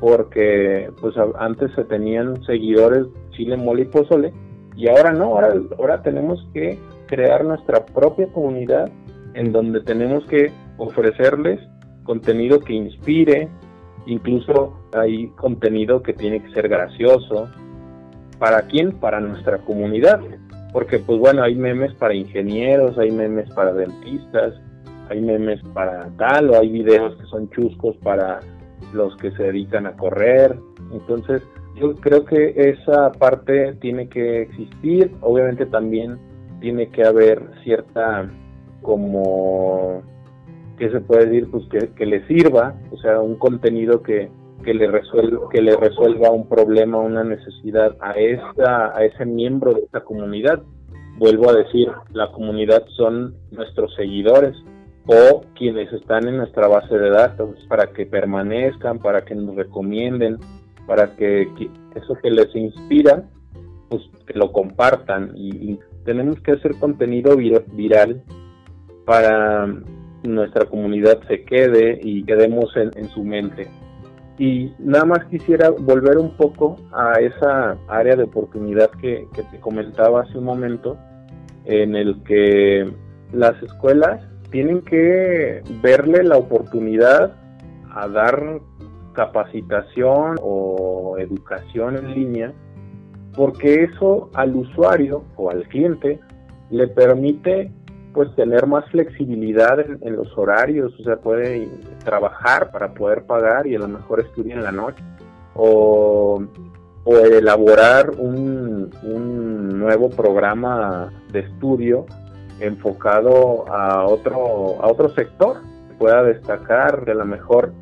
porque 0.00 0.90
pues 1.00 1.14
antes 1.38 1.70
se 1.76 1.84
tenían 1.84 2.42
seguidores 2.46 3.06
chile, 3.30 3.56
mole 3.56 3.82
y 3.82 3.84
pozole, 3.84 4.32
y 4.76 4.88
ahora 4.88 5.12
no, 5.12 5.24
ahora, 5.24 5.54
ahora 5.78 6.02
tenemos 6.02 6.46
que 6.52 6.78
crear 7.06 7.44
nuestra 7.44 7.84
propia 7.84 8.26
comunidad 8.32 8.90
en 9.34 9.52
donde 9.52 9.80
tenemos 9.80 10.24
que 10.26 10.50
ofrecerles 10.78 11.60
contenido 12.04 12.60
que 12.60 12.72
inspire, 12.72 13.48
incluso 14.06 14.76
hay 14.92 15.28
contenido 15.28 16.02
que 16.02 16.12
tiene 16.12 16.42
que 16.42 16.52
ser 16.52 16.68
gracioso. 16.68 17.48
¿Para 18.38 18.62
quién? 18.62 18.92
Para 18.92 19.20
nuestra 19.20 19.58
comunidad. 19.58 20.20
Porque 20.72 20.98
pues 20.98 21.18
bueno, 21.18 21.42
hay 21.42 21.54
memes 21.54 21.92
para 21.94 22.14
ingenieros, 22.14 22.98
hay 22.98 23.10
memes 23.10 23.50
para 23.52 23.72
dentistas, 23.72 24.54
hay 25.10 25.20
memes 25.20 25.60
para 25.74 26.08
tal, 26.16 26.50
o 26.50 26.58
hay 26.58 26.70
videos 26.70 27.14
que 27.16 27.26
son 27.26 27.50
chuscos 27.50 27.96
para 27.98 28.40
los 28.92 29.16
que 29.18 29.30
se 29.32 29.44
dedican 29.44 29.86
a 29.86 29.92
correr. 29.92 30.58
Entonces, 30.92 31.42
yo 31.74 31.94
creo 31.96 32.24
que 32.24 32.54
esa 32.56 33.12
parte 33.12 33.74
tiene 33.80 34.08
que 34.08 34.42
existir. 34.42 35.10
Obviamente 35.20 35.66
también 35.66 36.18
tiene 36.60 36.88
que 36.88 37.04
haber 37.04 37.42
cierta 37.64 38.30
como 38.82 40.02
que 40.78 40.90
se 40.90 41.00
puede 41.00 41.26
decir 41.26 41.50
pues 41.50 41.64
que, 41.68 42.06
le 42.06 42.26
sirva, 42.26 42.74
o 42.90 42.96
sea, 42.98 43.20
un 43.20 43.36
contenido 43.36 44.02
que, 44.02 44.30
que 44.64 44.74
le 44.74 44.90
resuelva, 44.90 45.48
que 45.50 45.62
le 45.62 45.76
resuelva 45.76 46.30
un 46.30 46.48
problema, 46.48 46.98
una 46.98 47.24
necesidad 47.24 47.96
a 48.00 48.12
esta, 48.12 48.96
a 48.96 49.04
ese 49.04 49.24
miembro 49.24 49.74
de 49.74 49.82
esta 49.82 50.00
comunidad. 50.00 50.62
Vuelvo 51.18 51.50
a 51.50 51.54
decir, 51.54 51.88
la 52.12 52.32
comunidad 52.32 52.84
son 52.96 53.34
nuestros 53.50 53.94
seguidores 53.94 54.56
o 55.06 55.42
quienes 55.56 55.92
están 55.92 56.26
en 56.28 56.38
nuestra 56.38 56.68
base 56.68 56.96
de 56.96 57.10
datos 57.10 57.56
para 57.68 57.88
que 57.88 58.06
permanezcan, 58.06 58.98
para 58.98 59.24
que 59.24 59.34
nos 59.34 59.54
recomienden, 59.54 60.38
para 60.86 61.16
que, 61.16 61.48
eso 61.94 62.14
que 62.22 62.30
les 62.30 62.54
inspira, 62.54 63.24
pues 63.88 64.02
que 64.26 64.34
lo 64.34 64.52
compartan 64.52 65.32
y, 65.36 65.78
tenemos 66.04 66.40
que 66.40 66.50
hacer 66.50 66.74
contenido 66.80 67.36
viral 67.36 68.24
para 69.04 69.68
nuestra 70.24 70.64
comunidad 70.66 71.20
se 71.28 71.44
quede 71.44 72.00
y 72.02 72.24
quedemos 72.24 72.76
en, 72.76 73.08
su 73.10 73.22
mente. 73.22 73.68
Y 74.36 74.72
nada 74.80 75.04
más 75.04 75.24
quisiera 75.26 75.70
volver 75.70 76.18
un 76.18 76.36
poco 76.36 76.74
a 76.92 77.20
esa 77.20 77.76
área 77.86 78.16
de 78.16 78.24
oportunidad 78.24 78.90
que, 79.00 79.28
que 79.32 79.44
te 79.44 79.60
comentaba 79.60 80.22
hace 80.22 80.38
un 80.38 80.44
momento, 80.44 80.98
en 81.66 81.94
el 81.94 82.20
que 82.24 82.92
las 83.32 83.62
escuelas 83.62 84.24
tienen 84.50 84.82
que 84.82 85.62
verle 85.82 86.24
la 86.24 86.36
oportunidad 86.36 87.36
a 87.94 88.08
dar 88.08 88.60
capacitación 89.12 90.36
o 90.42 91.16
educación 91.18 91.96
en 91.96 92.14
línea, 92.14 92.52
porque 93.34 93.84
eso 93.84 94.30
al 94.34 94.54
usuario 94.56 95.24
o 95.36 95.50
al 95.50 95.66
cliente 95.68 96.20
le 96.70 96.88
permite 96.88 97.70
pues 98.12 98.34
tener 98.34 98.66
más 98.66 98.84
flexibilidad 98.90 99.78
en, 99.80 100.16
los 100.16 100.36
horarios, 100.36 100.92
o 101.00 101.02
sea, 101.02 101.16
puede 101.16 101.68
trabajar 102.04 102.70
para 102.70 102.92
poder 102.92 103.24
pagar 103.24 103.66
y 103.66 103.74
a 103.74 103.78
lo 103.78 103.88
mejor 103.88 104.20
estudiar 104.20 104.58
en 104.58 104.64
la 104.64 104.72
noche, 104.72 105.02
o, 105.54 106.42
o 107.04 107.16
elaborar 107.16 108.10
un, 108.10 108.90
un, 109.02 109.78
nuevo 109.78 110.10
programa 110.10 111.10
de 111.32 111.40
estudio 111.40 112.06
enfocado 112.60 113.64
a 113.72 114.04
otro, 114.04 114.82
a 114.82 114.88
otro 114.88 115.08
sector, 115.10 115.56
pueda 115.98 116.22
destacar, 116.22 117.04
de 117.04 117.12
a 117.12 117.14
lo 117.14 117.24
mejor, 117.24 117.72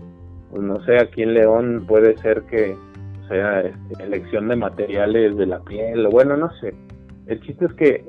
pues 0.51 0.63
no 0.63 0.85
sé, 0.85 0.99
aquí 0.99 1.23
en 1.23 1.35
León 1.35 1.85
puede 1.87 2.17
ser 2.19 2.43
que 2.43 2.77
sea 3.29 3.61
este, 3.61 4.03
elección 4.03 4.49
de 4.49 4.57
materiales 4.57 5.37
de 5.37 5.47
la 5.47 5.61
piel, 5.61 6.07
o 6.07 6.11
bueno, 6.11 6.37
no 6.37 6.51
sé. 6.61 6.75
El 7.27 7.41
chiste 7.43 7.67
es 7.67 7.73
que 7.75 8.05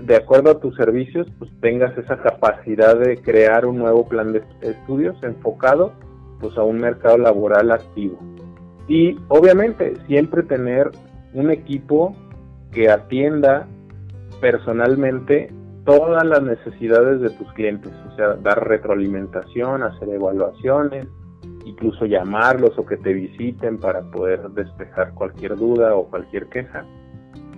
de 0.00 0.16
acuerdo 0.16 0.50
a 0.50 0.60
tus 0.60 0.74
servicios, 0.76 1.26
pues 1.38 1.50
tengas 1.60 1.96
esa 1.98 2.16
capacidad 2.18 2.98
de 2.98 3.18
crear 3.18 3.66
un 3.66 3.78
nuevo 3.78 4.08
plan 4.08 4.32
de 4.32 4.42
estudios 4.62 5.16
enfocado 5.22 5.92
pues 6.40 6.56
a 6.56 6.62
un 6.62 6.78
mercado 6.78 7.18
laboral 7.18 7.70
activo. 7.70 8.18
Y 8.88 9.16
obviamente 9.28 9.94
siempre 10.06 10.42
tener 10.42 10.90
un 11.34 11.50
equipo 11.50 12.16
que 12.72 12.90
atienda 12.90 13.66
personalmente 14.40 15.52
todas 15.84 16.24
las 16.24 16.42
necesidades 16.42 17.20
de 17.20 17.30
tus 17.30 17.52
clientes, 17.52 17.92
o 18.10 18.16
sea, 18.16 18.34
dar 18.34 18.66
retroalimentación, 18.66 19.82
hacer 19.82 20.08
evaluaciones, 20.08 21.06
incluso 21.64 22.06
llamarlos 22.06 22.76
o 22.78 22.86
que 22.86 22.96
te 22.96 23.12
visiten 23.12 23.78
para 23.78 24.02
poder 24.02 24.48
despejar 24.50 25.14
cualquier 25.14 25.56
duda 25.56 25.94
o 25.94 26.06
cualquier 26.08 26.46
queja. 26.48 26.84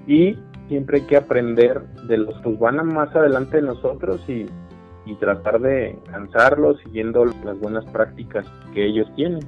Y 0.06 0.36
siempre 0.68 0.98
hay 0.98 1.06
que 1.06 1.16
aprender 1.16 1.82
de 2.06 2.18
los 2.18 2.40
que 2.40 2.50
van 2.50 2.86
más 2.86 3.14
adelante 3.14 3.56
de 3.56 3.62
nosotros 3.62 4.20
y, 4.28 4.46
y 5.06 5.14
tratar 5.16 5.60
de 5.60 5.98
alcanzarlos 6.06 6.78
siguiendo 6.84 7.24
las 7.24 7.58
buenas 7.58 7.84
prácticas 7.86 8.46
que 8.72 8.86
ellos 8.86 9.08
tienen. 9.16 9.40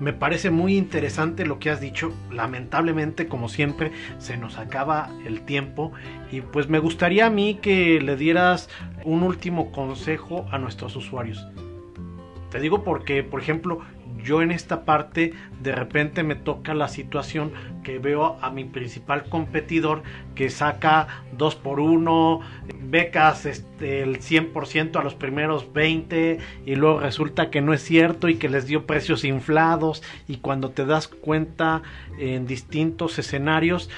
Me 0.00 0.12
parece 0.12 0.50
muy 0.50 0.76
interesante 0.76 1.46
lo 1.46 1.60
que 1.60 1.70
has 1.70 1.80
dicho. 1.80 2.12
Lamentablemente, 2.32 3.28
como 3.28 3.48
siempre, 3.48 3.92
se 4.18 4.36
nos 4.36 4.58
acaba 4.58 5.08
el 5.24 5.42
tiempo 5.42 5.92
y 6.32 6.40
pues 6.40 6.68
me 6.68 6.80
gustaría 6.80 7.26
a 7.26 7.30
mí 7.30 7.60
que 7.62 8.00
le 8.00 8.16
dieras 8.16 8.68
un 9.04 9.22
último 9.22 9.70
consejo 9.70 10.46
a 10.50 10.58
nuestros 10.58 10.96
usuarios. 10.96 11.46
Te 12.50 12.58
digo 12.58 12.82
porque, 12.82 13.22
por 13.22 13.40
ejemplo, 13.40 13.80
yo 14.24 14.42
en 14.42 14.50
esta 14.50 14.84
parte 14.84 15.34
de 15.62 15.72
repente 15.72 16.22
me 16.22 16.34
toca 16.34 16.74
la 16.74 16.88
situación 16.88 17.52
que 17.82 17.98
veo 17.98 18.38
a 18.40 18.50
mi 18.50 18.64
principal 18.64 19.24
competidor 19.28 20.02
que 20.34 20.50
saca 20.50 21.06
2 21.36 21.54
por 21.56 21.78
1 21.78 22.40
becas 22.84 23.46
este, 23.46 24.02
el 24.02 24.20
100% 24.20 24.96
a 24.96 25.04
los 25.04 25.14
primeros 25.14 25.72
20 25.72 26.38
y 26.66 26.74
luego 26.74 27.00
resulta 27.00 27.50
que 27.50 27.60
no 27.60 27.72
es 27.74 27.82
cierto 27.82 28.28
y 28.28 28.36
que 28.36 28.48
les 28.48 28.66
dio 28.66 28.86
precios 28.86 29.24
inflados 29.24 30.02
y 30.26 30.38
cuando 30.38 30.70
te 30.70 30.86
das 30.86 31.06
cuenta 31.06 31.82
en 32.18 32.46
distintos 32.46 33.18
escenarios 33.18 33.90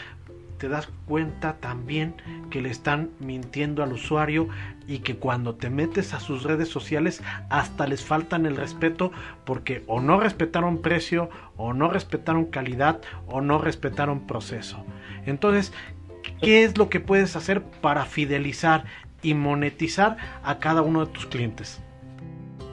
te 0.58 0.68
das 0.68 0.88
cuenta 1.06 1.56
también 1.60 2.14
que 2.50 2.62
le 2.62 2.70
están 2.70 3.10
mintiendo 3.20 3.82
al 3.82 3.92
usuario 3.92 4.48
y 4.86 4.98
que 5.00 5.16
cuando 5.16 5.54
te 5.54 5.70
metes 5.70 6.14
a 6.14 6.20
sus 6.20 6.42
redes 6.42 6.68
sociales 6.68 7.22
hasta 7.50 7.86
les 7.86 8.04
faltan 8.04 8.46
el 8.46 8.56
respeto 8.56 9.10
porque 9.44 9.82
o 9.86 10.00
no 10.00 10.20
respetaron 10.20 10.78
precio 10.78 11.28
o 11.56 11.72
no 11.72 11.88
respetaron 11.88 12.46
calidad 12.46 13.00
o 13.26 13.40
no 13.40 13.58
respetaron 13.58 14.26
proceso. 14.26 14.84
Entonces, 15.26 15.72
¿qué 16.40 16.64
es 16.64 16.78
lo 16.78 16.88
que 16.88 17.00
puedes 17.00 17.36
hacer 17.36 17.62
para 17.80 18.04
fidelizar 18.04 18.84
y 19.22 19.34
monetizar 19.34 20.16
a 20.42 20.58
cada 20.58 20.82
uno 20.82 21.04
de 21.04 21.12
tus 21.12 21.26
clientes? 21.26 21.82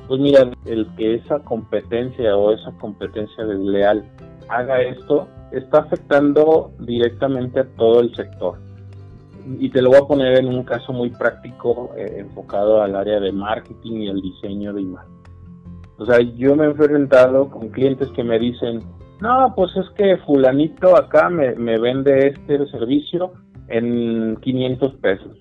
Pues 0.07 0.19
mira, 0.19 0.51
el 0.65 0.87
que 0.97 1.15
esa 1.15 1.39
competencia 1.39 2.35
o 2.35 2.53
esa 2.53 2.71
competencia 2.73 3.45
desleal 3.45 4.03
haga 4.49 4.81
esto 4.81 5.27
está 5.51 5.79
afectando 5.79 6.71
directamente 6.79 7.61
a 7.61 7.67
todo 7.77 8.01
el 8.01 8.13
sector. 8.15 8.59
Y 9.59 9.69
te 9.69 9.81
lo 9.81 9.89
voy 9.89 9.99
a 9.99 10.07
poner 10.07 10.39
en 10.39 10.47
un 10.47 10.63
caso 10.63 10.93
muy 10.93 11.09
práctico 11.09 11.91
eh, 11.97 12.15
enfocado 12.19 12.81
al 12.81 12.95
área 12.95 13.19
de 13.19 13.31
marketing 13.31 14.01
y 14.01 14.07
el 14.07 14.21
diseño 14.21 14.73
de 14.73 14.81
imagen. 14.81 15.11
O 15.97 16.05
sea, 16.05 16.19
yo 16.21 16.55
me 16.55 16.63
he 16.65 16.67
enfrentado 16.67 17.49
con 17.49 17.69
clientes 17.69 18.09
que 18.09 18.23
me 18.23 18.39
dicen, 18.39 18.81
no, 19.21 19.53
pues 19.55 19.75
es 19.75 19.89
que 19.91 20.17
fulanito 20.25 20.97
acá 20.97 21.29
me, 21.29 21.55
me 21.55 21.79
vende 21.79 22.27
este 22.27 22.65
servicio 22.67 23.31
en 23.67 24.37
500 24.41 24.95
pesos. 24.95 25.37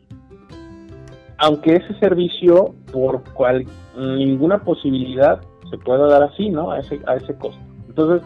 Aunque 1.39 1.77
ese 1.77 1.99
servicio, 1.99 2.75
por 2.93 3.25
cual, 3.33 3.67
ninguna 3.97 4.63
posibilidad 4.63 5.41
se 5.71 5.79
pueda 5.79 6.07
dar 6.07 6.23
así, 6.23 6.51
¿no? 6.51 6.71
A 6.71 6.79
ese, 6.79 7.01
a 7.07 7.17
ese 7.17 7.35
costo. 7.37 7.61
Entonces, 7.89 8.23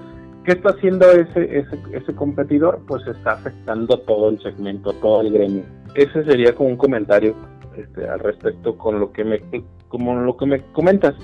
¿Qué 0.47 0.53
está 0.53 0.71
haciendo 0.71 1.11
ese, 1.11 1.59
ese, 1.59 1.77
ese 1.93 2.15
competidor? 2.15 2.81
Pues 2.87 3.05
está 3.09 3.33
afectando 3.33 3.99
todo 3.99 4.29
el 4.29 4.41
segmento, 4.41 4.93
todo 4.93 5.21
el 5.23 5.33
gremio. 5.33 5.65
Ese 5.97 6.25
sería 6.25 6.55
como 6.55 6.69
un 6.69 6.77
comentario 6.77 7.35
este, 7.77 8.09
al 8.09 8.21
respecto 8.21 8.79
con 8.79 9.01
lo 9.01 9.11
que 9.11 9.25
me, 9.25 9.41
como 9.89 10.15
lo 10.15 10.37
que 10.37 10.47
me 10.47 10.61
comentas. 10.71 11.17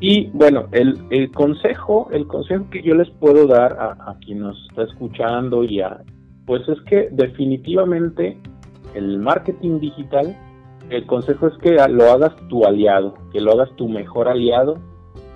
Y 0.00 0.30
bueno, 0.30 0.68
el, 0.72 0.98
el 1.10 1.30
consejo, 1.30 2.08
el 2.10 2.26
consejo 2.26 2.64
que 2.70 2.82
yo 2.82 2.94
les 2.94 3.10
puedo 3.10 3.46
dar 3.46 3.74
a, 3.74 4.10
a 4.10 4.18
quien 4.24 4.40
nos 4.40 4.56
está 4.70 4.84
escuchando 4.84 5.62
y 5.62 5.82
a, 5.82 6.00
pues 6.46 6.66
es 6.66 6.80
que 6.88 7.10
definitivamente 7.12 8.38
el 8.94 9.18
marketing 9.18 9.78
digital, 9.78 10.34
el 10.88 11.04
consejo 11.04 11.48
es 11.48 11.58
que 11.58 11.76
lo 11.90 12.04
hagas 12.10 12.34
tu 12.48 12.64
aliado, 12.64 13.14
que 13.30 13.42
lo 13.42 13.52
hagas 13.52 13.76
tu 13.76 13.90
mejor 13.90 14.26
aliado 14.26 14.78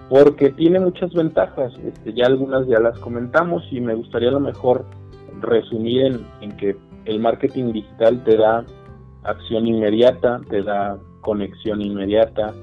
porque 0.09 0.51
tiene 0.51 0.81
muchas 0.81 1.13
ventajas. 1.13 1.73
Este, 1.85 2.13
ya 2.15 2.27
algunas 2.27 2.67
ya 2.67 2.81
las 2.81 2.99
comentamos 2.99 3.63
y 3.71 3.81
me 3.81 3.95
gustaría 3.95 4.29
a 4.29 4.33
lo 4.33 4.41
mejor 4.41 4.85
resumir 5.41 6.21
en, 6.41 6.57
que 6.57 6.77
el 7.05 7.21
marketing 7.21 7.73
digital 7.73 8.23
te 8.25 8.37
da 8.37 8.65
acción 9.25 9.67
inmediata, 9.67 10.41
te 10.49 10.63
da 10.63 10.99
conexión 11.21 11.83
inmediata, 11.83 12.55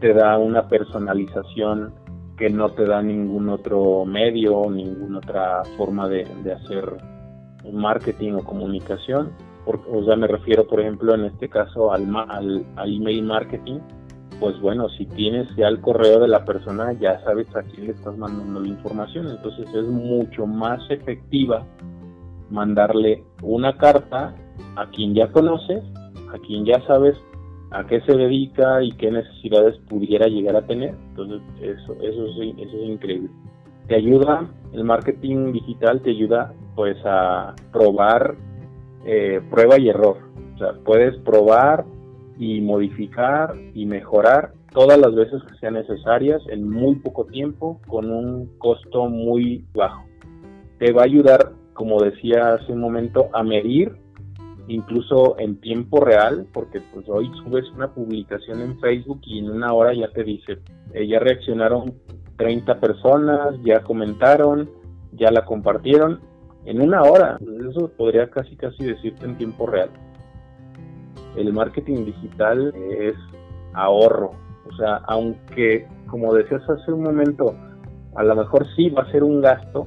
te 0.00 0.12
da 0.12 0.38
una 0.38 0.68
personalización 0.68 1.94
que 2.36 2.50
no 2.50 2.68
te 2.70 2.84
da 2.84 3.02
ningún 3.02 3.48
otro 3.48 4.04
medio, 4.04 4.70
ninguna 4.70 5.18
otra 5.18 5.62
forma 5.76 6.08
de, 6.08 6.26
de 6.42 6.52
hacer 6.52 6.96
marketing 7.72 8.34
o 8.34 8.44
comunicación. 8.44 9.32
o 9.66 10.04
sea, 10.04 10.16
me 10.16 10.26
refiero, 10.26 10.66
por 10.66 10.80
ejemplo, 10.80 11.14
en 11.14 11.24
este 11.24 11.48
caso 11.48 11.92
al, 11.92 12.04
al, 12.28 12.64
al 12.76 12.94
email 12.94 13.22
marketing, 13.22 13.78
pues 14.40 14.60
bueno, 14.60 14.88
si 14.90 15.06
tienes 15.06 15.48
ya 15.56 15.68
el 15.68 15.80
correo 15.80 16.20
de 16.20 16.28
la 16.28 16.44
persona, 16.44 16.92
ya 16.92 17.20
sabes 17.24 17.46
a 17.56 17.62
quién 17.62 17.86
le 17.86 17.92
estás 17.92 18.16
mandando 18.18 18.60
la 18.60 18.68
información. 18.68 19.28
Entonces 19.28 19.66
es 19.74 19.86
mucho 19.86 20.46
más 20.46 20.80
efectiva 20.90 21.64
mandarle 22.50 23.24
una 23.42 23.76
carta 23.76 24.34
a 24.76 24.86
quien 24.90 25.14
ya 25.14 25.30
conoces, 25.32 25.82
a 26.34 26.38
quien 26.38 26.64
ya 26.64 26.80
sabes 26.86 27.16
a 27.70 27.84
qué 27.86 28.00
se 28.02 28.16
dedica 28.16 28.82
y 28.82 28.92
qué 28.92 29.10
necesidades 29.10 29.76
pudiera 29.88 30.26
llegar 30.26 30.56
a 30.56 30.66
tener. 30.66 30.94
Entonces 31.10 31.40
eso, 31.60 31.94
eso, 31.94 32.26
es, 32.26 32.58
eso 32.58 32.76
es 32.76 32.88
increíble. 32.88 33.30
Te 33.88 33.96
ayuda, 33.96 34.48
el 34.72 34.84
marketing 34.84 35.52
digital 35.52 36.00
te 36.02 36.10
ayuda 36.10 36.52
pues 36.74 36.96
a 37.04 37.54
probar 37.72 38.36
eh, 39.04 39.40
prueba 39.50 39.78
y 39.78 39.88
error. 39.88 40.18
O 40.54 40.58
sea, 40.58 40.72
puedes 40.84 41.16
probar 41.18 41.84
y 42.38 42.60
modificar 42.60 43.54
y 43.74 43.86
mejorar 43.86 44.52
todas 44.72 44.98
las 44.98 45.14
veces 45.14 45.42
que 45.44 45.58
sean 45.58 45.74
necesarias 45.74 46.42
en 46.48 46.68
muy 46.70 46.96
poco 46.96 47.24
tiempo 47.24 47.80
con 47.86 48.10
un 48.10 48.58
costo 48.58 49.08
muy 49.08 49.64
bajo. 49.74 50.04
Te 50.78 50.92
va 50.92 51.02
a 51.02 51.06
ayudar, 51.06 51.52
como 51.72 52.02
decía 52.02 52.54
hace 52.54 52.72
un 52.72 52.80
momento, 52.80 53.30
a 53.32 53.42
medir 53.42 53.96
incluso 54.68 55.38
en 55.38 55.60
tiempo 55.60 56.04
real, 56.04 56.46
porque 56.52 56.80
pues 56.92 57.08
hoy 57.08 57.30
subes 57.42 57.64
una 57.70 57.92
publicación 57.94 58.60
en 58.60 58.78
Facebook 58.80 59.20
y 59.24 59.38
en 59.38 59.50
una 59.50 59.72
hora 59.72 59.94
ya 59.94 60.08
te 60.08 60.24
dice, 60.24 60.58
eh, 60.92 61.06
ya 61.06 61.20
reaccionaron 61.20 61.94
30 62.36 62.80
personas, 62.80 63.54
ya 63.64 63.80
comentaron, 63.82 64.68
ya 65.12 65.30
la 65.30 65.44
compartieron, 65.44 66.20
en 66.64 66.80
una 66.80 67.02
hora, 67.02 67.38
eso 67.70 67.88
podría 67.96 68.28
casi 68.28 68.56
casi 68.56 68.84
decirte 68.84 69.24
en 69.24 69.38
tiempo 69.38 69.66
real 69.66 69.88
el 71.36 71.52
marketing 71.52 72.04
digital 72.04 72.74
es 72.76 73.14
ahorro. 73.74 74.32
O 74.68 74.76
sea, 74.76 74.96
aunque, 75.06 75.86
como 76.08 76.34
decías 76.34 76.62
hace 76.68 76.92
un 76.92 77.02
momento, 77.02 77.54
a 78.14 78.22
lo 78.22 78.34
mejor 78.34 78.66
sí 78.74 78.90
va 78.90 79.02
a 79.02 79.10
ser 79.10 79.22
un 79.22 79.40
gasto, 79.40 79.86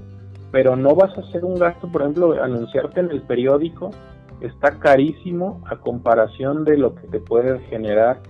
pero 0.52 0.76
no 0.76 0.96
vas 0.96 1.16
a 1.18 1.22
hacer 1.22 1.44
un 1.44 1.56
gasto, 1.56 1.92
por 1.92 2.02
ejemplo, 2.02 2.42
anunciarte 2.42 3.00
en 3.00 3.12
el 3.12 3.22
periódico 3.22 3.92
está 4.42 4.80
carísimo 4.80 5.62
a 5.70 5.76
comparación 5.78 6.64
de 6.64 6.78
lo 6.78 6.96
que 6.96 7.08
te 7.08 7.20
puede 7.20 7.60
generar 7.68 8.22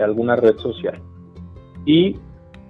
alguna 0.00 0.36
red 0.36 0.56
social. 0.56 1.00
Y 1.84 2.16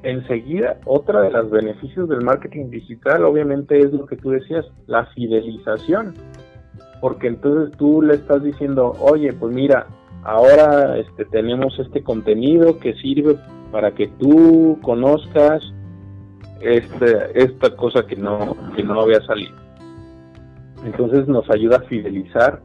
enseguida, 0.03 0.81
otra 0.85 1.21
de 1.21 1.31
los 1.31 1.51
beneficios 1.51 2.09
del 2.09 2.23
marketing 2.23 2.71
digital, 2.71 3.25
obviamente, 3.25 3.79
es 3.79 3.93
lo 3.93 4.07
que 4.07 4.17
tú 4.17 4.31
decías, 4.31 4.67
la 4.87 5.07
fidelización 5.07 6.15
porque 7.03 7.27
entonces 7.27 7.77
tú 7.77 8.01
le 8.01 8.15
estás 8.15 8.45
diciendo, 8.45 8.95
oye, 9.01 9.33
pues 9.33 9.53
mira, 9.53 9.89
ahora 10.23 10.97
este, 10.99 11.25
tenemos 11.25 11.77
este 11.81 12.05
contenido 12.05 12.79
que 12.79 12.95
sirve 12.95 13.37
para 13.73 13.91
que 13.91 14.07
tú 14.07 14.79
conozcas 14.83 15.65
este, 16.61 17.43
esta 17.43 17.75
cosa 17.75 18.07
que 18.07 18.15
no, 18.15 18.57
que 18.77 18.85
no 18.85 19.01
había 19.01 19.21
salido. 19.23 19.57
Entonces 20.85 21.27
nos 21.27 21.51
ayuda 21.51 21.79
a 21.79 21.89
fidelizar 21.89 22.63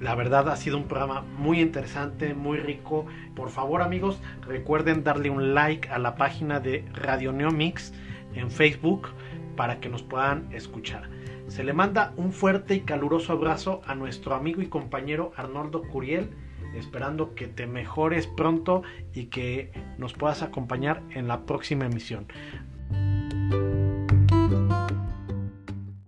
La 0.00 0.14
verdad 0.14 0.48
ha 0.48 0.56
sido 0.56 0.76
un 0.76 0.84
programa 0.84 1.22
muy 1.38 1.60
interesante, 1.60 2.34
muy 2.34 2.58
rico. 2.58 3.06
Por 3.36 3.50
favor 3.50 3.82
amigos, 3.82 4.20
recuerden 4.46 5.04
darle 5.04 5.30
un 5.30 5.54
like 5.54 5.88
a 5.88 5.98
la 5.98 6.16
página 6.16 6.60
de 6.60 6.84
Radio 6.92 7.32
Neomix 7.32 7.92
en 8.34 8.50
Facebook 8.50 9.08
para 9.56 9.80
que 9.80 9.88
nos 9.88 10.02
puedan 10.02 10.52
escuchar. 10.52 11.08
Se 11.48 11.64
le 11.64 11.72
manda 11.72 12.12
un 12.16 12.32
fuerte 12.32 12.74
y 12.74 12.80
caluroso 12.80 13.32
abrazo 13.32 13.82
a 13.86 13.94
nuestro 13.94 14.34
amigo 14.34 14.62
y 14.62 14.68
compañero 14.68 15.32
Arnoldo 15.36 15.82
Curiel, 15.82 16.30
esperando 16.74 17.34
que 17.34 17.48
te 17.48 17.66
mejores 17.66 18.26
pronto 18.26 18.82
y 19.12 19.26
que 19.26 19.72
nos 19.98 20.14
puedas 20.14 20.42
acompañar 20.42 21.02
en 21.10 21.28
la 21.28 21.44
próxima 21.44 21.86
emisión. 21.86 22.26